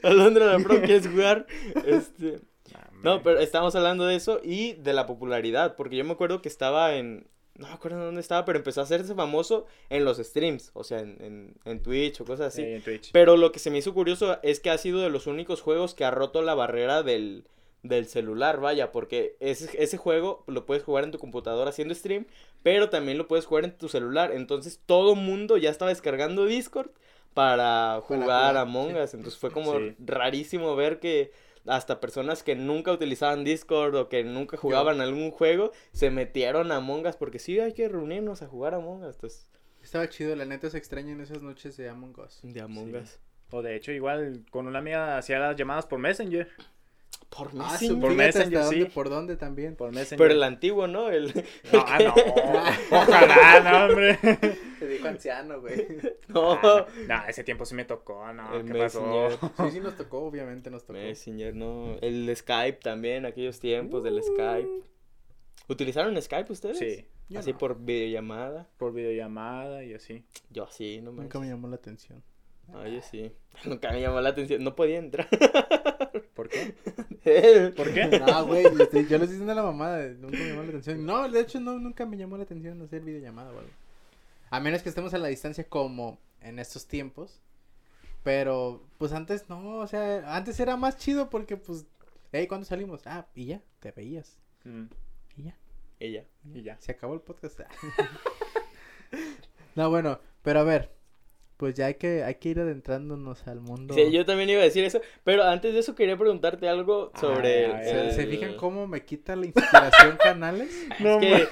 Alondra 0.04 0.46
la 0.46 0.60
Pro, 0.60 0.82
¿quieres 0.82 1.08
jugar? 1.08 1.48
Este... 1.86 2.40
No, 3.04 3.24
pero 3.24 3.40
estamos 3.40 3.74
hablando 3.76 4.06
de 4.06 4.16
eso 4.16 4.40
y 4.44 4.74
de 4.74 4.94
la 4.94 5.08
popularidad, 5.08 5.76
porque 5.76 5.98
yo 5.98 6.06
me 6.06 6.12
acuerdo 6.12 6.44
que 6.44 6.50
estaba 6.50 6.94
en, 6.94 7.28
no 7.56 7.68
me 7.68 7.74
acuerdo 7.74 8.06
dónde 8.06 8.22
estaba, 8.22 8.46
pero 8.46 8.60
empezó 8.60 8.82
a 8.82 8.84
hacerse 8.84 9.16
famoso 9.16 9.66
en 9.90 10.06
los 10.06 10.18
streams, 10.18 10.70
o 10.76 10.84
sea, 10.84 11.00
en, 11.00 11.18
en, 11.20 11.56
en 11.66 11.82
Twitch 11.82 12.22
o 12.22 12.26
cosas 12.26 12.54
así. 12.54 12.62
Eh, 12.62 12.76
en 12.76 12.84
Twitch. 12.84 13.12
Pero 13.12 13.38
lo 13.38 13.52
que 13.52 13.58
se 13.58 13.72
me 13.72 13.80
hizo 13.80 13.96
curioso 13.96 14.38
es 14.44 14.60
que 14.60 14.70
ha 14.70 14.78
sido 14.78 15.02
de 15.02 15.10
los 15.10 15.26
únicos 15.26 15.62
juegos 15.62 15.96
que 15.96 16.06
ha 16.06 16.12
roto 16.12 16.44
la 16.44 16.54
barrera 16.54 17.02
del, 17.02 17.46
del 17.84 18.06
celular, 18.06 18.60
vaya, 18.60 18.92
porque 18.92 19.36
ese, 19.40 19.70
ese 19.82 19.98
juego 19.98 20.44
lo 20.48 20.66
puedes 20.66 20.84
jugar 20.84 21.04
en 21.04 21.12
tu 21.12 21.18
computadora 21.18 21.70
haciendo 21.72 21.96
stream, 21.96 22.26
pero 22.64 22.90
también 22.90 23.18
lo 23.18 23.28
puedes 23.28 23.46
jugar 23.46 23.64
en 23.66 23.78
tu 23.78 23.90
celular. 23.90 24.32
Entonces 24.34 24.80
todo 24.86 25.16
mundo 25.16 25.58
ya 25.58 25.70
estaba 25.72 25.90
descargando 25.90 26.46
Discord 26.46 26.92
para 27.34 28.02
jugar 28.04 28.22
jugar, 28.24 28.58
a 28.58 28.62
Among 28.62 28.92
sí. 28.92 28.98
Us. 29.00 29.14
Entonces 29.14 29.40
fue 29.40 29.52
como 29.52 29.78
Sí. 29.80 29.96
rarísimo 30.00 30.76
ver 30.76 31.00
que 31.00 31.32
hasta 31.68 32.00
personas 32.00 32.44
que 32.44 32.56
nunca 32.56 32.92
utilizaban 32.92 33.44
Discord 33.44 33.96
o 33.96 34.10
que 34.10 34.24
nunca 34.24 34.58
jugaban 34.58 35.00
algún 35.00 35.32
juego 35.32 35.72
se 35.92 36.10
metieron 36.10 36.72
a 36.72 36.78
Among 36.78 37.06
Us 37.08 37.16
porque 37.16 37.40
sí, 37.40 37.60
hay 37.60 37.74
que 37.74 37.88
reunirnos 37.88 38.42
a 38.42 38.48
jugar 38.48 38.74
a 38.74 38.78
Among 38.78 39.04
Us. 39.04 39.16
Entonces, 39.16 39.48
Estaba 39.82 40.08
chido, 40.10 40.36
la 40.36 40.46
neta 40.46 40.70
se 40.70 40.78
extrañan 40.78 41.22
esas 41.22 41.42
noches 41.42 41.76
de 41.78 41.90
Among 41.90 42.20
Us. 42.20 42.40
de 42.44 42.62
Among 42.62 42.92
Sí. 42.92 42.98
Us. 42.98 43.20
O 43.50 43.62
de 43.64 43.76
hecho, 43.76 43.92
igual 43.92 44.46
con 44.52 44.68
una 44.68 44.78
amiga 44.80 45.18
hacía 45.18 45.40
las 45.40 45.56
llamadas 45.56 45.86
por 45.88 45.98
Messenger. 46.00 46.48
Por 47.36 47.48
Ah, 47.48 47.72
Messenger. 47.72 47.88
su- 47.96 48.00
Por 48.02 48.12
hasta 48.12 48.24
Messenger, 48.24 48.60
dónde, 48.60 48.86
sí. 48.86 48.92
por 48.94 49.10
dónde 49.10 49.36
también. 49.38 49.76
Por 49.78 49.92
Messenger. 49.94 50.18
Pero 50.18 50.34
el 50.34 50.44
antiguo, 50.44 50.88
¿no? 50.88 51.10
El... 51.10 51.28
No, 51.72 51.86
ah, 51.88 51.98
no. 52.00 52.14
Ojalá, 52.92 53.60
no, 53.72 53.86
hombre. 53.86 54.20
Te 54.80 54.88
dijo 54.88 55.08
anciano, 55.08 55.62
güey. 55.62 55.88
No. 56.28 56.54
Ah, 56.54 56.86
no, 57.08 57.08
no, 57.08 57.28
ese 57.28 57.44
tiempo 57.44 57.66
sí 57.66 57.74
me 57.76 57.86
tocó, 57.86 58.32
no, 58.34 58.54
El 58.56 58.66
¿qué 58.66 58.74
pasó? 58.80 59.02
Messenger. 59.02 59.52
Sí, 59.58 59.72
sí 59.72 59.80
nos 59.80 59.96
tocó, 59.96 60.20
obviamente 60.20 60.70
nos 60.70 60.82
tocó. 60.84 60.94
Messenger, 61.00 61.56
no. 61.56 61.96
El 62.02 62.36
Skype 62.36 62.80
también, 62.80 63.26
aquellos 63.26 63.60
tiempos 63.60 64.04
del 64.04 64.22
Skype. 64.22 64.70
¿Utilizaron 65.70 66.22
Skype 66.22 66.52
ustedes? 66.52 66.80
Sí, 66.80 67.06
Yo 67.30 67.40
Así 67.40 67.54
no. 67.54 67.58
por 67.58 67.80
videollamada. 67.80 68.68
por 68.78 68.92
videollamada 68.94 69.84
y 69.86 69.94
así. 69.94 70.26
Yo 70.50 70.68
sí, 70.68 71.00
no 71.02 71.12
Nunca 71.14 71.40
me 71.40 71.48
llamó 71.48 71.68
la 71.70 71.76
atención. 71.78 72.22
Ah, 72.74 72.88
yo 72.88 73.02
sí. 73.02 73.32
Nunca 73.66 73.92
me 73.92 74.02
llamó 74.02 74.22
la 74.22 74.30
atención. 74.30 74.64
No 74.64 74.76
podía 74.76 74.98
entrar. 74.98 75.28
¿Por 76.36 76.50
qué? 76.50 76.74
¿Por 77.76 77.76
¿Por 77.76 77.94
qué? 77.94 78.20
No, 78.20 78.46
güey, 78.48 78.64
yo, 78.64 78.70
les 78.72 78.82
estoy 78.82 79.04
diciendo 79.04 79.54
la 79.54 79.64
mamada. 79.64 80.08
Nunca 80.10 80.38
me 80.38 80.48
llamó 80.50 80.64
la 80.64 80.70
atención. 80.70 81.06
No, 81.06 81.30
de 81.30 81.40
hecho, 81.40 81.60
no, 81.60 81.78
nunca 81.80 82.06
me 82.06 82.18
llamó 82.18 82.38
la 82.38 82.44
atención 82.44 82.82
hacer 82.82 83.02
videollamada 83.02 83.52
o 83.52 83.60
algo. 83.60 83.72
A 84.50 84.60
menos 84.60 84.82
que 84.82 84.90
estemos 84.90 85.14
a 85.14 85.18
la 85.18 85.28
distancia 85.28 85.64
como 85.66 86.20
en 86.42 86.60
estos 86.60 86.88
tiempos. 86.88 87.42
Pero, 88.24 88.84
pues 88.98 89.14
antes 89.14 89.50
no, 89.50 89.78
o 89.80 89.88
sea, 89.88 90.36
antes 90.36 90.60
era 90.60 90.78
más 90.78 90.98
chido 90.98 91.30
porque, 91.30 91.58
pues, 91.58 91.86
hey, 92.32 92.46
¿cuándo 92.48 92.66
salimos? 92.66 93.02
Ah, 93.06 93.28
y 93.34 93.46
ya, 93.46 93.62
te 93.80 93.92
veías. 93.92 94.38
Mm, 94.64 94.84
Y 95.38 95.44
ya, 95.44 95.58
Ella. 96.00 96.26
y 96.54 96.62
ya. 96.62 96.78
se 96.80 96.92
acabó 96.92 97.16
el 97.16 97.22
podcast. 97.22 97.60
no, 99.76 99.90
bueno, 99.90 100.20
pero 100.44 100.60
a 100.60 100.64
ver, 100.64 100.92
pues 101.62 101.76
ya 101.76 101.86
hay 101.86 101.94
que, 101.94 102.24
hay 102.24 102.36
que 102.36 102.50
ir 102.50 102.60
adentrándonos 102.60 103.48
al 103.48 103.62
mundo. 103.62 103.94
Sí, 103.94 104.10
yo 104.12 104.26
también 104.26 104.50
iba 104.50 104.62
a 104.62 104.64
decir 104.64 104.84
eso. 104.84 105.00
Pero 105.24 105.44
antes 105.44 105.74
de 105.76 105.80
eso 105.82 105.94
quería 105.94 106.18
preguntarte 106.18 106.68
algo 106.68 107.12
sobre. 107.22 107.68
¿Se, 107.84 108.02
el- 108.08 108.12
se 108.14 108.26
fijan 108.26 108.56
cómo 108.56 108.88
me 108.88 109.06
quita 109.06 109.36
la 109.36 109.46
inspiración 109.46 110.18
canales? 110.24 110.70
Es 111.00 111.18
que 111.20 111.48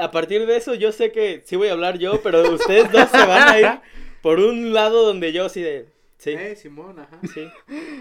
a 0.00 0.10
partir 0.10 0.46
de 0.46 0.56
eso 0.56 0.72
yo 0.74 0.90
sé 0.90 1.12
que 1.12 1.42
sí 1.44 1.54
voy 1.56 1.68
a 1.68 1.72
hablar 1.72 1.98
yo, 1.98 2.22
pero 2.22 2.50
ustedes 2.50 2.90
dos 2.90 3.10
se 3.10 3.26
van 3.26 3.48
a 3.48 3.60
ir 3.60 3.66
por 4.22 4.40
un 4.40 4.72
lado 4.72 5.04
donde 5.04 5.32
yo 5.34 5.50
sí 5.50 5.60
de... 5.60 5.86
Sí, 6.16 6.30
Eh, 6.30 6.56
Simón, 6.56 6.98
ajá. 6.98 7.20
sí. 7.34 7.46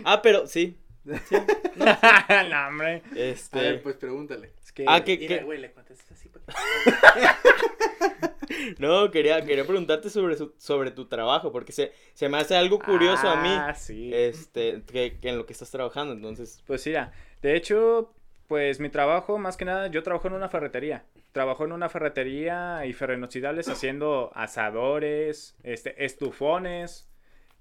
Ah, 0.05 0.21
pero 0.21 0.47
sí. 0.47 0.77
no, 1.03 2.67
hombre. 2.69 3.01
Este... 3.15 3.59
A 3.59 3.61
ver, 3.61 3.83
pues 3.83 3.95
pregúntale. 3.97 4.51
Es 4.63 4.71
que... 4.71 4.85
Ah, 4.87 5.03
que- 5.03 5.17
Dile, 5.17 5.39
que- 5.39 5.43
güey, 5.43 5.59
le 5.59 5.71
contestas 5.71 6.11
así. 6.13 6.29
No, 8.79 9.11
quería, 9.11 9.43
quería 9.45 9.65
preguntarte 9.65 10.09
sobre, 10.09 10.35
su- 10.37 10.53
sobre 10.57 10.91
tu 10.91 11.05
trabajo, 11.07 11.51
porque 11.51 11.71
se, 11.71 11.91
se 12.13 12.29
me 12.29 12.37
hace 12.37 12.55
algo 12.55 12.79
curioso 12.79 13.27
a 13.29 13.41
mí, 13.41 13.49
Ah, 13.51 13.73
sí. 13.73 14.11
este, 14.13 14.83
que, 14.83 15.17
que 15.19 15.29
en 15.29 15.37
lo 15.37 15.45
que 15.45 15.53
estás 15.53 15.71
trabajando, 15.71 16.13
entonces... 16.13 16.61
Pues 16.65 16.85
mira, 16.85 17.11
de 17.41 17.55
hecho, 17.55 18.13
pues 18.47 18.79
mi 18.79 18.89
trabajo, 18.89 19.37
más 19.37 19.57
que 19.57 19.65
nada, 19.65 19.87
yo 19.87 20.03
trabajo 20.03 20.27
en 20.27 20.33
una 20.33 20.49
ferretería. 20.49 21.05
Trabajo 21.31 21.65
en 21.65 21.73
una 21.73 21.89
ferretería 21.89 22.85
y 22.85 22.93
ferroinoxidales 22.93 23.67
haciendo 23.67 24.31
asadores, 24.35 25.55
este, 25.63 26.05
estufones. 26.05 27.09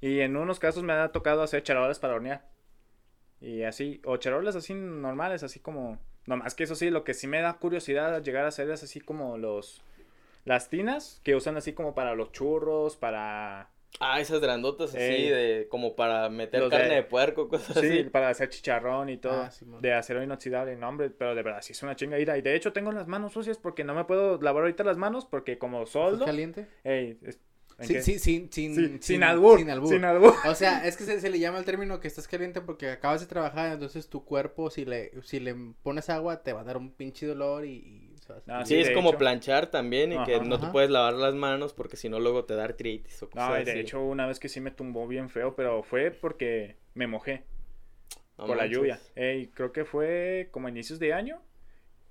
Y 0.00 0.20
en 0.20 0.36
unos 0.36 0.60
casos 0.60 0.82
me 0.84 0.92
ha 0.92 1.10
tocado 1.12 1.42
hacer 1.42 1.62
charolas 1.62 1.98
para 1.98 2.14
hornear. 2.14 2.46
Y 3.40 3.62
así, 3.62 4.00
o 4.04 4.16
charolas 4.16 4.56
así 4.56 4.74
normales, 4.74 5.42
así 5.42 5.60
como... 5.60 5.98
No 6.26 6.36
más 6.36 6.54
que 6.54 6.64
eso 6.64 6.74
sí, 6.74 6.90
lo 6.90 7.04
que 7.04 7.14
sí 7.14 7.26
me 7.26 7.40
da 7.40 7.54
curiosidad 7.54 8.22
llegar 8.22 8.44
a 8.44 8.48
hacer 8.48 8.70
es 8.70 8.82
así 8.82 9.00
como 9.00 9.36
los... 9.38 9.82
Las 10.44 10.68
tinas 10.68 11.20
que 11.24 11.34
usan 11.34 11.56
así 11.56 11.72
como 11.72 11.94
para 11.94 12.14
los 12.14 12.32
churros, 12.32 12.96
para... 12.96 13.70
Ah, 14.00 14.20
esas 14.20 14.40
grandotas 14.40 14.90
así, 14.90 14.98
Ey. 14.98 15.28
de 15.28 15.68
como 15.70 15.94
para 15.94 16.28
meter 16.28 16.60
Los 16.60 16.70
carne 16.70 16.96
de, 16.96 17.02
puerco, 17.04 17.48
cosas 17.48 17.78
Sí, 17.78 17.86
así. 18.00 18.02
para 18.10 18.28
hacer 18.28 18.48
chicharrón 18.48 19.08
y 19.08 19.18
todo. 19.18 19.42
Ah, 19.42 19.50
de 19.80 19.92
acero 19.94 20.20
inoxidable, 20.22 20.74
no, 20.76 20.88
hombre, 20.88 21.10
pero 21.10 21.34
de 21.36 21.42
verdad, 21.44 21.62
sí 21.62 21.72
es 21.72 21.82
una 21.84 21.94
chinga 21.94 22.18
ira. 22.18 22.36
Y 22.36 22.42
de 22.42 22.56
hecho 22.56 22.72
tengo 22.72 22.90
las 22.90 23.06
manos 23.06 23.32
sucias 23.32 23.56
porque 23.56 23.84
no 23.84 23.94
me 23.94 24.04
puedo 24.04 24.40
lavar 24.42 24.62
ahorita 24.64 24.82
las 24.82 24.96
manos 24.96 25.26
porque 25.26 25.58
como 25.58 25.84
¿Estás 25.84 25.92
soldo... 25.92 26.24
caliente? 26.24 26.66
Ey, 26.82 27.18
es- 27.22 27.36
¿en 27.36 27.43
Sí, 27.80 27.92
qué? 27.92 28.02
sí, 28.02 28.18
sin, 28.18 28.50
sin, 28.52 28.74
Sí, 28.74 28.98
sin, 29.00 29.22
albur, 29.24 29.58
Sin 29.58 29.70
albur. 29.70 29.88
Sin 29.88 30.04
albur. 30.04 30.34
O 30.44 30.54
sea, 30.54 30.86
es 30.86 30.96
que 30.96 31.04
se, 31.04 31.20
se 31.20 31.30
le 31.30 31.38
llama 31.38 31.58
el 31.58 31.64
término 31.64 32.00
que 32.00 32.08
estás 32.08 32.28
caliente 32.28 32.60
porque 32.60 32.90
acabas 32.90 33.20
de 33.20 33.26
trabajar, 33.26 33.72
entonces 33.72 34.08
tu 34.08 34.24
cuerpo, 34.24 34.70
si 34.70 34.84
le, 34.84 35.10
si 35.22 35.40
le 35.40 35.54
pones 35.82 36.08
agua, 36.10 36.42
te 36.42 36.52
va 36.52 36.60
a 36.60 36.64
dar 36.64 36.76
un 36.76 36.92
pinche 36.92 37.26
dolor 37.26 37.64
y... 37.66 38.10
Ah, 38.46 38.64
Sí, 38.64 38.76
es 38.76 38.90
como 38.90 39.10
hecho. 39.10 39.18
planchar 39.18 39.70
también 39.70 40.12
y 40.12 40.22
que 40.22 40.36
Ajá. 40.36 40.44
no 40.44 40.58
te 40.58 40.66
Ajá. 40.66 40.72
puedes 40.72 40.90
lavar 40.90 41.14
las 41.14 41.34
manos 41.34 41.74
porque 41.74 41.96
si 41.96 42.08
no 42.08 42.20
luego 42.20 42.44
te 42.46 42.54
da 42.54 42.64
artritis 42.64 43.22
o 43.22 43.30
cosas 43.30 43.48
No, 43.50 43.54
de 43.54 43.60
así. 43.62 43.78
hecho 43.80 44.00
una 44.02 44.26
vez 44.26 44.38
que 44.40 44.48
sí 44.48 44.60
me 44.60 44.70
tumbó 44.70 45.06
bien 45.06 45.28
feo, 45.28 45.54
pero 45.54 45.82
fue 45.82 46.10
porque 46.10 46.76
me 46.94 47.06
mojé 47.06 47.44
No 48.38 48.46
por 48.46 48.56
la 48.56 48.66
lluvia. 48.66 49.00
Ey, 49.14 49.48
creo 49.48 49.72
que 49.72 49.84
fue 49.84 50.48
como 50.52 50.66
a 50.66 50.70
inicios 50.70 50.98
de 50.98 51.12
año. 51.12 51.42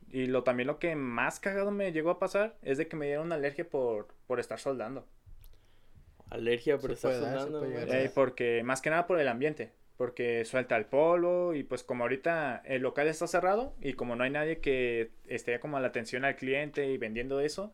Y 0.10 0.28
lo 0.28 0.44
también 0.44 0.68
lo 0.68 0.80
que 0.80 0.96
más 0.96 1.40
cagado 1.40 1.72
me 1.72 1.92
llegó 1.92 2.12
a 2.12 2.20
pasar 2.20 2.58
es 2.62 2.78
de 2.78 2.88
que 2.88 2.96
me 2.96 3.08
dieron 3.08 3.28
una 3.28 3.36
alergia 3.36 3.68
por, 3.70 4.08
por 4.28 4.40
estar 4.40 4.60
soldando. 4.60 5.08
Alergia, 6.34 6.78
pero 6.78 6.96
Se 6.96 7.08
dar, 7.08 7.16
se 7.16 7.22
sonando. 7.22 8.12
porque 8.14 8.64
más 8.64 8.82
que 8.82 8.90
nada 8.90 9.08
por 9.08 9.20
el 9.20 9.28
ambiente. 9.28 9.72
Porque 9.98 10.44
suelta 10.44 10.76
el 10.76 10.86
polvo 10.86 11.54
y 11.54 11.64
pues 11.64 11.84
como 11.84 12.04
ahorita 12.04 12.64
el 12.66 12.82
local 12.82 13.08
está 13.08 13.28
cerrado 13.28 13.76
y 13.80 13.94
como 13.94 14.16
no 14.16 14.24
hay 14.24 14.32
nadie 14.32 14.58
que 14.58 15.12
esté 15.28 15.60
como 15.60 15.78
a 15.78 15.82
la 15.82 15.88
atención 15.90 16.26
al 16.26 16.36
cliente 16.36 16.88
y 16.88 16.98
vendiendo 16.98 17.40
eso, 17.40 17.74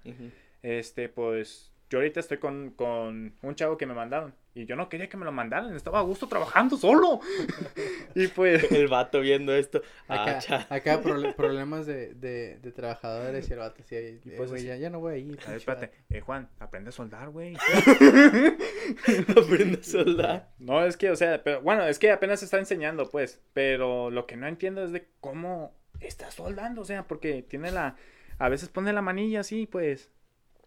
este 0.62 1.08
pues 1.08 1.72
yo 1.89 2.00
ahorita 2.00 2.19
estoy 2.19 2.38
con, 2.38 2.72
con 2.72 3.34
un 3.41 3.56
chavo 3.56 3.78
que 3.78 3.86
me 3.86 3.93
mandaron 3.93 4.34
y 4.62 4.65
yo 4.65 4.76
no 4.76 4.89
quería 4.89 5.08
que 5.10 5.17
me 5.17 5.26
lo 5.26 5.32
mandaran, 5.32 5.76
estaba 5.76 6.00
a 6.00 6.04
gusto 6.04 6.28
trabajando 6.28 6.78
solo. 6.78 7.19
y 8.15 8.28
pues... 8.28 8.72
El 8.72 8.88
vato 8.88 9.19
viendo 9.22 9.54
esto. 9.56 9.82
Ah, 10.08 10.24
Acá, 10.24 10.39
cha- 10.39 10.67
acá 10.69 11.02
problemas 11.36 11.86
de, 11.86 12.13
de, 12.15 12.58
de 12.60 12.72
trabajadores 12.72 13.50
y 13.50 13.54
el 13.54 13.60
vato 13.60 13.82
así, 13.82 13.95
eh, 13.95 14.19
pues 14.38 14.50
güey, 14.50 14.62
así- 14.62 14.67
ya, 14.67 14.76
ya 14.76 14.89
no 14.89 15.00
voy 15.00 15.13
a 15.13 15.17
ir. 15.17 15.39
A 15.45 15.48
ver, 15.50 15.58
espérate, 15.58 15.91
eh, 16.10 16.22
Juan, 16.22 16.50
aprende 16.60 16.89
a 16.89 16.91
soldar, 16.91 17.30
güey. 17.30 17.56
Aprende 19.30 19.80
a 19.80 19.84
soldar. 19.84 20.50
No, 20.60 20.84
es 20.86 20.98
que, 20.98 21.10
o 21.10 21.15
sea, 21.15 21.43
pero 21.43 21.62
bueno, 21.62 21.86
es 21.86 22.00
que 22.00 22.12
apenas 22.12 22.39
se 22.39 22.45
está 22.45 22.58
enseñando, 22.60 23.10
pues. 23.10 23.41
Pero 23.54 24.10
lo 24.10 24.26
que 24.26 24.38
no 24.38 24.48
entiendo 24.48 24.84
es 24.84 24.91
de 24.91 25.08
cómo 25.19 25.74
está 26.00 26.32
soldando, 26.32 26.82
o 26.82 26.86
sea, 26.86 27.08
porque 27.08 27.43
tiene 27.43 27.72
la. 27.72 27.95
A 28.38 28.50
veces 28.50 28.69
pone 28.69 28.93
la 28.93 29.02
manilla 29.02 29.41
así, 29.41 29.65
pues. 29.67 30.12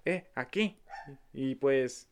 Eh, 0.04 0.24
aquí. 0.34 0.78
Y 1.32 1.54
pues. 1.56 2.08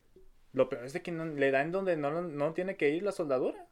Lo 0.52 0.68
peor 0.68 0.84
es 0.84 0.92
de 0.92 1.02
que 1.02 1.12
no, 1.12 1.24
le 1.24 1.50
da 1.50 1.62
en 1.62 1.72
donde 1.72 1.96
no, 1.96 2.22
no 2.22 2.52
tiene 2.52 2.76
que 2.76 2.90
ir 2.90 3.02
la 3.02 3.12
soldadura. 3.12 3.66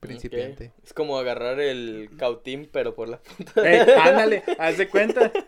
Principiante. 0.00 0.72
Es 0.82 0.92
como 0.92 1.18
agarrar 1.18 1.60
el 1.60 2.10
cautín, 2.18 2.68
pero 2.70 2.94
por 2.94 3.08
la 3.08 3.18
punta. 3.18 3.52
Eh, 3.64 3.96
ándale, 3.98 4.42
haz 4.58 4.78
de 4.78 4.88
cuenta. 4.88 5.32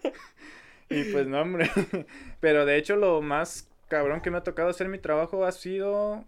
Y 0.88 1.02
pues 1.12 1.26
no, 1.26 1.40
hombre. 1.40 1.68
Pero 2.40 2.64
de 2.64 2.76
hecho, 2.76 2.96
lo 2.96 3.20
más 3.20 3.68
cabrón 3.88 4.20
que 4.20 4.30
me 4.30 4.38
ha 4.38 4.44
tocado 4.44 4.68
hacer 4.68 4.88
mi 4.88 4.98
trabajo 4.98 5.44
ha 5.44 5.52
sido 5.52 6.24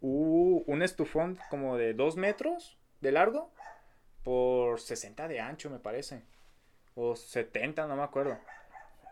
uh, 0.00 0.64
un 0.66 0.82
estufón 0.82 1.38
como 1.50 1.76
de 1.76 1.94
2 1.94 2.16
metros 2.16 2.78
de 3.00 3.12
largo 3.12 3.52
por 4.24 4.80
60 4.80 5.28
de 5.28 5.40
ancho, 5.40 5.70
me 5.70 5.78
parece. 5.78 6.22
O 6.94 7.16
70, 7.16 7.86
no 7.86 7.96
me 7.96 8.02
acuerdo. 8.02 8.38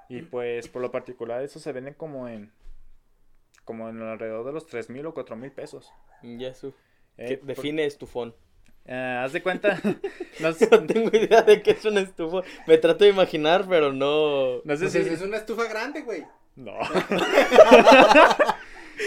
Y 0.09 0.23
pues 0.23 0.69
por 0.69 0.83
lo 0.83 0.91
particular, 0.91 1.43
eso 1.43 1.61
se 1.61 1.73
venden 1.73 1.95
como 1.95 2.29
en. 2.29 2.53
Como 3.71 3.89
en 3.89 4.03
alrededor 4.03 4.45
de 4.45 4.53
los 4.53 4.67
3 4.67 4.91
mil 4.91 5.07
o 5.07 5.15
4 5.15 5.37
mil 5.37 5.53
pesos. 5.53 5.93
Ya 6.25 6.53
su. 6.55 6.75
Eh, 7.17 7.27
¿Qué 7.29 7.37
por- 7.39 7.47
define 7.47 7.85
estufón? 7.87 8.35
eh, 8.85 9.21
haz 9.23 9.33
de 9.33 9.45
cuenta. 9.45 9.81
no, 10.41 10.53
sé- 10.53 10.69
No 10.73 10.85
tengo 10.89 11.09
idea 11.17 11.43
de 11.43 11.63
qué 11.63 11.71
es 11.71 11.85
un 11.85 11.97
estufón. 11.97 12.43
Me 12.67 12.79
trato 12.79 13.05
de 13.05 13.11
imaginar, 13.11 13.67
pero 13.69 13.93
no. 13.93 14.57
no 14.65 14.77
sé 14.77 14.87
Pues 14.89 14.93
si. 14.93 14.99
es, 14.99 15.23
una 15.23 15.37
estufa 15.37 15.69
grande, 15.69 16.01
güey. 16.03 16.25
No. 16.57 16.73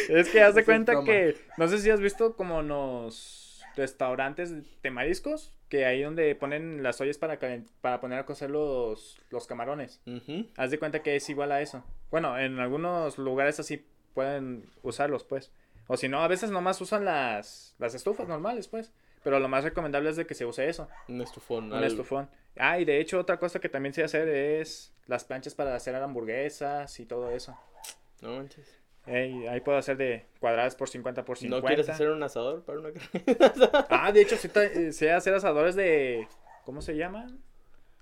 es 0.10 0.30
que 0.30 0.42
haz 0.42 0.56
de 0.56 0.64
cuenta 0.64 1.04
que. 1.04 1.36
No 1.58 1.68
sé 1.68 1.80
si 1.80 1.90
has 1.90 2.00
visto 2.00 2.38
como 2.38 2.62
los 2.62 3.62
restaurantes 3.76 4.54
de 4.82 4.92
mariscos. 4.92 5.54
Que 5.68 5.86
ahí 5.86 6.04
donde 6.04 6.36
ponen 6.36 6.84
las 6.84 7.02
ollas 7.02 7.18
para, 7.18 7.38
para 7.82 8.00
poner 8.00 8.20
a 8.20 8.26
cocer 8.26 8.50
los, 8.52 9.20
los 9.32 9.46
camarones. 9.48 10.00
Ujú. 10.06 10.46
Haz 10.56 10.70
de 10.72 10.78
cuenta 10.80 11.02
que 11.02 11.16
es 11.18 11.28
igual 11.30 11.52
a 11.52 11.62
eso. 11.62 11.84
Bueno, 12.12 12.38
en 12.40 12.60
algunos 12.60 13.18
lugares 13.18 13.60
así 13.60 13.84
pueden 14.14 14.70
usarlos, 14.84 15.24
pues. 15.24 15.52
O 15.88 15.98
si 15.98 16.08
no, 16.08 16.22
a 16.24 16.28
veces 16.28 16.50
nomás 16.52 16.80
usan 16.82 17.04
las, 17.06 17.76
las 17.80 17.94
estufas 17.96 18.28
normales, 18.28 18.68
pues. 18.68 18.92
Pero 19.24 19.40
lo 19.40 19.48
más 19.48 19.64
recomendable 19.64 20.10
es 20.10 20.16
de 20.18 20.26
que 20.26 20.34
se 20.34 20.46
use 20.46 20.68
eso, 20.68 20.88
Un 21.08 21.22
estufón. 21.22 21.66
un 21.66 21.74
algo. 21.74 21.86
estufón. 21.88 22.30
Ah, 22.58 22.80
y 22.80 22.86
de 22.86 23.00
hecho 23.00 23.20
otra 23.20 23.38
cosa 23.40 23.60
que 23.60 23.70
también 23.70 23.94
sé 23.94 24.04
hacer 24.04 24.28
es 24.28 24.94
las 25.08 25.24
planchas 25.24 25.56
para 25.56 25.76
hacer 25.76 25.96
hamburguesas 25.96 27.00
y 27.00 27.06
todo 27.06 27.32
eso. 27.32 27.58
No 28.22 28.36
manches. 28.38 28.80
Ey, 29.06 29.48
ahí 29.48 29.60
puedo 29.62 29.78
hacer 29.78 29.98
de 29.98 30.26
cuadradas 30.40 30.76
por 30.76 30.88
50 30.90 31.26
por 31.26 31.38
50. 31.38 31.62
¿No 31.62 31.68
quieres 31.68 31.90
hacer 31.90 32.10
un 32.10 32.22
asador 32.24 32.64
para 32.64 32.80
una? 32.80 32.90
Ah, 33.90 34.12
de 34.14 34.22
hecho 34.22 34.38
sí 34.38 34.48
ta- 34.50 34.64
eh, 34.64 34.92
sé 34.94 35.12
hacer 35.12 35.34
asadores 35.34 35.76
de... 35.76 36.28
¿Cómo 36.66 36.82
se 36.82 36.96
llaman? 36.96 37.40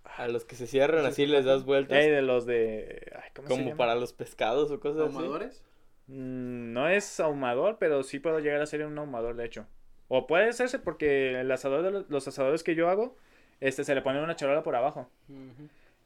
A 0.03 0.27
los 0.27 0.45
que 0.45 0.55
se 0.55 0.67
cierran 0.67 1.05
así 1.05 1.25
les 1.25 1.45
das 1.45 1.63
vueltas. 1.65 1.97
Ey, 1.97 2.09
de 2.11 2.21
los 2.21 2.45
de... 2.45 3.11
ay, 3.15 3.29
¿Cómo 3.35 3.47
se 3.47 3.53
como 3.53 3.65
llama? 3.65 3.77
para 3.77 3.95
los 3.95 4.13
pescados 4.13 4.69
o 4.71 4.79
cosas 4.79 5.01
así. 5.07 5.15
¿Ahumadores? 5.15 5.63
Mm, 5.63 5.70
No 6.11 6.89
es 6.89 7.21
ahumador, 7.21 7.77
pero 7.79 8.03
sí 8.03 8.19
puedo 8.19 8.39
llegar 8.39 8.61
a 8.61 8.65
ser 8.65 8.85
un 8.85 8.97
ahumador, 8.97 9.35
de 9.35 9.45
hecho. 9.45 9.65
O 10.09 10.27
puede 10.27 10.49
hacerse 10.49 10.77
porque 10.77 11.39
el 11.39 11.49
asador 11.51 11.83
de 11.83 11.91
los, 11.91 12.09
los 12.09 12.27
asadores 12.27 12.63
que 12.63 12.75
yo 12.75 12.89
hago, 12.89 13.15
este, 13.61 13.85
se 13.85 13.95
le 13.95 14.01
pone 14.01 14.21
una 14.21 14.35
charola 14.35 14.61
por 14.61 14.75
abajo. 14.75 15.09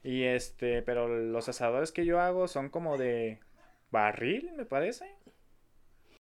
Y 0.03 0.23
este, 0.23 0.83
pero 0.83 1.07
los 1.07 1.49
asadores 1.49 1.91
que 1.91 2.05
yo 2.05 2.19
hago 2.19 2.47
son 2.47 2.69
como 2.69 2.97
de 2.99 3.39
barril, 3.89 4.51
me 4.55 4.65
parece. 4.65 5.09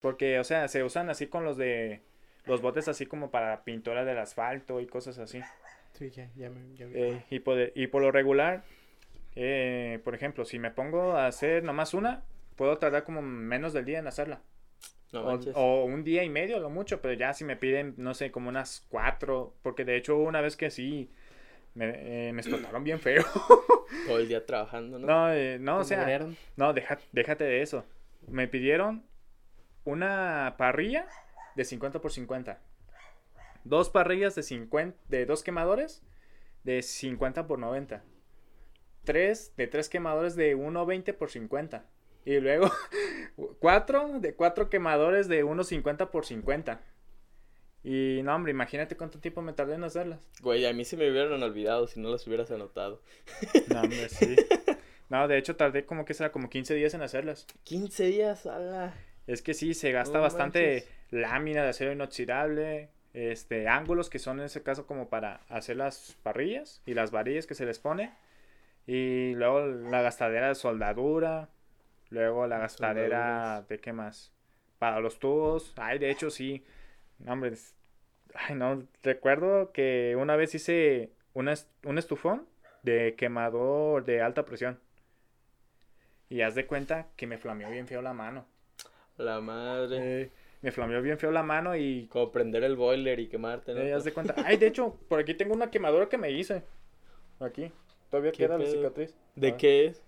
Porque, 0.02 0.40
o 0.40 0.44
sea, 0.44 0.68
se 0.68 0.84
usan 0.84 1.12
así 1.12 1.28
con 1.28 1.46
los 1.46 1.56
de 1.58 2.02
los 2.46 2.62
botes 2.62 2.88
así 2.88 3.06
como 3.06 3.30
para 3.30 3.64
pintura 3.64 4.04
del 4.04 4.18
asfalto 4.18 4.80
y 4.80 4.88
cosas 4.88 5.20
así. 5.20 5.40
Sí, 5.94 6.10
ya, 6.10 6.28
ya 6.36 6.50
me, 6.50 6.76
ya. 6.76 6.88
Eh, 6.92 7.24
y, 7.30 7.40
por, 7.40 7.72
y 7.76 7.86
por 7.86 8.02
lo 8.02 8.12
regular, 8.12 8.64
eh, 9.36 10.00
por 10.04 10.16
ejemplo, 10.16 10.46
si 10.46 10.58
me 10.58 10.72
pongo 10.72 11.12
a 11.12 11.28
hacer 11.28 11.64
nomás 11.64 11.94
una, 11.94 12.24
puedo 12.60 12.78
tardar 12.78 13.06
como 13.06 13.22
menos 13.22 13.72
del 13.72 13.86
día 13.86 14.00
en 14.00 14.08
hacerla. 14.08 14.42
No 15.14 15.22
O, 15.24 15.40
o 15.56 15.86
un 15.86 16.04
día 16.04 16.24
y 16.26 16.30
medio, 16.30 16.60
lo 16.60 16.70
mucho, 16.70 17.02
pero 17.02 17.14
ya 17.14 17.34
si 17.34 17.46
me 17.46 17.56
piden, 17.56 17.94
no 17.98 18.14
sé, 18.14 18.32
como 18.32 18.50
unas 18.50 18.86
cuatro, 18.90 19.56
porque 19.64 19.86
de 19.86 19.96
hecho 19.96 20.18
una 20.18 20.42
vez 20.42 20.58
que 20.58 20.70
sí, 20.70 21.10
me, 21.74 21.86
eh, 22.28 22.34
me 22.34 22.42
explotaron 22.42 22.84
bien 22.84 23.00
feo. 23.00 23.24
Todo 24.08 24.20
el 24.20 24.28
día 24.28 24.46
trabajando, 24.46 25.00
¿no? 25.00 25.08
No, 25.08 25.34
eh, 25.34 25.58
no, 25.60 25.78
o 25.78 25.80
¿Te 25.80 25.86
sea, 25.86 26.02
murieron? 26.02 26.36
no, 26.58 26.74
deja- 26.74 27.00
déjate 27.14 27.46
de 27.46 27.62
eso. 27.62 27.86
Me 28.28 28.48
pidieron 28.50 29.04
una 29.86 30.56
parrilla 30.58 31.08
de 31.56 31.64
50 31.64 32.02
por 32.02 32.12
50. 32.12 32.60
Dos 33.64 33.90
parrillas 33.90 34.36
de 34.36 34.44
50, 34.44 34.98
de 35.08 35.26
dos 35.26 35.44
quemadores 35.44 36.04
de 36.66 36.82
50 36.82 37.48
por 37.48 37.58
90. 37.58 38.04
Tres 39.06 39.54
de 39.58 39.66
tres 39.68 39.90
quemadores 39.90 40.36
de 40.36 40.56
1.20 40.56 41.14
por 41.16 41.32
50. 41.32 41.86
Y 42.26 42.40
luego 42.40 42.70
cuatro 43.60 44.20
de 44.20 44.34
cuatro 44.36 44.70
quemadores 44.70 45.28
de 45.28 45.44
1.50 45.46 46.10
por 46.10 46.26
50. 46.26 46.82
Y 47.84 48.22
no, 48.24 48.36
hombre, 48.36 48.52
imagínate 48.52 48.98
cuánto 48.98 49.20
tiempo 49.20 49.42
me 49.42 49.54
tardé 49.54 49.76
en 49.76 49.84
hacerlas. 49.86 50.20
Güey, 50.42 50.66
a 50.66 50.74
mí 50.74 50.84
se 50.84 50.98
me 50.98 51.10
hubieran 51.10 51.42
olvidado 51.42 51.88
si 51.88 52.00
no 52.00 52.10
las 52.10 52.28
hubieras 52.28 52.52
anotado. 52.52 53.02
No, 53.68 53.82
hombre, 53.82 54.10
sí. 54.10 54.36
No, 55.10 55.28
de 55.28 55.40
hecho 55.40 55.56
tardé 55.56 55.88
como 55.88 56.06
que 56.06 56.14
será 56.14 56.32
como 56.32 56.52
15 56.52 56.76
días 56.76 56.94
en 56.94 57.02
hacerlas. 57.02 57.48
15 57.64 58.06
días, 58.06 58.46
ala. 58.46 58.94
Es 59.26 59.42
que 59.42 59.56
sí, 59.56 59.74
se 59.74 59.92
gasta 59.92 60.20
No 60.20 60.22
bastante 60.22 60.86
manches. 60.86 60.90
lámina 61.10 61.64
de 61.64 61.70
acero 61.70 61.92
inoxidable, 61.92 62.90
este, 63.16 63.68
ángulos 63.68 64.08
que 64.12 64.20
son 64.20 64.40
en 64.40 64.46
ese 64.46 64.62
caso 64.62 64.86
como 64.86 65.10
para 65.10 65.42
hacer 65.50 65.78
las 65.78 66.16
parrillas 66.22 66.84
y 66.86 66.94
las 66.94 67.10
varillas 67.10 67.48
que 67.48 67.56
se 67.56 67.66
les 67.66 67.80
pone. 67.80 68.14
Y 68.86 69.34
luego 69.34 69.62
la 69.66 70.04
gastadera 70.04 70.50
de 70.50 70.54
soldadura, 70.56 71.50
luego 72.10 72.48
la 72.48 72.58
gastadera 72.58 73.66
de 73.68 73.80
qué 73.80 73.94
más, 73.94 74.34
para 74.78 75.00
los 75.00 75.20
tubos. 75.20 75.74
Ay, 75.78 76.00
de 76.00 76.12
hecho 76.12 76.30
sí, 76.30 76.64
no, 77.20 77.34
hombre, 77.34 77.54
ay, 78.34 78.56
no, 78.56 78.84
recuerdo 79.04 79.72
que 79.72 80.16
una 80.18 80.36
vez 80.36 80.56
hice 80.56 81.12
una 81.34 81.54
un 81.84 81.98
estufón 81.98 82.48
de 82.84 83.16
quemador 83.18 84.06
de 84.06 84.22
alta 84.22 84.46
presión. 84.46 84.80
Y 86.30 86.42
haz 86.42 86.54
de 86.56 86.68
cuenta 86.68 87.08
que 87.16 87.26
me 87.26 87.38
flameó 87.38 87.70
bien 87.72 87.88
feo 87.88 88.02
la 88.02 88.14
mano. 88.14 88.46
La 89.18 89.42
madre. 89.42 90.22
Eh, 90.22 90.32
me 90.62 90.72
flameó 90.72 91.02
bien 91.02 91.18
feo 91.18 91.32
la 91.32 91.44
mano 91.44 91.76
y. 91.76 92.08
Como 92.08 92.32
prender 92.32 92.64
el 92.64 92.76
boiler 92.76 93.20
y 93.20 93.28
quemarte, 93.28 93.74
¿no? 93.74 93.82
eh, 93.82 93.94
haz 93.94 94.04
de 94.04 94.14
cuenta. 94.14 94.36
Ay, 94.46 94.58
de 94.58 94.68
hecho, 94.68 94.96
por 95.08 95.20
aquí 95.20 95.34
tengo 95.34 95.56
una 95.56 95.72
quemadura 95.72 96.08
que 96.08 96.18
me 96.18 96.32
hice. 96.32 96.64
Aquí. 97.40 97.72
Todavía 98.10 98.32
¿Qué 98.32 98.38
queda 98.46 98.58
la 98.58 98.66
cicatriz. 98.66 99.16
¿De 99.36 99.50
Ah, 99.50 99.58
qué 99.58 99.86
es? 99.88 100.02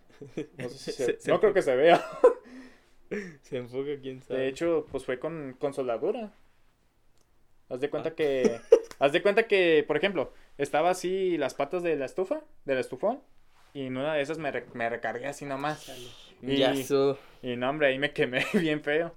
No, 0.58 0.70
sé 0.70 0.78
si 0.78 0.92
Se- 0.92 1.06
se- 1.06 1.20
se 1.20 1.32
no 1.32 1.40
creo 1.40 1.54
que 1.54 1.62
se 1.62 1.76
vea. 1.76 2.04
Se 3.42 3.58
enfoca, 3.58 3.90
quién 4.02 4.22
sabe. 4.22 4.40
De 4.40 4.48
hecho, 4.48 4.88
pues 4.90 5.04
fue 5.04 5.20
con, 5.20 5.54
con 5.60 5.74
soldadura. 5.74 6.32
Haz 7.68 7.82
de 7.82 7.90
cuenta 7.90 8.16
que. 8.16 8.62
Haz 9.00 9.12
de 9.12 9.22
cuenta 9.22 9.48
que, 9.48 9.84
por 9.86 9.98
ejemplo, 9.98 10.32
estaba 10.58 10.92
así 10.92 11.38
las 11.38 11.54
patas 11.54 11.84
de 11.84 11.96
la 11.98 12.06
estufa, 12.06 12.42
del 12.66 12.78
estufón. 12.78 13.20
Y 13.74 13.88
en 13.88 13.98
una 13.98 14.14
de 14.14 14.22
esas 14.22 14.38
me, 14.38 14.52
re- 14.52 14.66
me 14.74 14.90
recargué 14.90 15.28
así 15.28 15.44
nomás. 15.46 15.90
Y, 16.42 16.48
y 17.42 17.56
no, 17.58 17.70
hombre, 17.70 17.88
ahí 17.88 18.00
me 18.00 18.14
quemé 18.14 18.46
bien 18.54 18.82
feo. 18.82 19.14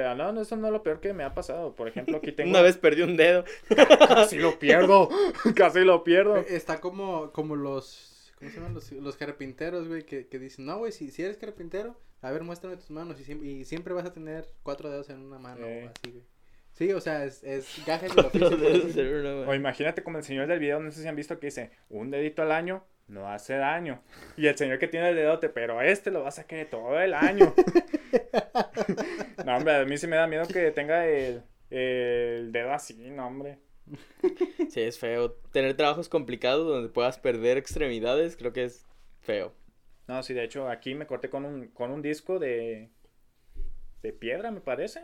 Pero 0.00 0.14
no, 0.14 0.32
no, 0.32 0.40
eso 0.40 0.56
no 0.56 0.66
es 0.68 0.72
lo 0.72 0.82
peor 0.82 0.98
que 1.00 1.12
me 1.12 1.24
ha 1.24 1.34
pasado. 1.34 1.76
Por 1.76 1.86
ejemplo, 1.88 2.16
aquí 2.16 2.32
tengo. 2.36 2.48
Una 2.50 2.62
vez 2.62 2.78
perdí 2.78 3.02
un 3.02 3.18
dedo. 3.18 3.44
Casi 4.08 4.38
lo 4.38 4.58
pierdo. 4.58 5.10
Casi 5.54 5.80
lo 5.80 6.02
pierdo. 6.04 6.38
Eh, 6.38 6.46
Está 6.48 6.80
como, 6.80 7.32
como 7.32 7.54
los, 7.54 8.32
¿cómo 8.38 8.50
se 8.50 8.56
llaman? 8.56 8.72
Los, 8.72 8.92
los 8.92 9.16
carpinteros, 9.16 9.88
güey, 9.88 10.04
que, 10.04 10.26
que 10.26 10.38
dicen, 10.38 10.64
no, 10.64 10.78
güey, 10.78 10.90
si, 10.92 11.10
si 11.10 11.22
eres 11.22 11.36
carpintero, 11.36 11.94
a 12.22 12.30
ver, 12.30 12.42
muéstrame 12.44 12.76
tus 12.78 12.90
manos 12.90 13.20
y 13.20 13.24
siempre, 13.24 13.46
y 13.48 13.64
siempre 13.66 13.92
vas 13.92 14.06
a 14.06 14.12
tener 14.14 14.46
cuatro 14.62 14.88
dedos 14.90 15.10
en 15.10 15.20
una 15.20 15.38
mano, 15.38 15.66
Eh. 15.66 15.84
o 15.86 15.90
así, 15.90 16.10
güey. 16.12 16.24
Sí, 16.72 16.92
o 16.92 17.00
sea, 17.02 17.26
es, 17.26 17.44
es 17.44 17.66
gajes 17.84 18.16
oficio. 18.16 18.48
De 18.48 19.20
una 19.20 19.50
O 19.50 19.54
imagínate 19.54 20.02
como 20.02 20.16
el 20.16 20.24
señor 20.24 20.46
del 20.46 20.60
video, 20.60 20.80
no 20.80 20.90
sé 20.90 21.02
si 21.02 21.08
han 21.08 21.16
visto 21.16 21.38
que 21.38 21.48
dice, 21.48 21.72
un 21.90 22.10
dedito 22.10 22.40
al 22.40 22.52
año 22.52 22.84
no 23.10 23.28
hace 23.28 23.56
daño. 23.56 24.02
Y 24.36 24.46
el 24.46 24.56
señor 24.56 24.78
que 24.78 24.88
tiene 24.88 25.10
el 25.10 25.16
dedote, 25.16 25.48
pero 25.48 25.80
este 25.82 26.10
lo 26.10 26.22
va 26.22 26.28
a 26.28 26.32
sacar 26.32 26.64
todo 26.66 26.98
el 27.00 27.12
año. 27.12 27.52
no, 29.44 29.56
hombre, 29.56 29.76
a 29.76 29.84
mí 29.84 29.98
sí 29.98 30.06
me 30.06 30.16
da 30.16 30.26
miedo 30.26 30.46
que 30.46 30.70
tenga 30.70 31.06
el, 31.06 31.42
el 31.70 32.52
dedo 32.52 32.72
así, 32.72 33.10
no, 33.10 33.26
hombre. 33.26 33.58
Sí, 34.70 34.80
es 34.80 34.98
feo. 34.98 35.32
Tener 35.52 35.76
trabajos 35.76 36.08
complicados 36.08 36.66
donde 36.66 36.88
puedas 36.88 37.18
perder 37.18 37.58
extremidades, 37.58 38.36
creo 38.36 38.52
que 38.52 38.64
es 38.64 38.86
feo. 39.20 39.52
No, 40.06 40.22
sí, 40.22 40.32
de 40.34 40.44
hecho, 40.44 40.68
aquí 40.68 40.94
me 40.94 41.06
corté 41.06 41.28
con 41.28 41.44
un, 41.44 41.68
con 41.68 41.90
un 41.90 42.02
disco 42.02 42.38
de, 42.38 42.90
de 44.02 44.12
piedra, 44.12 44.50
me 44.50 44.60
parece. 44.60 45.02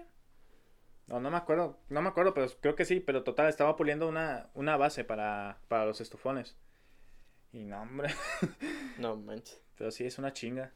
No, 1.07 1.21
no 1.21 1.31
me 1.31 1.37
acuerdo, 1.37 1.79
no 1.89 2.03
me 2.03 2.09
acuerdo, 2.09 2.35
pero 2.35 2.49
creo 2.61 2.75
que 2.75 2.85
sí, 2.85 2.99
pero 2.99 3.23
total, 3.23 3.49
estaba 3.49 3.77
puliendo 3.77 4.09
una, 4.09 4.51
una 4.55 4.77
base 4.77 5.05
para, 5.05 5.59
para 5.69 5.87
los 5.87 6.01
estufones. 6.01 6.57
Y 7.57 7.65
no, 7.65 7.81
hombre, 7.83 8.09
No 8.99 9.17
manches. 9.17 9.59
pero 9.79 9.91
sí, 9.91 10.05
es 10.05 10.19
una 10.19 10.33
chinga. 10.33 10.73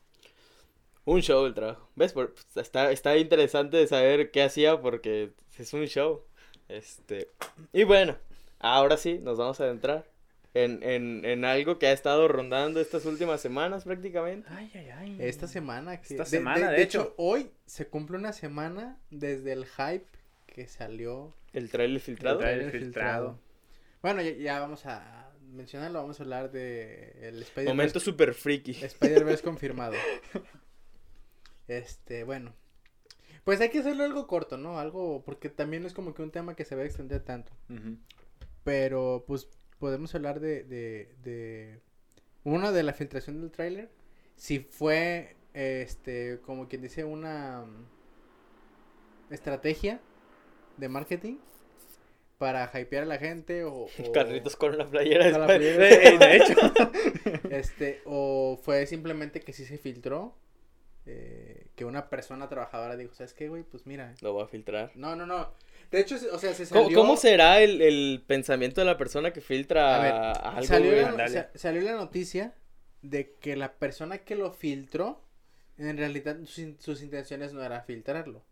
Un 1.04 1.20
show 1.20 1.44
el 1.44 1.52
trabajo. 1.54 1.90
¿Ves? 1.94 2.12
Por- 2.14 2.32
pues, 2.34 2.46
está, 2.56 2.90
está 2.90 3.16
interesante 3.18 3.86
saber 3.86 4.30
qué 4.30 4.42
hacía 4.42 4.80
porque 4.80 5.32
es 5.58 5.72
un 5.74 5.84
show. 5.86 6.24
Este. 6.68 7.28
Y 7.72 7.84
bueno, 7.84 8.16
ahora 8.60 8.96
sí, 8.96 9.18
nos 9.18 9.36
vamos 9.38 9.60
a 9.60 9.64
adentrar 9.64 10.08
en, 10.54 10.82
en, 10.82 11.24
en 11.24 11.44
algo 11.44 11.78
que 11.78 11.86
ha 11.88 11.92
estado 11.92 12.28
rondando 12.28 12.80
estas 12.80 13.04
últimas 13.06 13.40
semanas 13.40 13.84
prácticamente. 13.84 14.48
Ay, 14.50 14.70
ay, 14.74 14.88
ay. 14.90 15.16
Esta 15.20 15.48
semana, 15.48 16.00
que, 16.00 16.14
Esta 16.14 16.24
semana, 16.24 16.70
de 16.70 16.82
hecho. 16.82 17.14
hoy 17.18 17.50
se 17.66 17.88
cumple 17.88 18.16
una 18.16 18.32
semana 18.32 18.98
desde 19.10 19.52
el 19.52 19.66
hype 19.66 20.06
que 20.46 20.66
salió 20.66 21.34
El 21.52 21.70
trailer 21.70 22.00
filtrado. 22.00 22.36
El 22.38 22.42
tráiler 22.44 22.68
trailer 22.70 22.84
filtrado. 22.86 23.38
Bueno, 24.02 24.22
ya, 24.22 24.30
ya 24.32 24.60
vamos 24.60 24.86
a 24.86 25.29
mencionarlo, 25.50 26.00
vamos 26.00 26.20
a 26.20 26.22
hablar 26.22 26.50
de 26.50 27.10
el 27.20 27.42
Spider-Verse 27.42 27.68
Momento 27.68 28.00
super 28.00 28.34
freaky. 28.34 28.72
Spider-Verse 28.82 29.42
confirmado. 29.44 29.94
Este, 31.68 32.24
bueno. 32.24 32.54
Pues 33.44 33.60
hay 33.60 33.70
que 33.70 33.80
hacerlo 33.80 34.04
algo 34.04 34.26
corto, 34.26 34.56
¿no? 34.56 34.78
Algo, 34.78 35.22
porque 35.24 35.48
también 35.48 35.86
es 35.86 35.94
como 35.94 36.14
que 36.14 36.22
un 36.22 36.30
tema 36.30 36.54
que 36.54 36.64
se 36.64 36.74
va 36.76 36.82
a 36.82 36.84
extender 36.84 37.22
tanto. 37.22 37.52
Pero, 38.64 39.24
pues, 39.26 39.48
podemos 39.78 40.14
hablar 40.14 40.40
de, 40.40 40.62
de, 40.64 41.14
de... 41.22 41.80
Uno, 42.44 42.72
de 42.72 42.82
la 42.82 42.92
filtración 42.92 43.40
del 43.40 43.50
tráiler. 43.50 43.90
Si 44.36 44.58
fue, 44.60 45.36
este, 45.54 46.40
como 46.44 46.68
quien 46.68 46.82
dice, 46.82 47.04
una 47.04 47.64
mm, 47.64 49.32
estrategia 49.32 50.00
de 50.76 50.88
marketing 50.88 51.38
para 52.40 52.70
hypear 52.74 53.02
a 53.02 53.06
la 53.06 53.18
gente 53.18 53.64
o... 53.64 53.84
o- 54.04 54.12
Carlitos 54.12 54.56
con 54.56 54.74
una 54.74 54.86
playera 54.86 55.26
de 55.26 55.32
Con 55.32 55.40
la 55.42 55.46
playera 55.46 55.84
de 55.86 56.18
de 56.18 56.36
hecho. 56.36 56.54
Este, 57.50 58.00
o 58.06 58.58
fue 58.62 58.86
simplemente 58.86 59.40
que 59.40 59.52
sí 59.52 59.64
se 59.66 59.76
filtró. 59.76 60.34
eh, 61.06 61.66
que 61.76 61.84
una 61.84 62.08
persona 62.08 62.48
trabajadora 62.48 62.96
dijo, 62.96 63.14
¿sabes 63.14 63.34
qué, 63.34 63.48
güey? 63.48 63.62
Pues 63.62 63.86
mira. 63.86 64.14
Lo 64.22 64.34
va 64.34 64.44
a 64.44 64.48
filtrar. 64.48 64.90
No, 64.94 65.16
no, 65.16 65.26
no. 65.26 65.52
De 65.90 66.00
hecho, 66.00 66.16
o 66.32 66.38
sea, 66.38 66.54
se 66.54 66.66
¿Cómo, 66.68 66.84
salió. 66.84 66.98
cómo 66.98 67.16
será 67.18 67.60
el, 67.60 67.82
el 67.82 68.22
pensamiento 68.26 68.80
de 68.80 68.86
la 68.86 68.96
persona 68.96 69.32
que 69.32 69.40
filtra 69.42 69.96
A 69.96 70.02
ver, 70.02 70.12
algo? 70.44 70.62
salió, 70.66 70.92
güey? 70.92 71.16
la, 71.16 71.28
sa- 71.28 71.50
salió 71.54 71.82
la 71.82 71.92
noticia 71.92 72.54
de 73.02 73.34
que 73.40 73.56
la 73.56 73.74
persona 73.74 74.18
que 74.18 74.34
lo 74.36 74.50
filtró, 74.52 75.20
en 75.78 75.96
realidad 75.98 76.38
sus, 76.44 76.76
sus 76.78 77.02
intenciones 77.02 77.52
no 77.52 77.62
era 77.62 77.80
filtrarlo. 77.82 78.42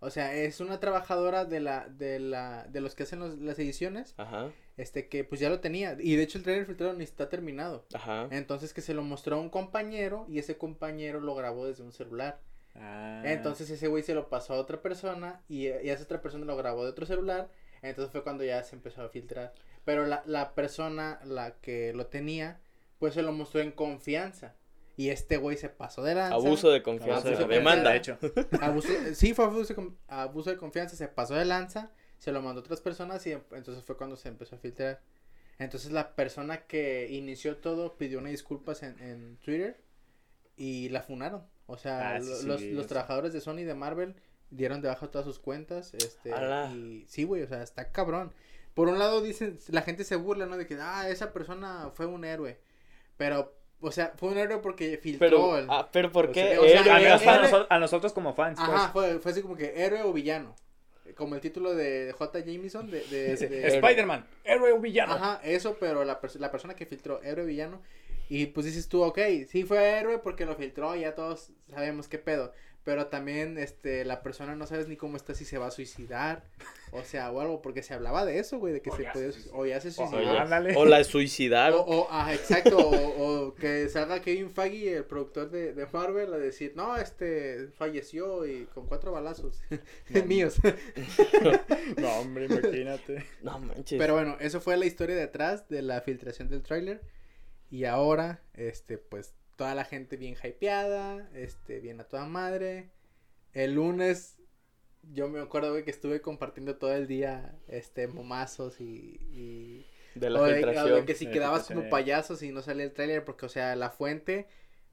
O 0.00 0.10
sea, 0.10 0.34
es 0.34 0.60
una 0.60 0.78
trabajadora 0.80 1.44
de 1.44 1.60
la, 1.60 1.88
de 1.88 2.18
la, 2.20 2.64
de 2.68 2.80
los 2.80 2.94
que 2.94 3.04
hacen 3.04 3.18
los- 3.18 3.38
las 3.38 3.58
ediciones, 3.58 4.14
Ajá, 4.18 4.50
este, 4.76 5.08
que 5.08 5.24
pues 5.24 5.40
ya 5.40 5.48
lo 5.48 5.60
tenía. 5.60 5.96
Y 5.98 6.16
de 6.16 6.22
hecho 6.22 6.38
el 6.38 6.44
trailer 6.44 6.66
filtrado 6.66 6.92
ni 6.94 7.04
está 7.04 7.28
terminado. 7.28 7.86
ajá. 7.94 8.28
Entonces 8.30 8.74
que 8.74 8.82
se 8.82 8.94
lo 8.94 9.02
mostró 9.02 9.36
a 9.36 9.40
un 9.40 9.48
compañero 9.50 10.26
y 10.28 10.38
ese 10.38 10.58
compañero 10.58 11.20
lo 11.20 11.34
grabó 11.34 11.66
desde 11.66 11.82
un 11.82 11.92
celular. 11.92 12.40
Ah. 12.74 13.22
Entonces 13.24 13.70
ese 13.70 13.88
güey 13.88 14.02
se 14.02 14.14
lo 14.14 14.28
pasó 14.28 14.52
a 14.54 14.58
otra 14.58 14.82
persona 14.82 15.40
y, 15.48 15.62
y 15.68 15.88
esa 15.90 16.04
otra 16.04 16.20
persona 16.20 16.44
lo 16.44 16.56
grabó 16.56 16.84
de 16.84 16.90
otro 16.90 17.06
celular. 17.06 17.48
Entonces 17.82 18.12
fue 18.12 18.22
cuando 18.22 18.44
ya 18.44 18.62
se 18.64 18.76
empezó 18.76 19.02
a 19.02 19.08
filtrar. 19.08 19.54
Pero 19.84 20.04
la, 20.06 20.22
la 20.26 20.54
persona, 20.54 21.20
la 21.24 21.52
que 21.60 21.92
lo 21.94 22.06
tenía, 22.06 22.60
pues 22.98 23.14
se 23.14 23.22
lo 23.22 23.32
mostró 23.32 23.60
en 23.60 23.70
confianza. 23.72 24.54
Y 24.96 25.10
este 25.10 25.36
güey 25.36 25.56
se 25.58 25.68
pasó 25.68 26.02
de 26.02 26.14
lanza. 26.14 26.34
Abuso 26.34 26.70
de 26.70 26.82
confianza. 26.82 27.28
Abuso 27.28 27.46
de 27.48 27.54
demanda. 27.54 27.90
De 27.90 27.96
hecho. 27.98 28.18
Abuso, 28.62 28.88
sí, 29.14 29.34
fue 29.34 29.44
abuso 29.44 29.74
abuso 30.08 30.50
de 30.50 30.56
confianza, 30.56 30.96
se 30.96 31.06
pasó 31.08 31.34
de 31.34 31.44
lanza, 31.44 31.90
se 32.18 32.32
lo 32.32 32.40
mandó 32.40 32.60
a 32.60 32.64
otras 32.64 32.80
personas 32.80 33.26
y 33.26 33.32
em- 33.32 33.42
entonces 33.52 33.84
fue 33.84 33.96
cuando 33.96 34.16
se 34.16 34.28
empezó 34.28 34.56
a 34.56 34.58
filtrar. 34.58 35.00
Entonces 35.58 35.90
la 35.92 36.14
persona 36.16 36.66
que 36.66 37.08
inició 37.10 37.58
todo 37.58 37.96
pidió 37.98 38.18
una 38.18 38.30
disculpas 38.30 38.82
en, 38.82 38.98
en 39.00 39.36
Twitter 39.38 39.80
y 40.56 40.88
la 40.88 41.02
funaron. 41.02 41.44
O 41.66 41.76
sea, 41.76 42.16
Ah, 42.16 42.20
sí, 42.20 42.26
lo- 42.28 42.36
sí, 42.36 42.46
los, 42.46 42.62
los 42.62 42.86
trabajadores 42.86 43.32
de 43.32 43.40
Sony 43.40 43.58
y 43.60 43.64
de 43.64 43.74
Marvel 43.74 44.14
dieron 44.50 44.80
de 44.80 44.88
baja 44.88 45.08
todas 45.10 45.26
sus 45.26 45.38
cuentas. 45.38 45.92
Este, 45.94 46.30
y 46.74 47.04
sí, 47.08 47.24
güey, 47.24 47.42
o 47.42 47.48
sea, 47.48 47.62
está 47.62 47.90
cabrón. 47.92 48.32
Por 48.72 48.88
un 48.88 48.98
lado 48.98 49.20
dicen, 49.22 49.58
la 49.68 49.82
gente 49.82 50.04
se 50.04 50.16
burla, 50.16 50.46
¿no? 50.46 50.56
De 50.56 50.66
que, 50.66 50.76
ah, 50.80 51.08
esa 51.10 51.32
persona 51.32 51.90
fue 51.94 52.06
un 52.06 52.24
héroe. 52.24 52.60
Pero, 53.16 53.54
o 53.80 53.90
sea, 53.92 54.12
fue 54.16 54.30
un 54.30 54.38
héroe 54.38 54.58
porque 54.58 54.98
filtró 54.98 55.26
Pero, 55.28 55.58
el... 55.58 55.66
ah, 55.68 55.88
pero 55.92 56.10
¿por 56.10 56.32
qué? 56.32 56.42
sea, 56.48 56.60
o 56.60 56.64
sea, 56.64 56.80
Héroe, 56.80 56.90
A, 56.92 57.46
héroe- 57.68 57.78
nosotros 57.80 58.12
como 58.12 58.34
fans, 58.34 58.58
pues. 58.58 58.68
Ajá, 58.70 58.88
fue, 58.92 59.18
fue 59.18 59.32
así 59.32 59.42
como 59.42 59.56
que 59.56 59.72
héroe 59.84 60.02
o 60.02 60.12
villano. 60.12 60.54
Como 61.16 61.34
el 61.36 61.40
título 61.40 61.74
de 61.74 62.12
J. 62.18 62.40
Jameson 62.40 62.90
de... 62.90 63.00
de, 63.02 63.36
de- 63.36 63.68
Spider-Man, 63.68 64.26
héroe 64.44 64.72
o 64.72 64.80
villano. 64.80 65.14
Ajá, 65.14 65.40
eso, 65.44 65.76
pero 65.78 66.04
la, 66.04 66.20
pers- 66.20 66.38
la 66.38 66.50
persona 66.50 66.74
que 66.74 66.84
filtró 66.86 67.22
héroe 67.22 67.44
o 67.44 67.46
villano. 67.46 67.80
Y 68.28 68.46
pues 68.46 68.66
dices 68.66 68.88
tú, 68.88 69.02
ok, 69.04 69.18
sí 69.48 69.62
fue 69.62 69.78
héroe 69.98 70.18
porque 70.18 70.46
lo 70.46 70.56
filtró, 70.56 70.96
ya 70.96 71.14
todos 71.14 71.52
sabemos 71.70 72.08
qué 72.08 72.18
pedo. 72.18 72.52
Pero 72.86 73.08
también, 73.08 73.58
este, 73.58 74.04
la 74.04 74.22
persona 74.22 74.54
no 74.54 74.64
sabes 74.66 74.86
ni 74.86 74.96
cómo 74.96 75.16
está, 75.16 75.34
si 75.34 75.44
se 75.44 75.58
va 75.58 75.66
a 75.66 75.70
suicidar, 75.72 76.44
o 76.92 77.02
sea, 77.02 77.32
o 77.32 77.40
algo, 77.40 77.60
porque 77.60 77.82
se 77.82 77.92
hablaba 77.94 78.24
de 78.24 78.38
eso, 78.38 78.58
güey, 78.60 78.72
de 78.72 78.80
que 78.80 78.90
O 78.90 78.96
se 78.96 79.02
ya 79.02 79.12
podía, 79.12 79.30
o 79.54 79.66
ya 79.66 79.80
se 79.80 79.88
O- 79.88 79.92
suicidó. 79.92 80.18
Oye, 80.20 80.38
Ándale. 80.38 80.76
O 80.76 80.84
la 80.86 81.00
O, 81.00 81.04
suicidaron. 81.04 81.82
o, 81.84 82.06
ah, 82.12 82.32
exacto, 82.32 82.78
o, 82.78 83.48
o 83.48 83.54
que 83.56 83.88
salga 83.88 84.20
Kevin 84.22 84.50
Feige, 84.50 84.98
el 84.98 85.04
productor 85.04 85.50
de, 85.50 85.74
de 85.74 85.86
Marvel, 85.92 86.32
a 86.32 86.38
decir, 86.38 86.74
no, 86.76 86.96
este, 86.96 87.68
falleció 87.76 88.46
y 88.46 88.66
con 88.66 88.86
cuatro 88.86 89.10
balazos 89.10 89.60
míos. 90.26 90.54
No, 91.98 92.08
hombre, 92.20 92.46
imagínate. 92.46 93.26
No 93.42 93.58
manches. 93.58 93.98
Pero 93.98 94.14
bueno, 94.14 94.36
eso 94.40 94.60
fue 94.60 94.76
la 94.76 94.86
historia 94.86 95.16
detrás 95.16 95.68
de 95.68 95.82
la 95.82 96.00
filtración 96.02 96.48
del 96.48 96.62
tráiler. 96.62 97.00
Y 97.70 97.84
ahora, 97.84 98.40
este, 98.54 98.96
pues, 98.98 99.34
toda 99.56 99.74
la 99.74 99.84
gente 99.84 100.16
bien 100.16 100.36
hypeada, 100.42 101.28
este, 101.34 101.80
bien 101.80 102.00
a 102.00 102.04
toda 102.04 102.26
madre. 102.26 102.90
El 103.52 103.74
lunes, 103.74 104.38
yo 105.12 105.28
me 105.28 105.40
acuerdo, 105.40 105.70
güey, 105.72 105.84
que 105.84 105.90
estuve 105.90 106.20
compartiendo 106.20 106.76
todo 106.76 106.92
el 106.94 107.06
día, 107.06 107.54
este, 107.68 108.06
momazos 108.06 108.80
y... 108.80 109.18
y... 109.32 109.86
de 110.14 110.30
la 110.30 110.40
o 110.40 110.44
de- 110.44 110.50
o 110.50 110.54
de 110.54 110.62
filtración. 110.62 111.06
que 111.06 111.14
si 111.14 111.26
De 111.26 111.32
quedabas 111.32 111.66
como 111.66 111.82
ya. 111.84 111.90
payaso 111.90 112.36
si 112.36 112.52
no 112.52 112.62
salía 112.62 112.84
el 112.84 112.92
tráiler, 112.92 113.24
porque, 113.24 113.46
o 113.46 113.48
sea, 113.48 113.74
la 113.76 113.90
fuente... 113.90 114.46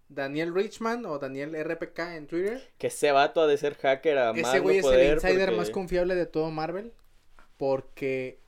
Daniel 0.10 0.54
Richman 0.54 1.06
o 1.08 1.18
Daniel 1.18 1.56
RPK 1.56 2.00
en 2.18 2.28
Twitter. 2.28 2.62
Que 2.78 2.88
ese 2.88 3.12
vato 3.12 3.42
ha 3.42 3.48
de 3.48 3.58
ser 3.58 3.74
hacker 3.76 4.18
a 4.20 4.32
Ese 4.32 4.60
güey 4.60 4.82
no 4.82 4.92
es 4.92 5.00
el 5.00 5.14
insider 5.16 5.46
porque- 5.46 5.58
más 5.58 5.70
confiable 5.72 6.14
de 6.14 6.26
todo 6.28 6.52
Marvel. 6.52 6.94
Porque 7.58 8.43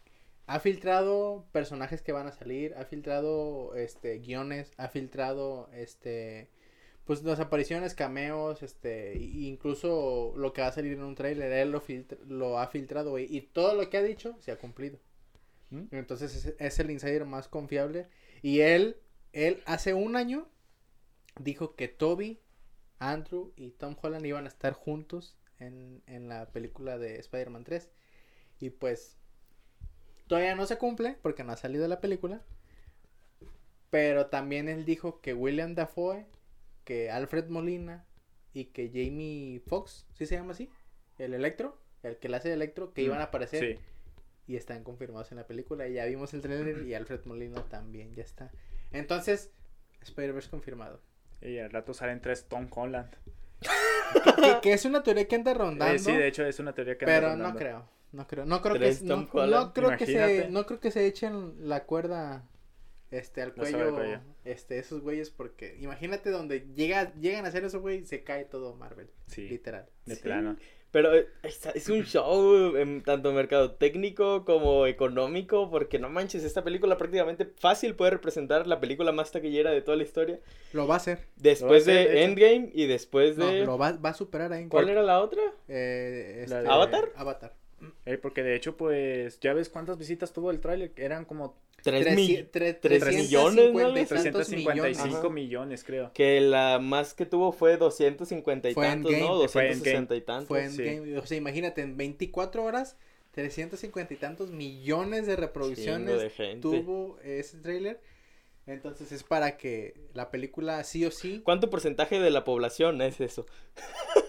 ha 0.48 0.60
filtrado 0.60 1.48
personajes 1.52 2.02
que 2.02 2.12
van 2.12 2.28
a 2.28 2.32
salir, 2.32 2.74
ha 2.78 2.86
filtrado 2.86 3.76
este 3.76 4.20
guiones, 4.20 4.72
ha 4.78 4.90
filtrado 4.90 5.70
este 5.74 6.50
pues 7.06 7.24
las 7.24 7.40
apariciones, 7.40 7.96
cameos, 7.96 8.64
este, 8.64 9.18
incluso 9.18 10.34
lo 10.38 10.54
que 10.54 10.62
va 10.62 10.68
a 10.68 10.72
salir 10.74 10.94
en 10.94 11.04
un 11.04 11.16
tráiler, 11.16 11.52
él 11.52 11.72
lo, 11.72 11.82
filtra- 11.82 12.18
lo 12.28 12.60
ha 12.60 12.68
filtrado, 12.68 13.20
y 13.20 13.42
todo 13.42 13.76
lo 13.76 13.90
que 13.90 13.98
ha 13.98 14.04
dicho 14.04 14.36
se 14.42 14.52
ha 14.52 14.58
cumplido. 14.60 15.00
¿Mm? 15.70 15.84
Entonces 15.92 16.36
es, 16.36 16.56
es 16.60 16.80
el 16.80 16.92
insider 16.92 17.26
más 17.26 17.48
confiable. 17.48 18.08
Y 18.42 18.62
él, 18.62 18.98
él 19.34 19.62
hace 19.66 19.94
un 19.94 20.16
año 20.16 20.48
dijo 21.40 21.76
que 21.76 21.88
Toby, 21.88 22.40
Andrew 23.00 23.54
y 23.56 23.72
Tom 23.72 23.96
Holland 24.02 24.26
iban 24.26 24.46
a 24.46 24.50
estar 24.50 24.74
juntos 24.74 25.38
en, 25.60 26.04
en 26.08 26.30
la 26.30 26.48
película 26.52 26.98
de 26.98 27.18
Spider-Man 27.20 27.64
3. 27.64 27.92
Y 28.60 28.72
pues 28.72 29.18
todavía 30.28 30.56
no 30.56 30.66
se 30.66 30.78
cumple 30.78 31.18
porque 31.22 31.44
no 31.44 31.52
ha 31.54 31.58
salido 31.58 31.88
la 31.88 32.00
película. 32.02 32.42
Pero 33.90 34.28
también 34.28 34.68
él 34.68 34.86
dijo 34.86 35.22
que 35.22 35.34
William 35.34 35.76
Dafoe, 35.76 36.26
que 36.84 37.12
Alfred 37.12 37.48
Molina 37.48 38.06
y 38.54 38.66
que 38.66 38.88
Jamie 38.90 39.62
Foxx, 39.68 40.06
¿sí 40.14 40.26
se 40.26 40.36
llama 40.36 40.52
así? 40.52 40.70
El 41.18 41.34
Electro, 41.34 41.78
el 42.04 42.18
que 42.18 42.28
le 42.30 42.38
hace 42.38 42.52
Electro, 42.52 42.94
que 42.94 43.04
iban 43.04 43.20
a 43.20 43.26
aparecer 43.26 43.60
Sí. 43.60 43.80
y 44.48 44.56
están 44.58 44.84
confirmados 44.84 45.32
en 45.32 45.38
la 45.38 45.48
película. 45.48 45.88
Y 45.88 45.94
ya 45.94 46.06
vimos 46.06 46.34
el 46.34 46.42
trailer 46.42 46.86
y 46.86 46.94
Alfred 46.94 47.22
Molina 47.26 47.64
también 47.70 48.14
ya 48.16 48.24
está. 48.24 48.52
Entonces, 48.92 49.52
Spider-Verse 50.02 50.50
confirmado. 50.50 51.02
Y 51.42 51.60
al 51.60 51.72
rato 51.72 51.94
salen 51.94 52.22
tres 52.22 52.46
Tom 52.48 52.68
Holland. 52.72 53.16
que, 54.36 54.60
que 54.62 54.74
es 54.74 54.84
una 54.86 55.04
teoría 55.04 55.28
que 55.28 55.36
anda 55.36 55.54
rondando. 55.54 55.96
Eh, 55.96 56.00
sí, 56.00 56.12
de 56.12 56.28
hecho 56.28 56.46
es 56.46 56.60
una 56.60 56.74
teoría 56.74 56.98
que 56.98 57.06
anda 57.06 57.16
pero 57.16 57.28
no 57.30 57.34
rondando. 57.46 57.60
creo. 57.60 57.90
No 58.16 58.28
creo. 58.28 58.46
No 58.46 58.62
creo 58.62 58.80
que 58.80 58.98
no, 59.04 59.74
creo 59.74 59.98
que 59.98 60.06
se 60.06 60.50
no 60.50 60.66
creo 60.66 60.80
que 60.80 60.92
se 60.92 61.06
echen 61.06 61.54
la 61.68 61.84
cuerda 61.84 62.44
este 63.12 63.42
al 63.42 63.54
cuello, 63.54 63.96
este 64.46 64.80
esos 64.80 65.02
güeyes 65.02 65.30
porque 65.30 65.78
imagínate 65.80 66.32
donde 66.32 66.66
llega 66.76 67.14
llegan 67.16 67.46
a 67.46 67.50
hacer 67.50 67.64
eso 67.64 67.80
güey 67.82 68.04
se 68.06 68.24
cae 68.24 68.46
todo 68.46 68.76
Marvel 68.76 69.10
Sí, 69.28 69.48
literal 69.48 69.86
de 70.06 70.16
Sí. 70.16 70.22
plano. 70.24 70.58
Pero 70.92 71.14
eh, 71.14 71.28
es 71.44 71.90
un 71.90 72.04
show 72.04 72.78
en 72.78 73.04
tanto 73.04 73.34
mercado 73.34 73.74
técnico 73.74 74.46
como 74.46 74.88
económico, 74.88 75.70
porque 75.70 76.00
no 76.00 76.08
manches, 76.10 76.46
esta 76.46 76.64
película 76.64 76.98
prácticamente 76.98 77.46
fácil 77.60 77.96
puede 77.96 78.12
representar 78.12 78.66
la 78.66 78.80
película 78.80 79.12
más 79.12 79.30
taquillera 79.30 79.72
de 79.72 79.82
toda 79.82 79.98
la 79.98 80.04
historia. 80.04 80.40
lo 80.72 80.88
va 80.88 80.94
a 80.94 80.98
hacer 80.98 81.28
Después 81.36 81.86
a 81.86 81.92
hacer, 81.92 82.10
de. 82.12 82.24
Endgame 82.24 82.70
y 82.74 82.86
después 82.88 83.38
no, 83.38 83.48
de... 83.48 83.66
lo 83.66 83.78
va, 83.78 83.92
va 83.92 84.12
a 84.12 84.14
superar 84.14 84.54
ahí 84.54 84.70
¿Cuál 84.70 84.88
era 84.88 85.04
la 85.04 85.20
otra? 85.22 85.42
Eh, 85.68 86.46
La 86.48 86.60
este, 86.60 86.62
de- 86.70 86.74
¿Avatar? 86.74 87.12
Avatar 87.18 87.54
Eh, 88.06 88.18
porque 88.18 88.42
de 88.44 88.56
hecho, 88.56 88.78
pues, 88.78 89.40
ya 89.40 89.54
ves 89.54 89.70
cuántas 89.70 89.98
visitas 89.98 90.32
tuvo 90.34 90.52
el 90.52 90.60
tráiler. 90.60 90.92
Eran 90.96 91.26
como 91.26 91.58
Tres 91.84 92.08
Treci- 92.08 92.16
mil... 92.16 92.52
tre- 92.52 92.80
tres 92.82 93.00
350 93.00 93.22
millones, 93.22 93.74
¿no? 93.74 93.90
y 93.90 94.06
tantos 94.06 94.48
355 94.48 95.18
Ajá. 95.20 95.30
millones, 95.30 95.84
creo. 95.84 96.12
Que 96.14 96.42
la 96.42 96.80
más 96.80 97.14
que 97.14 97.28
tuvo 97.28 97.52
fue 97.52 97.78
250 97.78 98.70
y 98.70 98.74
Fue 98.74 98.88
tantos, 98.88 99.12
¿no? 99.12 99.18
fue 99.48 99.68
260 99.68 100.16
y 100.16 100.22
tantos. 100.22 100.48
fue 100.48 100.64
en 100.64 100.72
sí. 100.72 100.84
Game 100.84 101.18
o 101.20 101.26
sea 101.28 101.38
imagínate 101.38 101.82
en 101.82 101.96
24 101.96 102.64
horas 102.64 102.98
350 103.34 104.14
y 104.14 104.18
tantos 104.18 104.50
millones 104.50 105.28
de 105.28 105.36
reproducciones 105.36 106.20
de 106.20 106.30
gente. 106.32 106.62
tuvo 106.62 107.20
ese 107.24 107.58
trailer 107.60 108.00
entonces 108.66 109.12
es 109.12 109.22
para 109.22 109.58
que 109.58 109.94
la 110.16 110.32
película 110.32 110.84
sí 110.86 111.06
o 111.06 111.12
sí 111.12 111.42
¿Cuánto 111.44 111.70
porcentaje 111.70 112.20
de 112.20 112.32
la 112.32 112.44
población 112.46 113.00
es 113.04 113.22
eso? 113.22 113.46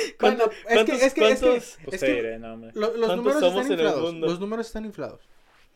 bueno, 0.20 0.44
¿Cuántos- 0.64 0.66
es 0.68 0.84
que, 0.84 1.06
es 1.06 1.14
que, 1.14 1.28
es 1.30 1.40
que, 1.40 1.46
Pues 1.84 1.94
es 1.94 2.00
que 2.02 2.14
diré, 2.14 2.38
no, 2.38 2.56
lo- 2.56 2.66
los 2.72 2.72
¿Cuántos 2.74 3.16
números 3.16 3.40
somos 3.40 3.62
están 3.62 3.66
en 3.66 3.72
el 3.72 3.84
inflados. 3.86 4.12
mundo? 4.12 4.26
Los 4.26 4.40
números 4.40 4.66
están 4.66 4.84
inflados. 4.84 5.20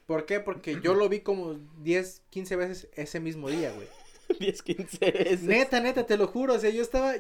¿Por 0.07 0.27
qué? 0.27 0.41
Porque 0.41 0.81
yo 0.83 0.95
lo 0.95 1.09
vi 1.09 1.21
como 1.21 1.57
10, 1.83 2.23
15 2.31 2.57
veces 2.57 2.89
ese 2.97 3.21
mismo 3.21 3.49
día, 3.49 3.73
güey. 3.73 3.87
10, 4.41 4.63
15 4.63 5.11
veces. 5.13 5.43
Neta, 5.43 5.81
neta, 5.81 6.05
te 6.07 6.17
lo 6.17 6.27
juro. 6.27 6.55
O 6.55 6.59
sea, 6.59 6.71
yo 6.71 6.83
estaba. 6.83 7.15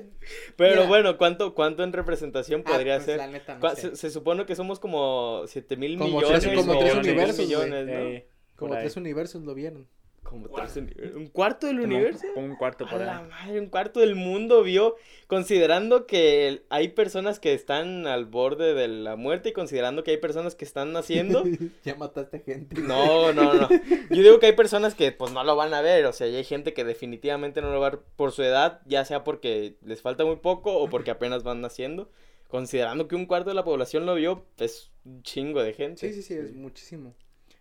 Pero 0.56 0.74
Mira. 0.76 0.86
bueno, 0.88 1.16
¿cuánto, 1.18 1.54
¿cuánto 1.54 1.82
en 1.84 1.92
representación 1.92 2.62
Ah, 2.66 2.72
podría 2.72 2.96
pues, 2.96 3.06
ser? 3.06 3.16
La 3.18 3.26
neta, 3.28 3.58
no 3.58 3.70
sé. 3.74 3.80
se, 3.90 3.96
se 3.96 4.10
supone 4.10 4.44
que 4.46 4.54
somos 4.56 4.78
como 4.80 5.42
7 5.46 5.76
mil 5.76 5.98
millones. 5.98 6.40
tres- 6.42 6.56
como 6.56 6.72
o 6.72 6.78
tres 6.78 6.94
mil 6.96 7.04
universos, 7.06 7.36
güey. 7.36 7.46
millones, 7.48 7.86
¿no? 7.86 8.30
Como 8.56 8.68
por 8.70 8.76
ahí. 8.78 8.84
tres 8.84 8.96
universos 8.96 9.42
lo 9.42 9.54
vieron. 9.54 9.88
Como 10.30 10.46
¿Un 10.46 11.26
cuarto 11.26 11.66
del 11.66 11.80
universo? 11.80 12.24
Un 12.36 12.54
cuarto 12.54 12.86
por 12.86 13.02
ahí. 13.02 13.28
madre, 13.28 13.58
un 13.58 13.66
cuarto 13.66 13.98
del 13.98 14.14
mundo 14.14 14.62
vio, 14.62 14.94
considerando 15.26 16.06
que 16.06 16.62
hay 16.68 16.90
personas 16.90 17.40
que 17.40 17.52
están 17.52 18.06
al 18.06 18.26
borde 18.26 18.72
de 18.74 18.86
la 18.86 19.16
muerte 19.16 19.48
y 19.48 19.52
considerando 19.52 20.04
que 20.04 20.12
hay 20.12 20.18
personas 20.18 20.54
que 20.54 20.64
están 20.64 20.92
naciendo. 20.92 21.42
ya 21.84 21.96
mataste 21.96 22.38
gente. 22.38 22.80
No, 22.80 23.32
no, 23.32 23.54
no. 23.54 23.68
Yo 24.08 24.22
digo 24.22 24.38
que 24.38 24.46
hay 24.46 24.52
personas 24.52 24.94
que 24.94 25.10
pues 25.10 25.32
no 25.32 25.42
lo 25.42 25.56
van 25.56 25.74
a 25.74 25.80
ver, 25.80 26.06
o 26.06 26.12
sea, 26.12 26.28
hay 26.28 26.44
gente 26.44 26.74
que 26.74 26.84
definitivamente 26.84 27.60
no 27.60 27.72
lo 27.72 27.80
va 27.80 27.88
a 27.88 27.90
ver 27.90 28.00
por 28.14 28.30
su 28.30 28.44
edad, 28.44 28.82
ya 28.86 29.04
sea 29.04 29.24
porque 29.24 29.78
les 29.84 30.00
falta 30.00 30.24
muy 30.24 30.36
poco 30.36 30.76
o 30.76 30.88
porque 30.88 31.10
apenas 31.10 31.42
van 31.42 31.60
naciendo. 31.60 32.08
Considerando 32.46 33.08
que 33.08 33.16
un 33.16 33.26
cuarto 33.26 33.50
de 33.50 33.56
la 33.56 33.64
población 33.64 34.06
lo 34.06 34.14
vio, 34.14 34.46
es 34.58 34.92
un 35.04 35.24
chingo 35.24 35.60
de 35.60 35.72
gente. 35.72 36.06
Sí, 36.08 36.14
sí, 36.14 36.22
sí, 36.22 36.34
es 36.34 36.54
muchísimo. 36.54 37.16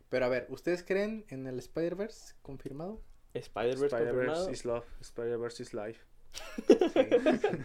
Pero 0.10 0.26
a 0.26 0.30
ver, 0.30 0.47
¿ustedes 0.49 0.84
creen 0.84 1.26
en 1.30 1.45
el 1.47 1.60
Spider-Verse 1.60 2.34
confirmado? 2.41 3.01
Spider-Verse 3.34 3.89
confirmado. 3.95 4.49
Spider-Verse 4.49 4.51
is 4.51 4.66
love, 4.66 4.86
Spider-Verse 5.01 5.64
is 5.64 5.74
life. 5.74 5.99
Sí, 6.68 6.76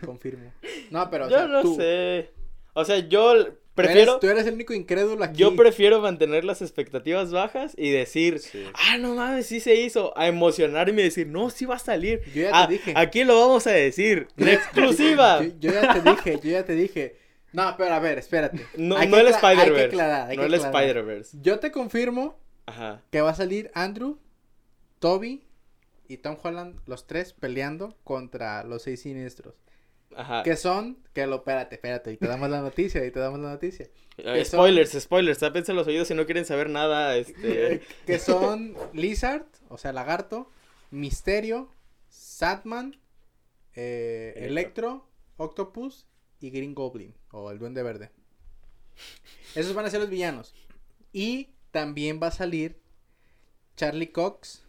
confirmo. 0.07 0.53
No, 0.91 1.09
pero 1.11 1.27
o 1.27 1.29
Yo 1.31 1.37
sea, 1.37 1.47
no 1.47 1.63
tú, 1.63 1.77
sé. 1.77 2.31
O 2.75 2.85
sea, 2.85 2.99
yo 2.99 3.35
prefiero. 3.75 4.01
eres, 4.13 4.21
tú 4.21 4.27
eres 4.29 4.47
el 4.47 4.55
único 4.55 4.75
incrédulo 4.75 5.23
aquí. 5.25 5.39
Yo 5.39 5.55
prefiero 5.57 6.01
mantener 6.01 6.45
las 6.45 6.61
expectativas 6.61 7.31
bajas 7.31 7.73
y 7.79 7.91
decir, 7.91 8.41
Sí. 8.41 8.65
ah, 8.75 8.99
no 8.99 9.15
mames, 9.15 9.47
sí 9.47 9.61
se 9.61 9.75
hizo. 9.77 10.17
A 10.19 10.27
emocionarme 10.29 11.01
y 11.01 11.05
decir, 11.05 11.27
no, 11.29 11.51
sí 11.51 11.65
va 11.67 11.77
a 11.77 11.79
salir. 11.79 12.21
Yo 12.35 12.43
ya 12.43 12.51
te 12.51 12.57
Ah, 12.57 12.67
dije. 12.67 12.93
Aquí 12.97 13.25
lo 13.25 13.39
vamos 13.41 13.67
a 13.67 13.71
decir. 13.73 14.29
En 14.37 14.49
exclusiva. 14.49 15.43
Yo, 15.43 15.53
yo 15.61 15.73
ya 15.73 15.95
te 15.95 16.11
dije, 16.11 16.41
yo 16.43 16.51
ya 16.51 16.65
te 16.65 16.73
dije. 16.75 17.17
No, 17.55 17.75
pero 17.79 17.95
a 17.95 18.01
ver, 18.01 18.19
espérate. 18.19 18.67
No, 18.77 18.97
no 19.07 19.19
el 19.19 19.29
Spider-Verse. 19.29 19.97
No 19.97 20.43
que 20.43 20.47
el. 20.47 20.55
Spider-Verse. 20.55 21.39
Yo 21.41 21.61
te 21.61 21.71
confirmo 21.71 22.37
Ajá. 22.67 23.03
que 23.11 23.21
va 23.21 23.31
a 23.31 23.35
salir 23.35 23.71
Andrew, 23.75 24.19
Toby 24.99 25.47
y 26.09 26.17
Tom 26.19 26.37
Holland, 26.43 26.81
los 26.87 27.07
tres 27.07 27.33
peleando 27.33 27.97
contra 28.03 28.65
los 28.65 28.83
seis 28.83 29.03
siniestros. 29.03 29.55
Ajá. 30.17 30.43
Que 30.43 30.57
son, 30.57 30.99
que 31.13 31.27
lo, 31.27 31.37
espérate, 31.37 31.77
espérate, 31.77 32.13
y 32.13 32.17
te 32.17 32.27
damos 32.27 32.51
la 32.51 32.61
noticia, 32.61 33.05
y 33.05 33.11
te 33.11 33.21
damos 33.21 33.39
la 33.41 33.51
noticia. 33.51 33.89
Que 34.17 34.45
son- 34.45 34.59
spoilers, 34.61 34.91
spoilers. 35.01 35.39
Tápense 35.39 35.73
los 35.73 35.87
oídos 35.87 36.09
si 36.09 36.15
no 36.15 36.25
quieren 36.27 36.45
saber 36.45 36.69
nada. 36.71 37.17
Este. 37.17 37.83
Que 38.07 38.19
son 38.19 38.75
Lizard, 38.93 39.47
o 39.69 39.79
sea, 39.79 39.93
Lagarto, 39.93 40.51
Misterio, 40.91 41.71
Satman, 42.09 42.97
eh. 43.75 44.35
Electro, 44.39 45.09
Octopus 45.37 46.07
y 46.45 46.51
Green 46.51 46.75
Goblin, 46.75 47.15
o 47.31 47.51
el 47.51 47.59
Duende 47.59 47.83
Verde. 47.83 48.11
Esos 49.55 49.75
van 49.75 49.87
a 49.87 49.91
ser 49.91 50.01
los 50.01 50.11
villanos. 50.11 50.55
Y 51.13 51.49
también 51.71 52.21
va 52.23 52.27
a 52.27 52.33
salir 52.33 52.77
Charlie 53.77 54.13
Cox 54.13 54.63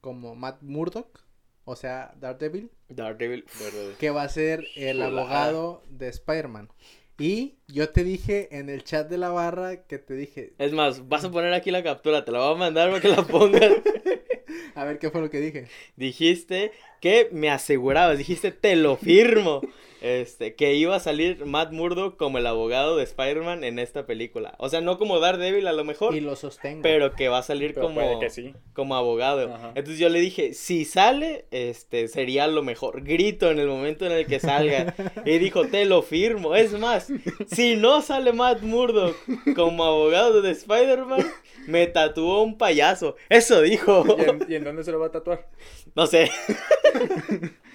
como 0.00 0.36
Matt 0.36 0.62
Murdock, 0.62 1.20
o 1.64 1.74
sea, 1.74 2.14
Daredevil, 2.20 2.70
Daredevil. 2.88 3.44
Verdad. 3.58 3.96
que 3.98 4.10
va 4.10 4.22
a 4.22 4.28
ser 4.28 4.64
el 4.76 5.02
abogado 5.02 5.82
de 5.90 6.08
Spider-Man. 6.08 6.70
Y 7.18 7.56
yo 7.66 7.88
te 7.88 8.04
dije 8.04 8.56
en 8.56 8.68
el 8.68 8.84
chat 8.84 9.08
de 9.08 9.18
la 9.18 9.30
barra 9.30 9.84
que 9.86 9.98
te 9.98 10.14
dije, 10.14 10.52
Es 10.58 10.72
más, 10.72 11.08
vas 11.08 11.24
a 11.24 11.30
poner 11.32 11.54
aquí 11.54 11.70
la 11.72 11.82
captura. 11.82 12.24
Te 12.24 12.30
la 12.30 12.38
voy 12.40 12.54
a 12.54 12.58
mandar 12.58 12.90
para 12.90 13.00
que 13.00 13.08
la 13.08 13.26
pongas. 13.26 13.72
a 14.76 14.84
ver 14.84 14.98
qué 14.98 15.10
fue 15.10 15.22
lo 15.22 15.30
que 15.30 15.40
dije. 15.40 15.66
dijiste 15.96 16.72
que 17.00 17.30
me 17.32 17.50
asegurabas. 17.50 18.18
Dijiste, 18.18 18.52
te 18.52 18.76
lo 18.76 18.96
firmo. 18.96 19.62
Este, 20.00 20.54
que 20.54 20.74
iba 20.74 20.94
a 20.94 21.00
salir 21.00 21.46
Matt 21.46 21.72
Murdock 21.72 22.16
como 22.16 22.38
el 22.38 22.46
abogado 22.46 22.96
de 22.96 23.04
Spider-Man 23.04 23.64
en 23.64 23.78
esta 23.78 24.06
película. 24.06 24.54
O 24.58 24.68
sea, 24.68 24.80
no 24.80 24.98
como 24.98 25.18
Daredevil 25.20 25.66
a 25.66 25.72
lo 25.72 25.84
mejor. 25.84 26.14
Y 26.14 26.20
lo 26.20 26.36
sostengo. 26.36 26.82
Pero 26.82 27.12
que 27.12 27.28
va 27.28 27.38
a 27.38 27.42
salir 27.42 27.74
Pero 27.74 27.86
como, 27.86 28.20
que 28.20 28.30
sí. 28.30 28.54
como 28.74 28.94
abogado. 28.94 29.54
Ajá. 29.54 29.68
Entonces 29.74 29.98
yo 29.98 30.08
le 30.08 30.20
dije, 30.20 30.54
si 30.54 30.84
sale, 30.84 31.46
este, 31.50 32.08
sería 32.08 32.46
lo 32.46 32.62
mejor. 32.62 33.02
Grito 33.02 33.50
en 33.50 33.58
el 33.58 33.68
momento 33.68 34.06
en 34.06 34.12
el 34.12 34.26
que 34.26 34.40
salga. 34.40 34.94
y 35.24 35.38
dijo, 35.38 35.66
te 35.66 35.84
lo 35.86 36.02
firmo. 36.02 36.54
Es 36.54 36.72
más, 36.78 37.08
si 37.46 37.76
no 37.76 38.02
sale 38.02 38.32
Matt 38.32 38.62
Murdock 38.62 39.16
como 39.54 39.84
abogado 39.84 40.42
de 40.42 40.50
Spider-Man, 40.50 41.24
me 41.66 41.86
tatuó 41.86 42.42
un 42.42 42.58
payaso. 42.58 43.16
Eso 43.28 43.62
dijo. 43.62 44.04
¿Y 44.18 44.22
en, 44.22 44.46
y 44.48 44.54
en 44.56 44.64
dónde 44.64 44.84
se 44.84 44.92
lo 44.92 44.98
va 45.00 45.06
a 45.06 45.12
tatuar? 45.12 45.48
No 45.94 46.06
sé. 46.06 46.30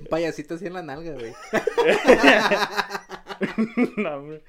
Un 0.00 0.06
payasito 0.10 0.54
así 0.54 0.66
en 0.66 0.74
la 0.74 0.82
nalga, 0.82 1.12
güey. 1.12 1.32
no, 3.96 4.16
hombre. 4.16 4.42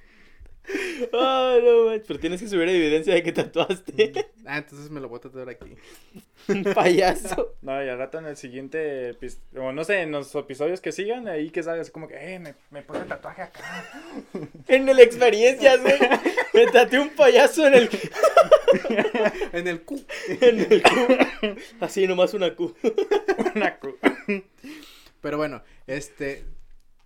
Ay, 1.12 1.62
no 1.62 1.86
manches, 1.88 2.08
Pero 2.08 2.20
tienes 2.22 2.42
que 2.42 2.48
subir 2.48 2.70
evidencia 2.70 3.14
de 3.14 3.22
que 3.22 3.34
tatuaste 3.34 4.14
Ah, 4.46 4.60
entonces 4.60 4.90
me 4.90 5.02
lo 5.02 5.10
voy 5.10 5.18
a 5.18 5.22
tatuar 5.22 5.50
aquí. 5.50 5.76
un 6.48 6.64
payaso. 6.74 7.54
No, 7.62 7.84
y 7.84 7.90
al 7.90 7.98
rato 7.98 8.20
en 8.20 8.28
el 8.28 8.38
siguiente, 8.38 9.18
o 9.58 9.74
no 9.74 9.84
sé, 9.84 10.02
en 10.04 10.12
los 10.12 10.34
episodios 10.36 10.80
que 10.80 10.94
sigan, 10.94 11.28
ahí 11.28 11.50
que 11.50 11.64
salga 11.64 11.82
así 11.82 11.92
como 11.92 12.08
que, 12.08 12.16
eh, 12.36 12.40
me, 12.40 12.56
me 12.72 12.82
puse 12.82 13.02
el 13.02 13.08
tatuaje 13.08 13.42
acá. 13.42 13.60
En 14.70 14.88
el 14.88 15.00
experiencias, 15.02 15.82
güey. 15.82 16.00
Me 16.54 16.68
tatué 16.68 17.00
un 17.00 17.10
payaso 17.10 17.68
en 17.68 17.74
el, 17.74 17.90
En 19.52 19.68
el 19.68 19.82
Q. 19.82 20.02
en 20.40 20.60
el 20.60 20.82
Q. 20.82 21.58
Así 21.82 22.08
nomás 22.08 22.34
una 22.34 22.56
Q. 22.56 22.74
Una 23.54 23.76
cu- 23.80 23.98
Pero 25.24 25.38
bueno, 25.38 25.64
este. 25.88 26.46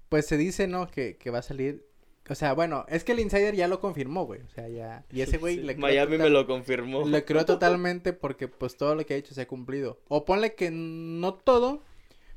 Pues 0.10 0.26
se 0.26 0.36
dice, 0.38 0.68
¿no? 0.68 0.90
Que, 0.90 1.16
que 1.18 1.30
va 1.30 1.40
a 1.40 1.44
salir. 1.44 1.86
O 2.30 2.36
sea, 2.36 2.52
bueno, 2.54 2.86
es 2.90 3.06
que 3.06 3.14
el 3.14 3.20
insider 3.20 3.56
ya 3.56 3.70
lo 3.70 3.80
confirmó, 3.80 4.26
güey. 4.26 4.42
O 4.42 4.50
sea, 4.50 4.68
ya. 4.68 5.06
Y 5.12 5.22
ese 5.22 5.38
güey 5.38 5.58
le 5.58 5.76
creo 5.76 5.82
Miami 5.88 6.18
me 6.18 6.30
lo 6.30 6.46
confirmó. 6.46 7.08
Le 7.08 7.24
creo 7.24 7.46
totalmente 7.46 8.12
porque, 8.12 8.48
pues, 8.50 8.76
todo 8.76 8.96
lo 8.96 9.06
que 9.06 9.14
ha 9.14 9.18
hecho 9.18 9.34
se 9.34 9.42
ha 9.42 9.48
cumplido. 9.48 10.02
O 10.10 10.26
ponle 10.26 10.56
que 10.56 10.70
no 10.72 11.36
todo, 11.36 11.84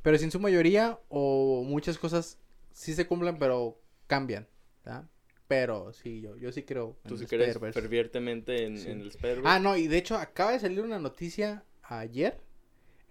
pero 0.03 0.16
sí 0.18 0.24
en 0.24 0.31
su 0.31 0.39
mayoría, 0.39 1.01
o 1.09 1.64
muchas 1.64 1.99
cosas 1.99 2.39
sí 2.72 2.95
se 2.95 3.07
cumplen, 3.07 3.39
pero 3.39 3.81
cambian. 4.07 4.47
¿verdad? 4.85 5.09
Pero 5.49 5.93
sí, 5.93 6.20
yo, 6.20 6.37
yo 6.37 6.53
sí 6.53 6.62
creo. 6.62 6.97
Tú 7.09 7.16
sí 7.18 7.26
crees 7.26 7.49
Spider-Verse. 7.49 7.81
fervientemente 7.81 8.64
en, 8.66 8.78
Sí. 8.78 8.91
en 8.91 9.01
el 9.01 9.09
Spider-Verse. 9.09 9.49
Ah, 9.49 9.59
no, 9.59 9.76
y 9.76 9.89
de 9.89 9.97
hecho 9.99 10.16
acaba 10.16 10.53
de 10.53 10.61
salir 10.61 10.81
una 10.83 10.99
noticia 11.01 11.64
ayer 11.83 12.41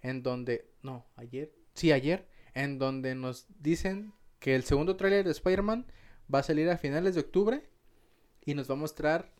en 0.02 0.22
donde, 0.22 0.66
no, 0.82 1.06
ayer, 1.16 1.52
sí, 1.74 1.92
ayer, 1.92 2.26
en 2.54 2.78
donde 2.78 3.14
nos 3.14 3.46
dicen 3.60 4.12
que 4.38 4.54
el 4.54 4.62
segundo 4.64 4.96
tráiler 4.96 5.24
de 5.24 5.32
Spider-Man 5.32 5.86
va 6.32 6.40
a 6.40 6.42
salir 6.42 6.68
a 6.70 6.78
finales 6.78 7.14
de 7.14 7.20
octubre 7.22 7.68
y 8.44 8.54
nos 8.54 8.68
va 8.70 8.74
a 8.74 8.78
mostrar, 8.78 9.32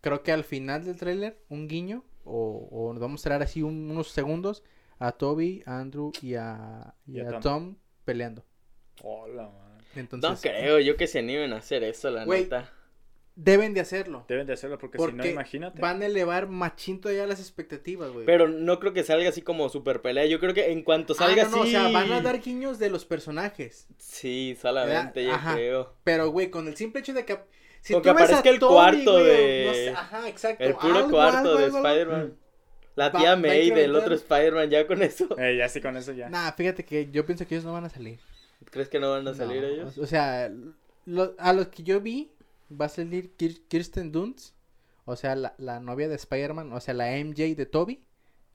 creo 0.00 0.22
que 0.22 0.32
al 0.32 0.44
final 0.44 0.84
del 0.84 0.96
tráiler, 0.96 1.42
un 1.48 1.68
guiño 1.68 2.04
o, 2.24 2.68
o 2.70 2.92
nos 2.92 3.02
va 3.02 3.06
a 3.06 3.10
mostrar 3.10 3.42
así 3.42 3.62
un- 3.62 3.90
unos 3.90 4.08
segundos 4.10 4.62
a 4.98 5.12
Toby, 5.12 5.62
a 5.66 5.78
Andrew 5.80 6.12
y 6.22 6.34
a, 6.34 6.94
y 7.06 7.20
a 7.20 7.28
Tom. 7.30 7.40
Tom 7.40 7.76
peleando. 8.04 8.44
Hola, 9.02 9.44
man. 9.50 9.78
Entonces, 9.94 10.30
no 10.30 10.36
creo 10.40 10.78
yo 10.80 10.96
que 10.96 11.06
se 11.06 11.20
animen 11.20 11.52
a 11.52 11.56
hacer 11.58 11.82
eso, 11.84 12.10
la 12.10 12.24
neta. 12.42 12.72
Deben 13.40 13.72
de 13.72 13.80
hacerlo. 13.80 14.24
Deben 14.28 14.46
de 14.48 14.52
hacerlo 14.54 14.78
porque, 14.78 14.98
si 14.98 15.12
no, 15.12 15.24
imagínate. 15.24 15.80
van 15.80 16.02
a 16.02 16.06
elevar 16.06 16.48
machín 16.48 17.00
todavía 17.00 17.24
las 17.26 17.38
expectativas, 17.38 18.10
güey. 18.10 18.26
Pero 18.26 18.48
no 18.48 18.80
creo 18.80 18.92
que 18.92 19.04
salga 19.04 19.28
así 19.28 19.42
como 19.42 19.68
super 19.68 20.02
pelea. 20.02 20.26
Yo 20.26 20.40
creo 20.40 20.54
que 20.54 20.72
en 20.72 20.82
cuanto 20.82 21.12
Ah, 21.14 21.16
salga 21.16 21.44
no, 21.44 21.50
no, 21.50 21.62
así. 21.62 21.68
o 21.76 21.80
sea, 21.80 21.88
van 21.92 22.10
a 22.12 22.20
dar 22.20 22.40
guiños 22.40 22.78
de 22.80 22.90
los 22.90 23.04
personajes. 23.04 23.86
Sí, 23.96 24.56
solamente, 24.60 25.24
yo 25.24 25.32
Ajá. 25.34 25.54
creo. 25.54 25.94
Pero, 26.02 26.30
güey, 26.30 26.50
con 26.50 26.66
el 26.66 26.76
simple 26.76 27.00
hecho 27.00 27.14
de 27.14 27.24
que. 27.24 27.38
Si 27.80 27.92
Con 27.92 28.02
que 28.02 28.10
tú 28.10 28.16
ves 28.16 28.22
a 28.32 28.38
aparezca 28.38 28.50
el 28.50 28.58
cuarto 28.58 29.12
güey, 29.12 29.24
de- 29.24 29.64
no 29.68 29.72
sé, 29.72 29.88
ajá, 29.90 30.28
exacto. 30.28 30.64
El 30.64 30.74
puro 30.74 30.96
algo, 30.96 31.10
cuarto 31.10 31.38
algo, 31.38 31.56
de. 31.56 31.66
Spider-Man. 31.66 32.34
La 32.96 33.12
tía 33.12 33.30
va 33.30 33.36
May 33.36 33.70
del 33.70 33.94
otro 33.94 34.14
Spider-Man, 34.16 34.68
ya 34.70 34.84
con 34.88 35.00
eso. 35.00 35.28
Eh, 35.38 35.56
ya 35.56 35.68
sí, 35.68 35.80
con 35.80 35.96
eso 35.96 36.10
ya. 36.12 36.28
Nah, 36.28 36.50
fíjate 36.50 36.84
que 36.84 37.08
yo 37.12 37.24
pienso 37.24 37.46
que 37.46 37.54
ellos 37.54 37.64
no 37.64 37.72
van 37.72 37.84
a 37.84 37.88
salir. 37.88 38.18
¿Crees 38.72 38.88
que 38.88 38.98
no 38.98 39.12
van 39.12 39.28
a 39.28 39.34
salir 39.34 39.62
ellos? 39.62 39.96
O 39.96 40.06
sea, 40.06 40.50
lo- 41.06 41.34
a 41.38 41.52
los 41.52 41.68
que 41.68 41.84
yo 41.84 42.00
vi, 42.00 42.32
va 42.70 42.86
a 42.86 42.88
salir 42.88 43.34
Kir- 43.36 43.62
Kirsten 43.68 44.12
Dunst. 44.12 44.54
O 45.04 45.16
sea, 45.16 45.34
la, 45.36 45.54
la 45.58 45.80
novia 45.80 46.08
de 46.08 46.16
Spider-Man. 46.16 46.72
O 46.72 46.80
sea, 46.80 46.94
la 46.94 47.06
MJ 47.16 47.54
de 47.56 47.66
Toby. 47.66 48.04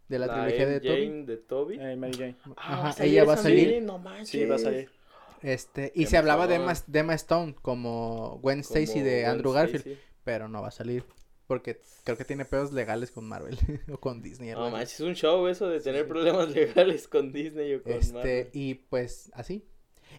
De 0.10 0.20
la, 0.20 0.28
trilogía 0.28 0.68
de 0.68 0.80
MJ 0.80 0.88
Toby. 0.88 1.26
de 1.26 1.38
Toby. 1.38 1.78
Eh, 1.80 1.96
Mary 1.96 2.14
Jane. 2.14 2.36
Ah, 2.58 2.74
Ajá, 2.74 2.82
¿va 2.84 2.90
a 2.90 2.94
salir 2.94 3.12
ella 3.12 3.24
va 3.26 3.34
a 3.34 3.38
salir. 3.38 3.82
No 3.84 3.98
manches. 3.98 4.30
Sí, 4.30 4.46
va 4.46 4.56
a 4.56 4.60
salir. 4.60 4.90
Este, 5.42 5.92
y 5.96 6.06
se 6.06 6.18
hablaba 6.18 6.48
de. 6.48 6.56
Emma, 6.56 6.74
de 6.88 7.00
Emma 7.00 7.14
Stone 7.16 7.56
como 7.62 8.40
Gwen 8.42 8.60
Stacy 8.60 9.02
de 9.02 9.22
Gwen 9.22 9.32
Andrew 9.32 9.52
Garfield. 9.54 9.98
Pero 10.24 10.48
no 10.48 10.62
va 10.62 10.68
a 10.68 10.72
salir. 10.72 11.04
Porque 11.48 11.82
creo 12.06 12.18
que 12.18 12.24
tiene 12.24 12.46
pedos 12.46 12.72
legales 12.72 13.12
con 13.12 13.28
Marvel. 13.28 13.58
o 13.92 13.98
con 13.98 14.22
Disney. 14.22 14.52
No 14.52 14.66
así. 14.66 14.72
manches, 14.72 14.94
es 14.94 15.00
un 15.02 15.16
show 15.16 15.48
eso 15.48 15.68
de 15.68 15.80
tener 15.82 16.04
sí. 16.04 16.08
problemas 16.10 16.50
legales 16.54 17.08
con 17.08 17.34
Disney 17.34 17.74
o 17.76 17.84
con 17.84 17.92
Este, 17.94 18.14
Marvel. 18.14 18.50
y 18.54 18.76
pues 18.76 19.32
así. 19.34 19.66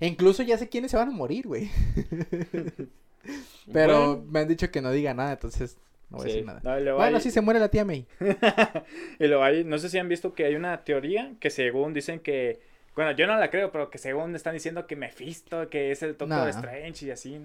E 0.00 0.06
incluso 0.08 0.42
ya 0.42 0.58
sé 0.58 0.68
quiénes 0.68 0.90
se 0.90 0.96
van 0.96 1.08
a 1.08 1.12
morir, 1.12 1.46
güey. 1.46 1.70
Pero 3.72 4.14
Bueno, 4.16 4.24
me 4.30 4.40
han 4.40 4.48
dicho 4.48 4.70
que 4.70 4.80
no 4.82 4.90
diga 4.90 5.14
nada, 5.14 5.32
entonces 5.32 5.78
no 6.10 6.18
voy 6.18 6.24
a 6.26 6.28
decir 6.28 6.46
nada. 6.46 6.60
No, 6.62 6.94
Bueno, 6.96 7.16
hay- 7.16 7.22
sí 7.22 7.30
se 7.30 7.40
muere 7.40 7.60
la 7.60 7.68
tía 7.68 7.84
May. 7.84 8.06
Y 9.18 9.26
luego 9.26 9.42
hay, 9.42 9.64
no 9.64 9.78
sé 9.78 9.88
si 9.88 9.98
han 9.98 10.08
visto 10.08 10.34
que 10.34 10.44
hay 10.44 10.54
una 10.54 10.84
teoría 10.84 11.32
que 11.40 11.50
según 11.50 11.94
dicen 11.94 12.20
que, 12.20 12.60
bueno, 12.94 13.10
yo 13.12 13.26
no 13.26 13.36
la 13.36 13.50
creo, 13.50 13.72
pero 13.72 13.90
que 13.90 13.98
según 13.98 14.34
están 14.36 14.54
diciendo 14.54 14.86
que 14.86 14.94
Mephisto, 14.94 15.68
que 15.68 15.90
es 15.90 16.02
el 16.04 16.10
Doctor 16.10 16.28
Nah. 16.28 16.48
Strange 16.48 17.06
y 17.06 17.10
así. 17.10 17.44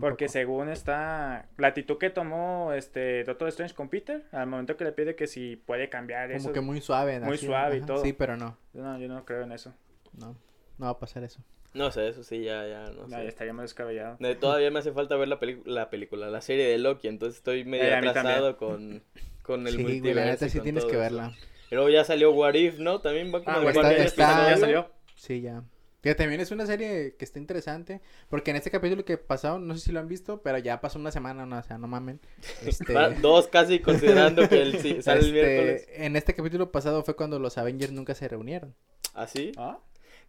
Porque 0.00 0.28
según 0.28 0.68
está 0.68 1.46
la 1.58 1.68
actitud 1.68 1.98
que 1.98 2.10
tomó 2.10 2.72
este 2.72 3.22
Doctor 3.24 3.48
Strange 3.48 3.74
con 3.74 3.88
Peter, 3.88 4.24
al 4.32 4.48
momento 4.48 4.76
que 4.76 4.84
le 4.84 4.90
pide 4.92 5.14
que 5.14 5.26
si 5.28 5.54
puede 5.56 5.88
cambiar 5.88 6.28
Como 6.28 6.38
eso. 6.38 6.52
que 6.52 6.60
muy 6.60 6.80
suave. 6.80 7.20
muy 7.20 7.34
así, 7.36 7.46
suave 7.46 7.76
y 7.76 7.80
todo. 7.82 8.02
Sí, 8.02 8.12
pero 8.12 8.36
no. 8.36 8.56
No, 8.72 8.98
yo 8.98 9.06
no 9.06 9.24
creo 9.24 9.42
en 9.42 9.52
eso. 9.52 9.72
No, 10.18 10.34
no 10.78 10.86
va 10.86 10.90
a 10.90 10.98
pasar 10.98 11.22
eso. 11.22 11.40
No 11.72 11.90
sé, 11.92 12.08
eso 12.08 12.24
sí, 12.24 12.42
ya, 12.42 12.66
ya, 12.66 12.84
no 12.90 13.02
No, 13.02 13.08
sé. 13.08 13.22
ya 13.22 13.22
estaría 13.28 13.52
más 13.52 13.64
descabellado. 13.64 14.16
Eh, 14.20 14.34
Todavía 14.34 14.70
me 14.70 14.80
hace 14.80 14.92
falta 14.92 15.16
ver 15.16 15.28
la, 15.28 15.38
peli- 15.38 15.62
la 15.64 15.88
película, 15.90 16.28
la 16.28 16.40
serie 16.40 16.66
de 16.66 16.78
Loki, 16.78 17.06
entonces 17.08 17.36
estoy 17.38 17.64
medio 17.64 17.84
Eh, 17.84 18.00
mí 18.00 18.08
atrasado 18.08 18.56
con, 18.56 19.02
con 19.42 19.66
el 19.66 19.74
Sí, 19.76 19.82
multiverso. 19.82 20.18
la 20.20 20.26
neta 20.26 20.48
sí 20.48 20.60
tienes 20.60 20.82
todo 20.82 20.90
que 20.92 20.98
verla. 20.98 21.32
Y 21.70 21.76
luego 21.76 21.88
ya 21.90 22.02
salió 22.04 22.32
What 22.32 22.54
If, 22.54 22.78
¿no? 22.80 23.00
También 23.00 23.28
va 23.32 23.44
como 23.44 23.56
Ah, 23.56 23.60
el 23.62 23.68
está- 23.68 23.96
está- 23.96 24.50
ya 24.50 24.56
salió. 24.56 24.90
Sí, 25.14 25.40
ya. 25.40 25.62
Que 26.02 26.14
también 26.14 26.40
es 26.40 26.50
una 26.50 26.64
serie 26.66 27.14
que 27.16 27.24
está 27.24 27.38
interesante. 27.38 28.00
Porque 28.30 28.50
en 28.50 28.56
este 28.56 28.70
capítulo 28.70 29.04
que 29.04 29.18
pasó, 29.18 29.58
no 29.58 29.74
sé 29.74 29.80
si 29.80 29.92
lo 29.92 30.00
han 30.00 30.08
visto, 30.08 30.40
pero 30.42 30.56
ya 30.58 30.80
pasó 30.80 30.98
una 30.98 31.12
semana, 31.12 31.44
no, 31.46 31.58
o 31.58 31.62
sea, 31.62 31.78
no 31.78 31.86
mamen. 31.86 32.18
Este, 32.66 32.94
Dos 33.20 33.46
casi 33.48 33.78
considerando 33.80 34.48
que 34.48 34.62
el, 34.62 34.78
sí, 34.80 35.02
sale 35.02 35.20
el 35.20 35.26
este, 35.26 35.32
miércoles. 35.46 35.88
En 35.92 36.16
este 36.16 36.34
capítulo 36.34 36.72
pasado 36.72 37.04
fue 37.04 37.14
cuando 37.14 37.38
los 37.38 37.58
Avengers 37.58 37.92
nunca 37.92 38.14
se 38.14 38.26
reunieron. 38.28 38.74
¿Así? 39.14 39.52
¿Ah? 39.58 39.78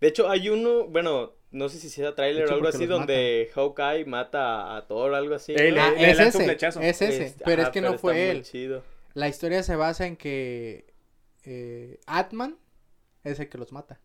De 0.02 0.08
hecho, 0.08 0.30
hay 0.30 0.49
uno, 0.49 0.88
bueno, 0.88 1.34
no 1.52 1.70
sé 1.70 1.78
si 1.78 1.89
sea 1.89 2.10
hecho, 2.10 2.52
o 2.52 2.56
algo 2.56 2.68
así, 2.68 2.86
donde 2.88 3.49
Hawkeye 3.54 4.06
mata 4.06 4.76
a 4.76 4.88
Thor 4.88 5.12
o 5.12 5.16
algo 5.16 5.36
así. 5.36 5.54
Ah, 5.56 5.62
le 5.62 6.12
es 6.12 6.20
ese, 6.20 6.58
es 6.82 7.02
ese, 7.02 7.36
pero 7.45 7.62
es 7.62 7.70
que 7.70 7.82
no 7.82 7.97
fue 7.97 8.32
él. 8.32 8.43
chido. 8.43 8.84
La 9.14 9.28
historia 9.30 9.62
se 9.64 9.76
basa 9.76 10.08
en 10.08 10.16
que 10.18 10.86
eh, 11.45 11.99
Atman 12.08 12.58
es 13.24 13.39
el 13.39 13.47
que 13.49 13.58
los 13.58 13.72
mata. 13.72 13.99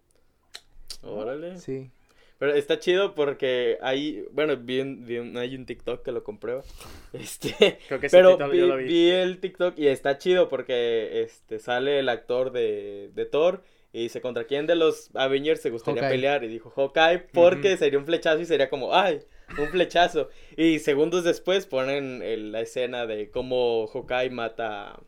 Órale. 1.02 1.58
Sí. 1.58 1.90
Pero 2.38 2.52
está 2.54 2.78
chido 2.78 3.14
porque 3.14 3.78
hay, 3.80 4.24
bueno, 4.32 4.56
vi, 4.58 4.80
un- 4.80 5.06
vi 5.06 5.18
un- 5.18 5.38
hay 5.38 5.54
un 5.56 5.64
TikTok 5.64 6.02
que 6.04 6.12
lo 6.12 6.22
comprueba. 6.22 6.62
Este, 7.14 7.78
Creo 7.88 8.00
que 8.00 8.10
pero 8.10 8.36
vi, 8.50 8.58
yo 8.58 8.66
lo 8.66 8.76
vi. 8.76 8.84
vi 8.84 9.10
el 9.10 9.38
TikTok 9.40 9.78
y 9.78 9.86
está 9.88 10.18
chido 10.18 10.50
porque 10.50 11.22
este 11.22 11.58
sale 11.58 11.98
el 12.00 12.10
actor 12.10 12.52
de, 12.52 13.10
de 13.14 13.24
Thor 13.24 13.62
y 13.98 14.02
dice, 14.04 14.20
¿contra 14.20 14.44
quién 14.44 14.66
de 14.66 14.74
los 14.74 15.10
Avengers 15.14 15.62
se 15.62 15.70
gustaría 15.70 16.02
Hawkeye. 16.02 16.16
pelear? 16.18 16.44
Y 16.44 16.48
dijo, 16.48 16.70
Hawkeye, 16.70 17.18
porque 17.32 17.76
sería 17.76 17.98
un 17.98 18.04
flechazo 18.04 18.40
y 18.40 18.44
sería 18.46 18.68
como, 18.68 18.94
¡ay! 18.94 19.20
Un 19.58 19.68
flechazo. 19.68 20.28
Y 20.56 20.80
segundos 20.80 21.24
después 21.24 21.66
ponen 21.66 22.20
el- 22.22 22.52
la 22.52 22.60
escena 22.60 23.06
de 23.06 23.30
cómo 23.30 23.86
Hawkeye 23.86 24.30
mata... 24.30 24.98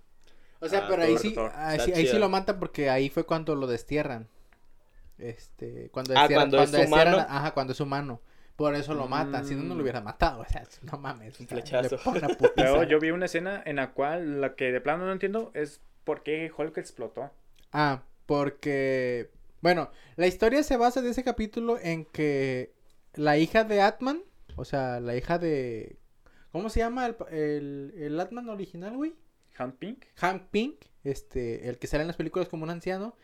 O 0.61 0.69
sea, 0.69 0.89
pero 0.89 1.03
ahí 1.03 1.13
Thor, 1.13 1.21
sí, 1.21 1.35
Thor. 1.35 1.53
ahí 1.55 1.81
sí, 1.81 1.91
ahí 1.93 2.01
sí 2.03 2.07
chido. 2.07 2.19
lo 2.21 2.29
matan 2.29 2.59
porque 2.59 2.89
ahí 2.91 3.11
fue 3.11 3.25
cuando 3.25 3.55
lo 3.55 3.67
destierran. 3.67 4.27
Este, 5.19 5.91
cuando 5.91 6.15
Ah, 6.17 6.23
destierran- 6.23 6.35
cuando 6.51 6.63
es 6.63 6.73
destierran- 6.73 6.87
humano. 7.15 7.27
Ajá, 7.29 7.53
cuando 7.55 7.73
es 7.73 7.81
humano. 7.81 8.21
Por 8.57 8.75
eso 8.75 8.95
lo 8.95 9.07
matan, 9.07 9.45
si 9.47 9.55
no, 9.55 9.63
no 9.63 9.69
lo 9.71 9.75
Mm. 9.77 9.81
hubieran 9.83 10.05
matado. 10.05 10.41
O 10.49 10.49
sea, 10.49 10.65
no 10.83 10.99
mames. 10.99 11.39
Un 11.41 11.47
flechazo. 11.47 11.99
Luego 12.57 12.83
yo 12.85 12.99
vi 12.99 13.11
una 13.11 13.27
escena 13.27 13.63
en 13.67 13.77
la 13.77 13.93
cual 13.93 14.41
la 14.41 14.55
que 14.55 14.73
de 14.73 14.81
plano 14.81 15.07
no 15.07 15.13
entiendo 15.13 15.51
es 15.55 15.81
por 16.05 16.23
qué 16.23 16.51
Hulk 16.57 16.77
explotó. 16.79 17.31
Ah, 17.73 18.03
porque. 18.29 19.31
Bueno, 19.63 19.91
la 20.17 20.27
historia 20.29 20.63
se 20.63 20.77
basa 20.77 21.01
de 21.03 21.11
ese 21.11 21.25
capítulo 21.25 21.79
en 21.81 22.05
que 22.05 22.75
la 23.15 23.39
hija 23.39 23.65
de 23.65 23.81
Atman, 23.81 24.23
o 24.55 24.65
sea, 24.67 25.01
la 25.01 25.17
hija 25.17 25.39
de. 25.39 25.99
¿Cómo 26.53 26.69
se 26.69 26.81
llama 26.81 27.07
el, 27.07 27.17
el, 27.31 27.95
el 27.97 28.21
Atman 28.21 28.49
original, 28.51 28.95
güey? 28.97 29.15
Hank 29.55 29.77
Pink. 29.77 30.05
Hank 30.15 30.43
Pink, 30.51 30.85
este, 31.03 31.69
el 31.69 31.79
que 31.79 31.87
sale 31.89 32.03
en 32.03 32.07
las 32.07 32.17
películas 32.17 32.49
como 32.49 32.63
un 32.65 32.71
anciano. 32.71 33.17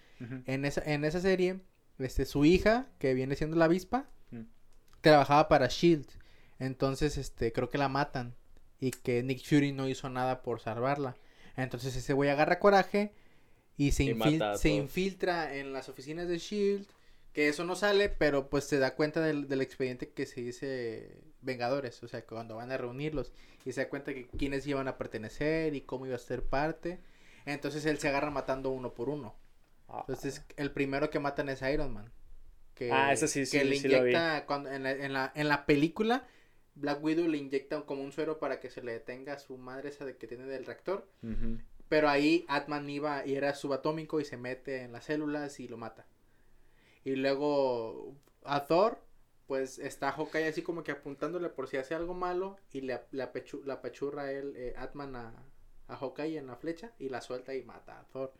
En 0.47 0.65
esa, 0.65 0.81
en 0.87 1.05
esa 1.05 1.21
serie, 1.21 1.61
este, 1.99 2.25
su 2.25 2.47
hija, 2.47 2.87
que 2.99 3.13
viene 3.13 3.37
siendo 3.37 3.57
la 3.57 3.67
avispa, 3.67 4.09
Mm. 4.31 4.45
trabajaba 5.03 5.49
para 5.49 5.67
Shield. 5.69 6.07
Entonces, 6.59 7.19
este, 7.19 7.53
creo 7.53 7.69
que 7.69 7.77
la 7.77 7.91
matan. 7.91 8.35
Y 8.81 8.91
que 8.91 9.23
Nick 9.23 9.45
Fury 9.45 9.73
no 9.73 9.87
hizo 9.87 10.09
nada 10.09 10.43
por 10.43 10.61
salvarla. 10.61 11.15
Entonces 11.57 11.95
ese 11.95 12.15
güey 12.15 12.31
agarra 12.31 12.59
coraje 12.59 13.13
y 13.77 13.93
se, 13.93 14.05
Y 14.05 14.09
infil- 14.14 14.57
se 14.57 14.68
infiltra 14.70 15.55
en 15.57 15.72
las 15.72 15.89
oficinas 15.89 16.29
de 16.29 16.39
Shield. 16.39 16.87
Que 17.33 17.49
eso 17.49 17.64
no 17.64 17.75
sale, 17.75 18.09
pero 18.09 18.49
pues 18.49 18.62
se 18.64 18.79
da 18.79 18.95
cuenta 18.95 19.20
del, 19.20 19.49
del 19.49 19.61
expediente 19.61 20.11
que 20.11 20.25
se 20.25 20.41
dice 20.41 21.11
Vengadores. 21.43 22.01
O 22.05 22.09
sea, 22.09 22.20
que 22.20 22.29
cuando 22.29 22.55
van 22.57 22.70
a 22.70 22.77
reunirlos. 22.77 23.33
Y 23.64 23.72
se 23.72 23.83
da 23.83 23.89
cuenta 23.89 24.14
que 24.14 24.29
quiénes 24.29 24.64
iban 24.68 24.87
a 24.87 24.97
pertenecer 24.99 25.75
y 25.75 25.81
cómo 25.81 26.07
iba 26.07 26.14
a 26.14 26.18
ser 26.20 26.43
parte. 26.45 27.01
Entonces 27.45 27.85
él 27.87 27.99
se 27.99 28.09
agarra 28.09 28.31
matando 28.31 28.70
uno 28.70 28.95
por 28.95 29.09
uno. 29.09 29.35
Entonces, 30.01 30.45
el 30.57 30.70
primero 30.70 31.11
que 31.11 31.18
matan 31.18 31.49
es 31.49 31.61
Iron 31.62 31.93
Man. 31.93 32.11
Que, 32.75 32.91
Ah, 32.93 33.12
ese 33.12 33.29
sí, 33.29 33.47
sí, 33.47 33.59
que 33.59 33.64
le 33.64 33.77
sí 33.77 33.89
lo 33.89 34.03
vi. 34.03 34.11
inyecta, 34.11 34.47
cuando, 34.47 34.70
en, 34.70 34.83
la, 34.83 34.91
en, 34.93 35.12
la, 35.12 35.33
en 35.35 35.49
la 35.49 35.66
película, 35.66 36.27
Black 36.75 37.03
Widow 37.03 37.27
le 37.29 37.39
inyecta 37.39 37.81
como 37.83 38.03
un 38.03 38.11
suero 38.12 38.39
para 38.39 38.61
que 38.61 38.70
se 38.70 38.83
le 38.83 38.93
detenga 38.93 39.35
a 39.35 39.39
su 39.39 39.57
madre 39.59 39.91
esa 39.91 40.05
de 40.05 40.16
que 40.16 40.27
tiene 40.27 40.45
del 40.47 40.64
reactor. 40.66 41.07
Ujú. 41.22 41.59
Pero 41.89 42.09
ahí 42.09 42.45
Atman 42.49 42.89
iba 42.91 43.26
y 43.26 43.35
era 43.37 43.55
subatómico 43.55 44.20
y 44.20 44.24
se 44.24 44.37
mete 44.37 44.82
en 44.82 44.93
las 44.93 45.05
células 45.07 45.61
y 45.61 45.68
lo 45.68 45.76
mata. 45.76 46.07
Y 47.05 47.16
luego 47.16 48.16
a 48.45 48.66
Thor, 48.66 48.99
pues 49.47 49.78
está 49.78 50.12
Hawkeye 50.12 50.49
así 50.49 50.62
como 50.62 50.82
que 50.82 50.93
apuntándole 50.93 51.49
por 51.51 51.68
si 51.68 51.76
hace 51.76 51.95
algo 51.95 52.14
malo 52.14 52.57
y 52.72 52.80
le, 52.82 52.95
apechu- 53.12 53.64
la 53.64 53.74
apachurra 53.74 54.32
él, 54.32 54.55
eh, 54.57 54.74
Atman 54.76 55.16
a, 55.16 55.35
a 55.89 55.97
Hawkeye 55.97 56.39
en 56.39 56.47
la 56.47 56.57
flecha 56.57 56.93
y 56.99 57.09
la 57.11 57.20
suelta 57.20 57.55
y 57.55 57.62
mata 57.62 58.01
a 58.01 58.05
Thor. 58.09 58.32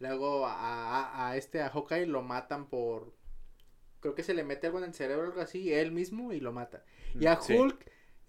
Luego 0.00 0.46
a, 0.46 0.54
a, 0.54 1.30
a 1.30 1.36
este, 1.36 1.62
a 1.62 1.70
Hawkeye 1.70 2.06
lo 2.06 2.22
matan 2.22 2.68
por... 2.68 3.14
Creo 4.00 4.14
que 4.14 4.24
se 4.24 4.34
le 4.34 4.44
mete 4.44 4.66
algo 4.66 4.78
en 4.78 4.84
el 4.84 4.94
cerebro 4.94 5.24
o 5.24 5.26
algo 5.28 5.40
así, 5.40 5.72
él 5.72 5.92
mismo 5.92 6.32
y 6.32 6.40
lo 6.40 6.52
mata. 6.52 6.84
Y 7.18 7.26
a 7.26 7.40
Sí. 7.40 7.54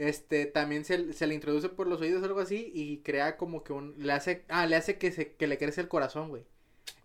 Este, 0.03 0.45
también 0.45 0.83
se, 0.83 1.13
se 1.13 1.27
le 1.27 1.33
introduce 1.33 1.69
por 1.69 1.87
los 1.87 2.01
oídos 2.01 2.21
o 2.21 2.25
algo 2.25 2.41
así 2.41 2.69
y 2.75 2.97
crea 2.97 3.37
como 3.37 3.63
que 3.63 3.71
un, 3.71 3.95
le 3.97 4.11
hace, 4.11 4.43
ah, 4.49 4.65
le 4.65 4.75
hace 4.75 4.97
que 4.97 5.13
se, 5.13 5.31
que 5.31 5.47
le 5.47 5.57
crece 5.57 5.79
el 5.79 5.87
corazón, 5.87 6.27
güey. 6.27 6.43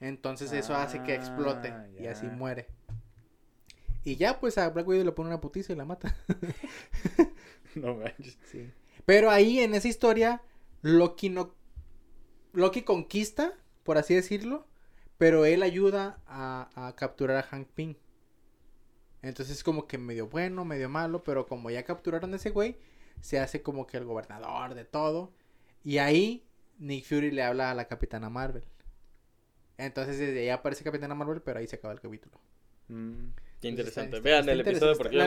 Entonces 0.01 0.53
eso 0.53 0.75
hace 0.75 1.05
que 1.05 1.15
explote 1.15 1.69
Ah, 1.69 1.87
y 1.97 2.07
así 2.09 2.27
muere. 2.27 2.67
Y 4.03 4.17
ya 4.17 4.41
pues 4.41 4.59
a 4.59 4.69
Black 4.71 4.89
Widow 4.89 5.05
le 5.05 5.13
pone 5.13 5.29
una 5.29 5.41
putiza 5.41 5.73
y 5.73 5.77
la 5.77 5.85
mata. 5.85 6.17
No 7.75 7.95
manches. 7.95 8.37
Sí. 8.51 8.69
Pero 9.05 9.31
ahí 9.31 9.61
en 9.61 9.75
esa 9.75 9.87
historia, 9.87 10.43
Loki 10.83 11.29
no, 11.29 11.55
Loki 12.53 12.83
conquista, 12.83 13.53
por 13.85 13.99
así 13.99 14.15
decirlo, 14.15 14.67
pero 15.19 15.45
él 15.45 15.63
ayuda 15.63 16.19
a, 16.27 16.71
a 16.75 16.97
capturar 16.97 17.37
a 17.37 17.43
Hank 17.43 17.69
Pym. 17.69 17.95
Entonces 19.23 19.59
es 19.59 19.63
como 19.63 19.87
que 19.87 19.99
medio 19.99 20.27
bueno, 20.27 20.65
medio 20.65 20.89
malo, 20.89 21.23
pero 21.23 21.47
como 21.47 21.71
ya 21.71 21.85
capturaron 21.85 22.33
a 22.33 22.37
ese 22.37 22.51
güey, 22.51 22.79
se 23.21 23.39
hace 23.39 23.63
como 23.63 23.87
que 23.87 23.97
el 23.97 24.05
gobernador 24.05 24.75
de 24.75 24.85
todo. 24.85 25.33
Y 25.85 25.99
ahí 25.99 26.45
Nick 26.79 27.05
Fury 27.07 27.31
le 27.31 27.43
habla 27.43 27.71
a 27.71 27.75
la 27.75 27.87
Capitana 27.89 28.29
Marvel. 28.31 28.65
Entonces 29.77 30.19
desde 30.19 30.41
ahí 30.41 30.49
aparece 30.51 30.83
Capitana 30.85 31.15
Marvel, 31.15 31.41
pero 31.43 31.59
ahí 31.61 31.67
se 31.69 31.77
acaba 31.77 31.95
el 31.95 32.01
capítulo. 32.01 32.41
Mm. 32.89 33.29
Qué 33.35 33.55
está- 33.55 33.69
interesante. 33.69 34.17
está- 34.17 34.25
Vean 34.25 34.41
está 34.41 34.53
el 34.53 34.61
episodio 34.61 34.97
porque 34.97 35.17
yo 35.17 35.27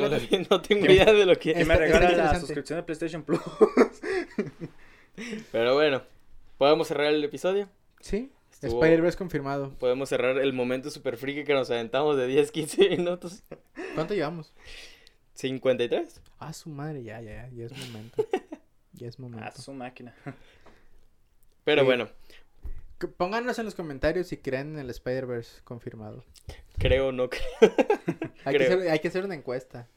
no 0.49 0.59
tengo 0.61 0.85
¿Qué- 0.87 0.93
idea 0.93 1.05
de 1.13 1.25
lo 1.25 1.35
que 1.37 1.53
Que 1.53 1.61
es. 1.61 1.67
me 1.67 1.75
regala 1.77 2.11
la 2.11 2.39
suscripción 2.39 2.77
de 2.79 2.83
PlayStation 2.83 3.23
Plus. 3.23 3.41
Pero 5.51 5.75
bueno, 5.75 6.03
¿podemos 6.57 6.87
cerrar 6.87 7.07
el 7.07 7.23
episodio? 7.23 7.69
Sí, 7.99 8.31
Spider-Verse 8.61 9.17
confirmado. 9.17 9.71
Podemos 9.79 10.09
cerrar 10.09 10.37
el 10.37 10.53
momento 10.53 10.89
super 10.89 11.17
friki 11.17 11.43
que 11.43 11.53
nos 11.53 11.69
aventamos 11.71 12.17
de 12.17 12.27
10, 12.27 12.51
15 12.51 12.89
minutos. 12.89 13.43
¿Cuánto 13.95 14.13
llevamos? 14.13 14.53
53. 15.35 16.21
Ah, 16.39 16.53
su 16.53 16.69
madre, 16.69 17.03
ya, 17.03 17.21
ya, 17.21 17.49
ya 17.49 17.65
es 17.65 17.71
momento. 17.71 18.25
Ya 18.93 19.07
es 19.07 19.19
momento. 19.19 19.45
A 19.47 19.51
su 19.51 19.73
máquina. 19.73 20.13
Pero 21.63 21.81
Sí. 21.81 21.85
bueno, 21.85 22.09
Pónganos 23.17 23.57
en 23.57 23.65
los 23.65 23.73
comentarios 23.73 24.27
si 24.27 24.37
creen 24.37 24.73
en 24.73 24.79
el 24.79 24.89
Spider-Verse 24.91 25.61
confirmado. 25.63 26.23
creo 26.77 27.11
no 27.11 27.29
creo. 27.31 27.43
Hay 28.45 28.53
que, 28.53 28.65
Creo. 28.65 28.77
hacer, 28.77 28.89
hay 28.91 28.99
que 28.99 29.07
hacer 29.07 29.25
una 29.25 29.33
encuesta. 29.35 29.87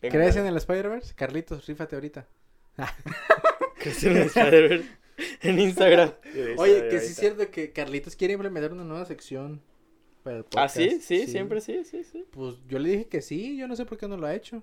¿Crees 0.00 0.36
en 0.36 0.46
el 0.46 0.56
Spider-Verse? 0.56 1.14
Carlitos, 1.14 1.66
rífate 1.66 1.94
ahorita. 1.96 2.26
¿Crees 3.78 4.02
en 4.04 4.16
el 4.16 4.22
Spider-Verse? 4.24 4.88
En 5.42 5.58
Instagram. 5.58 6.12
Oye, 6.56 6.88
que 6.88 7.00
sí 7.00 7.08
es 7.12 7.16
cierto 7.16 7.50
que 7.50 7.72
Carlitos 7.72 8.16
quiere 8.16 8.32
implementar 8.34 8.72
una 8.72 8.84
nueva 8.84 9.04
sección 9.04 9.60
para 10.28 10.36
el 10.38 10.44
podcast. 10.44 10.76
¿Ah, 10.76 10.80
sí? 10.80 11.00
sí? 11.00 11.26
Siempre 11.26 11.60
sí, 11.60 11.84
sí, 11.84 12.04
sí. 12.04 12.24
Pues 12.30 12.56
yo 12.68 12.78
le 12.78 12.88
dije 12.90 13.06
que 13.08 13.22
sí, 13.22 13.56
yo 13.56 13.66
no 13.68 13.76
sé 13.76 13.84
por 13.86 13.98
qué 13.98 14.06
no 14.08 14.16
lo 14.16 14.26
ha 14.26 14.34
hecho. 14.34 14.62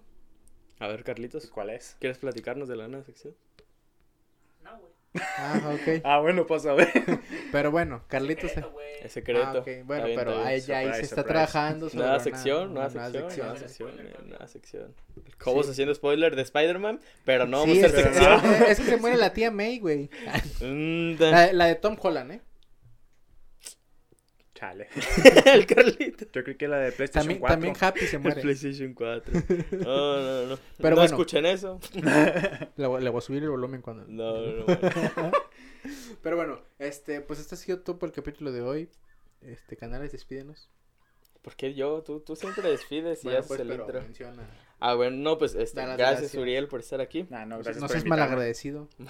A 0.80 0.88
ver, 0.88 1.04
Carlitos, 1.04 1.48
¿Cuál 1.48 1.70
es? 1.70 1.96
¿quieres 2.00 2.18
platicarnos 2.18 2.68
de 2.68 2.76
la 2.76 2.88
nueva 2.88 3.04
sección? 3.06 3.34
No, 4.64 4.78
güey. 4.80 4.92
Ah, 5.38 5.62
ok. 5.74 6.02
Ah, 6.04 6.20
bueno, 6.20 6.46
pues 6.46 6.66
a 6.66 6.74
ver. 6.74 6.90
Pero 7.52 7.72
bueno, 7.72 8.04
Carlitos... 8.10 8.50
Secreto, 8.52 8.72
güey. 8.74 8.86
Es 9.02 9.12
secreto. 9.14 9.42
Ah, 9.46 9.60
ok. 9.60 9.68
Bueno, 9.86 10.06
bien, 10.06 10.18
pero 10.20 10.44
ahí, 10.44 10.60
ya 10.62 10.80
ahí 10.80 10.86
se 10.88 10.92
Surprise, 10.92 11.02
está 11.04 11.16
surprise. 11.22 11.24
trabajando 11.28 11.90
sobre 11.90 12.04
Nueva 12.06 12.20
sección, 12.20 12.72
una 12.72 12.90
nueva 12.90 12.90
sección, 12.90 13.12
sección. 13.30 13.46
nueva 13.48 13.60
sección. 13.60 13.90
sección, 13.92 14.08
eh, 14.08 14.28
nueva 14.30 14.48
sección. 14.48 14.96
¿Cómo 15.38 15.64
Sí. 15.64 15.70
haciendo 15.72 15.94
spoiler 15.96 16.36
de 16.36 16.42
Spider-Man? 16.42 17.00
Pero 17.24 17.46
no 17.46 17.64
Sí, 17.66 17.70
vamos 17.70 17.84
a 17.84 17.88
es, 17.88 17.94
hacer 17.94 18.08
que, 18.08 18.14
sección. 18.16 18.54
es 18.68 18.80
que 18.80 18.86
se 18.86 18.98
muere 18.98 19.18
la 19.18 19.32
tía 19.34 19.52
May, 19.52 19.80
güey. 19.80 20.10
Mm, 20.62 21.16
La, 21.20 21.54
la 21.54 21.66
de 21.68 21.76
Tom 21.76 21.96
Holland, 22.02 22.32
¿eh? 22.32 22.42
Chale. 24.70 24.88
el 25.46 25.66
Carlito. 25.68 26.26
Yo 26.32 26.44
creí 26.44 26.56
que 26.58 26.68
la 26.68 26.78
de 26.78 26.92
PlayStation 26.92 27.22
También, 27.24 27.40
4. 27.40 27.54
también 27.56 27.76
Happy 27.80 28.00
se 28.08 28.16
El 28.18 28.22
muere. 28.22 28.42
PlayStation 28.42 28.94
4. 28.94 29.34
No, 29.86 30.20
no, 30.22 30.46
no. 30.48 30.60
Pero 30.78 30.90
no 30.90 30.96
bueno. 30.96 31.04
escuchen 31.04 31.46
eso. 31.46 31.80
Le, 32.76 32.88
voy- 32.88 33.02
le 33.04 33.10
voy 33.10 33.18
a 33.20 33.22
subir 33.22 33.44
el 33.44 33.50
volumen 33.50 33.82
cuando... 33.82 34.06
No, 34.08 34.42
no, 34.42 34.66
no. 34.66 35.32
Pero 36.24 36.36
bueno, 36.36 36.60
este, 36.80 37.22
pues 37.22 37.40
este 37.40 37.56
ha 37.56 37.58
sido 37.58 37.80
todo 37.80 38.00
por 38.00 38.10
el 38.10 38.14
capítulo 38.16 38.52
de 38.52 38.62
hoy. 38.62 38.90
Este, 39.42 39.78
canales, 39.78 40.12
despídenos. 40.12 40.70
¿Por 41.44 41.56
qué 41.56 41.76
yo? 41.76 42.02
Tú, 42.02 42.22
tú 42.22 42.36
siempre 42.36 42.68
despides 42.72 43.20
y 43.24 43.26
Bueno, 43.28 43.40
haces 43.40 43.48
pues, 43.50 43.60
el 43.60 43.68
pero 43.68 43.84
intro. 43.84 44.02
menciona. 44.02 44.50
Ah, 44.80 44.96
bueno, 44.96 45.16
no, 45.18 45.38
pues 45.38 45.54
este, 45.54 45.80
gracias, 45.82 45.98
gracias. 46.22 46.36
Uriel 46.36 46.68
por 46.68 46.80
estar 46.80 47.00
aquí. 47.02 47.28
Nah, 47.30 47.46
no, 47.46 47.58
No, 47.58 47.64
gracias 47.64 47.78
no 47.78 47.88
seas 47.88 48.00
invitarme. 48.04 48.24
malagradecido. 48.24 48.90
No, 48.98 49.08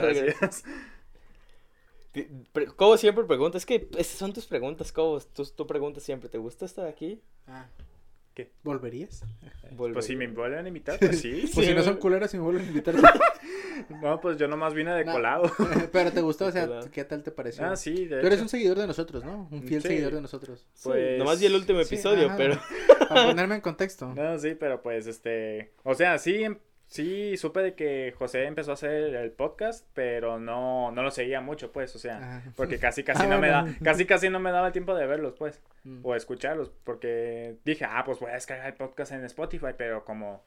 gracias. 0.00 0.62
Ti- 0.62 0.68
pre- 0.68 0.80
Cobo 2.76 2.96
siempre 2.96 3.24
pregunta, 3.24 3.56
es 3.58 3.66
que 3.66 3.88
esas 3.96 4.18
son 4.18 4.32
tus 4.32 4.46
preguntas, 4.46 4.92
Cobo. 4.92 5.20
Tú, 5.20 5.44
tú 5.46 5.66
preguntas 5.66 6.02
siempre, 6.02 6.28
¿te 6.28 6.38
gusta 6.38 6.64
estar 6.66 6.86
aquí? 6.86 7.20
Ah. 7.46 7.66
¿Qué? 8.34 8.50
¿Volverías? 8.62 9.24
Pues 9.76 10.06
si 10.06 10.16
me 10.16 10.26
vuelven 10.26 10.64
a 10.64 10.68
invitar, 10.68 10.98
pues 10.98 11.20
sí. 11.20 11.50
Pues 11.54 11.66
si 11.66 11.74
no 11.74 11.82
son 11.82 11.96
culeras 11.96 12.32
y 12.32 12.38
me 12.38 12.42
vuelven 12.44 12.64
a 12.64 12.68
invitar. 12.68 12.94
No, 14.00 14.20
pues 14.20 14.36
yo 14.36 14.46
nomás 14.46 14.74
vine 14.74 14.92
de 14.94 15.04
No. 15.04 15.12
colado. 15.12 15.50
Pero 15.92 16.12
te 16.12 16.20
gustó, 16.20 16.46
o 16.46 16.52
sea. 16.52 16.68
¿qué 16.92 17.04
tal 17.04 17.22
te 17.22 17.32
pareció? 17.32 17.66
Ah, 17.66 17.74
sí, 17.74 18.04
de 18.04 18.20
Tú 18.20 18.26
eres 18.26 18.34
hecho. 18.34 18.42
un 18.44 18.48
seguidor 18.48 18.78
de 18.78 18.86
nosotros, 18.86 19.24
¿no? 19.24 19.48
Un 19.50 19.62
fiel 19.64 19.82
Sí. 19.82 19.88
seguidor 19.88 20.14
de 20.14 20.20
nosotros. 20.20 20.64
Sí, 20.74 20.82
Pues, 20.90 21.18
nomás 21.18 21.40
vi 21.40 21.46
el 21.46 21.54
último 21.56 21.82
sí, 21.82 21.94
episodio, 21.94 22.26
ajá. 22.28 22.36
pero 22.36 22.60
Para 23.08 23.26
ponerme 23.26 23.56
en 23.56 23.60
contexto. 23.60 24.14
No, 24.14 24.38
sí, 24.38 24.54
pero 24.54 24.82
pues 24.82 25.06
este, 25.08 25.72
o 25.82 25.94
sea, 25.94 26.18
sí, 26.18 26.44
em- 26.44 26.58
sí 26.92 27.36
supe 27.38 27.60
de 27.60 27.74
que 27.74 28.14
José 28.18 28.44
empezó 28.44 28.70
a 28.70 28.74
hacer 28.74 29.14
el 29.14 29.30
podcast, 29.32 29.86
pero 29.94 30.38
no, 30.38 30.92
no 30.92 31.02
lo 31.02 31.10
seguía 31.10 31.40
mucho, 31.40 31.72
pues, 31.72 31.96
o 31.96 31.98
sea, 31.98 32.18
Ajá. 32.38 32.52
porque 32.54 32.78
casi 32.78 33.02
casi 33.04 33.24
Ah, 33.24 33.28
no 33.28 33.38
me 33.38 33.48
da, 33.48 33.66
casi 33.82 34.04
casi 34.04 34.28
no 34.28 34.38
me 34.40 34.50
daba 34.52 34.66
el 34.66 34.72
tiempo 34.72 34.94
de 34.94 35.06
verlos, 35.06 35.34
pues, 35.38 35.60
Mm. 35.84 36.00
o 36.04 36.14
escucharlos, 36.14 36.70
porque 36.84 37.56
dije, 37.64 37.84
ah, 37.84 38.02
pues 38.04 38.20
voy 38.20 38.30
a 38.30 38.34
descargar 38.34 38.66
el 38.68 38.74
podcast 38.74 39.10
en 39.12 39.24
Spotify, 39.24 39.72
pero 39.76 40.04
como 40.04 40.44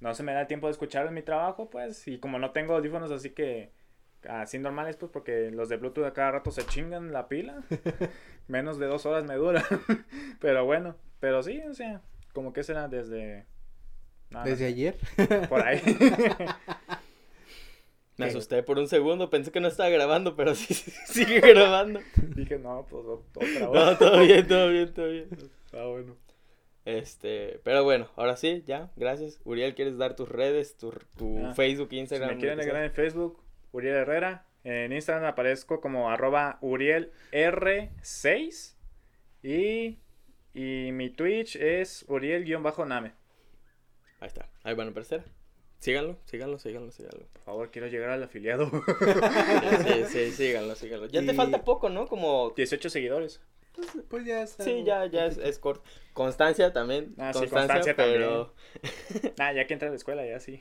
no 0.00 0.12
se 0.14 0.22
me 0.24 0.32
da 0.32 0.40
el 0.40 0.46
tiempo 0.48 0.66
de 0.66 0.72
escucharlo 0.72 1.08
en 1.10 1.14
mi 1.14 1.22
trabajo, 1.22 1.70
pues, 1.70 2.08
y 2.08 2.18
como 2.18 2.38
no 2.40 2.50
tengo 2.50 2.74
audífonos 2.74 3.10
así 3.12 3.30
que 3.30 3.70
así 4.28 4.58
normales, 4.58 4.96
pues, 4.96 5.12
porque 5.12 5.50
los 5.52 5.68
de 5.68 5.76
Bluetooth 5.76 6.04
a 6.06 6.12
cada 6.14 6.32
rato 6.32 6.50
se 6.50 6.64
chingan 6.66 7.12
la 7.12 7.28
pila, 7.28 7.62
menos 8.48 8.78
de 8.78 8.86
dos 8.86 9.04
horas 9.06 9.24
me 9.24 9.34
dura, 9.36 9.62
pero 10.40 10.64
bueno, 10.64 10.96
pero 11.20 11.42
sí, 11.42 11.60
o 11.68 11.74
sea, 11.74 12.00
como 12.32 12.52
que 12.52 12.62
será 12.64 12.88
desde... 12.88 13.44
no, 14.32 14.44
Desde 14.44 14.66
ayer. 14.66 14.96
Por 15.48 15.62
ahí. 15.62 15.80
Me 18.18 18.26
asusté 18.26 18.62
por 18.62 18.78
un 18.78 18.88
segundo, 18.88 19.30
pensé 19.30 19.50
que 19.50 19.60
no 19.60 19.68
estaba 19.68 19.88
grabando, 19.88 20.36
pero 20.36 20.54
sí, 20.56 20.74
sí, 20.74 20.90
sigue 21.06 21.40
grabando. 21.40 22.00
Dije, 22.36 22.58
no, 22.58 22.86
pues 22.88 23.04
otra 23.06 23.48
No, 23.72 23.98
todo 23.98 24.20
bien, 24.20 24.46
todo 24.46 24.68
bien, 24.68 24.92
todo 24.92 25.08
bien. 25.10 25.28
Ah, 25.72 25.86
bueno. 25.86 26.16
Este, 26.84 27.60
pero 27.62 27.84
bueno, 27.84 28.08
ahora 28.16 28.36
sí, 28.36 28.62
ya, 28.66 28.90
gracias. 28.96 29.40
Uriel, 29.44 29.74
¿quieres 29.74 29.96
dar 29.98 30.16
tus 30.16 30.28
redes, 30.28 30.76
tu, 30.76 30.92
tu 31.16 31.46
Ah, 31.46 31.54
Facebook, 31.54 31.88
Si 31.90 31.98
Instagram? 31.98 32.30
me 32.30 32.38
quieren 32.38 32.60
agregar 32.60 32.84
en 32.84 32.92
Facebook, 32.92 33.42
Uriel 33.72 33.96
Herrera. 33.96 34.46
En 34.64 34.92
Instagram 34.92 35.24
aparezco 35.24 35.80
como 35.80 36.10
arroba 36.10 36.58
Uriel 36.60 37.12
R6. 37.32 38.74
Y, 39.42 39.98
y 40.54 40.92
mi 40.92 41.10
Twitch 41.10 41.56
es 41.56 42.04
Uriel-Name. 42.08 43.12
Ahí 44.22 44.28
está, 44.28 44.48
ahí 44.62 44.72
van 44.76 44.86
a 44.86 44.90
aparecer. 44.92 45.24
Síganlo, 45.80 46.16
síganlo, 46.26 46.56
síganlo, 46.56 46.92
síganlo. 46.92 47.26
Por 47.32 47.42
favor, 47.42 47.70
quiero 47.72 47.88
llegar 47.88 48.10
al 48.10 48.22
afiliado. 48.22 48.70
Sí, 48.70 48.74
sí, 49.84 50.04
sí, 50.08 50.30
síganlo, 50.30 50.76
síganlo. 50.76 51.06
Ya 51.08 51.26
te 51.26 51.34
falta 51.34 51.64
poco, 51.64 51.88
¿no? 51.88 52.06
Como... 52.06 52.52
18 52.54 52.88
seguidores. 52.88 53.40
Pues, 53.74 53.88
pues 54.08 54.24
ya 54.24 54.44
está. 54.44 54.62
Sí, 54.62 54.84
ya, 54.84 55.06
ya 55.06 55.26
es, 55.26 55.38
es 55.38 55.58
corto. 55.58 55.82
Constancia 56.12 56.72
también. 56.72 57.16
Ah, 57.18 57.32
sí, 57.32 57.40
constancia, 57.40 57.96
constancia 57.96 57.96
pero... 57.96 58.54
Ah, 59.40 59.52
ya 59.52 59.66
que 59.66 59.72
entra 59.72 59.88
a 59.88 59.90
la 59.90 59.96
escuela, 59.96 60.24
ya 60.24 60.38
sí. 60.38 60.60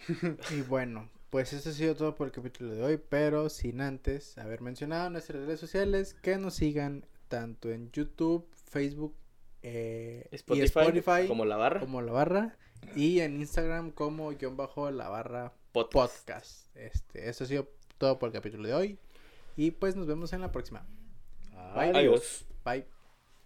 Y 0.58 0.62
bueno, 0.62 1.08
pues 1.30 1.54
eso 1.54 1.70
ha 1.70 1.74
sido 1.74 1.96
todo 1.96 2.16
por 2.16 2.26
el 2.26 2.34
capítulo 2.34 2.74
de 2.74 2.82
hoy, 2.82 2.98
pero 2.98 3.50
sin 3.50 3.82
antes 3.82 4.40
haber 4.40 4.62
mencionado 4.62 5.12
nuestras 5.12 5.44
redes 5.44 5.60
sociales, 5.60 6.16
que 6.16 6.40
nos 6.40 6.56
sigan 6.56 7.06
tanto 7.28 7.70
en 7.70 7.92
YouTube, 7.92 8.50
Facebook 8.72 9.16
eh, 9.62 10.28
Spotify, 10.32 10.64
y 10.64 10.66
Spotify 10.66 11.28
como 11.28 11.46
la 11.46 11.58
barra. 11.58 11.80
como 11.80 12.02
la 12.02 12.12
barra 12.12 12.58
y 12.96 13.20
en 13.20 13.40
Instagram 13.40 13.92
como 13.92 14.30
guion 14.32 14.58
bajo 14.58 14.90
la 14.92 15.10
barra 15.10 15.54
Podcast. 15.72 16.18
podcast. 16.18 16.76
Este, 16.76 17.30
eso 17.30 17.44
ha 17.44 17.48
sido 17.48 17.68
todo 17.98 18.20
por 18.20 18.28
el 18.28 18.34
capítulo 18.34 18.68
de 18.68 18.74
hoy 18.74 19.00
y 19.56 19.72
pues 19.72 19.96
nos 19.96 20.08
vemos 20.08 20.34
en 20.34 20.42
la 20.42 20.52
próxima. 20.52 20.86
Bye. 21.76 21.92
Adiós. 21.96 22.46
Bye, 22.66 22.86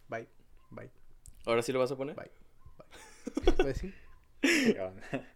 bye, 0.09 0.27
bye, 0.71 0.89
¿Ahora 1.45 1.61
sí 1.61 1.71
lo 1.71 1.79
vas 1.79 1.91
a 1.91 1.95
poner? 1.95 2.15
bye. 2.15 2.31
Pues 3.57 3.77
sí. 3.77 3.93
Qué 4.41 4.79
onda. 4.79 5.27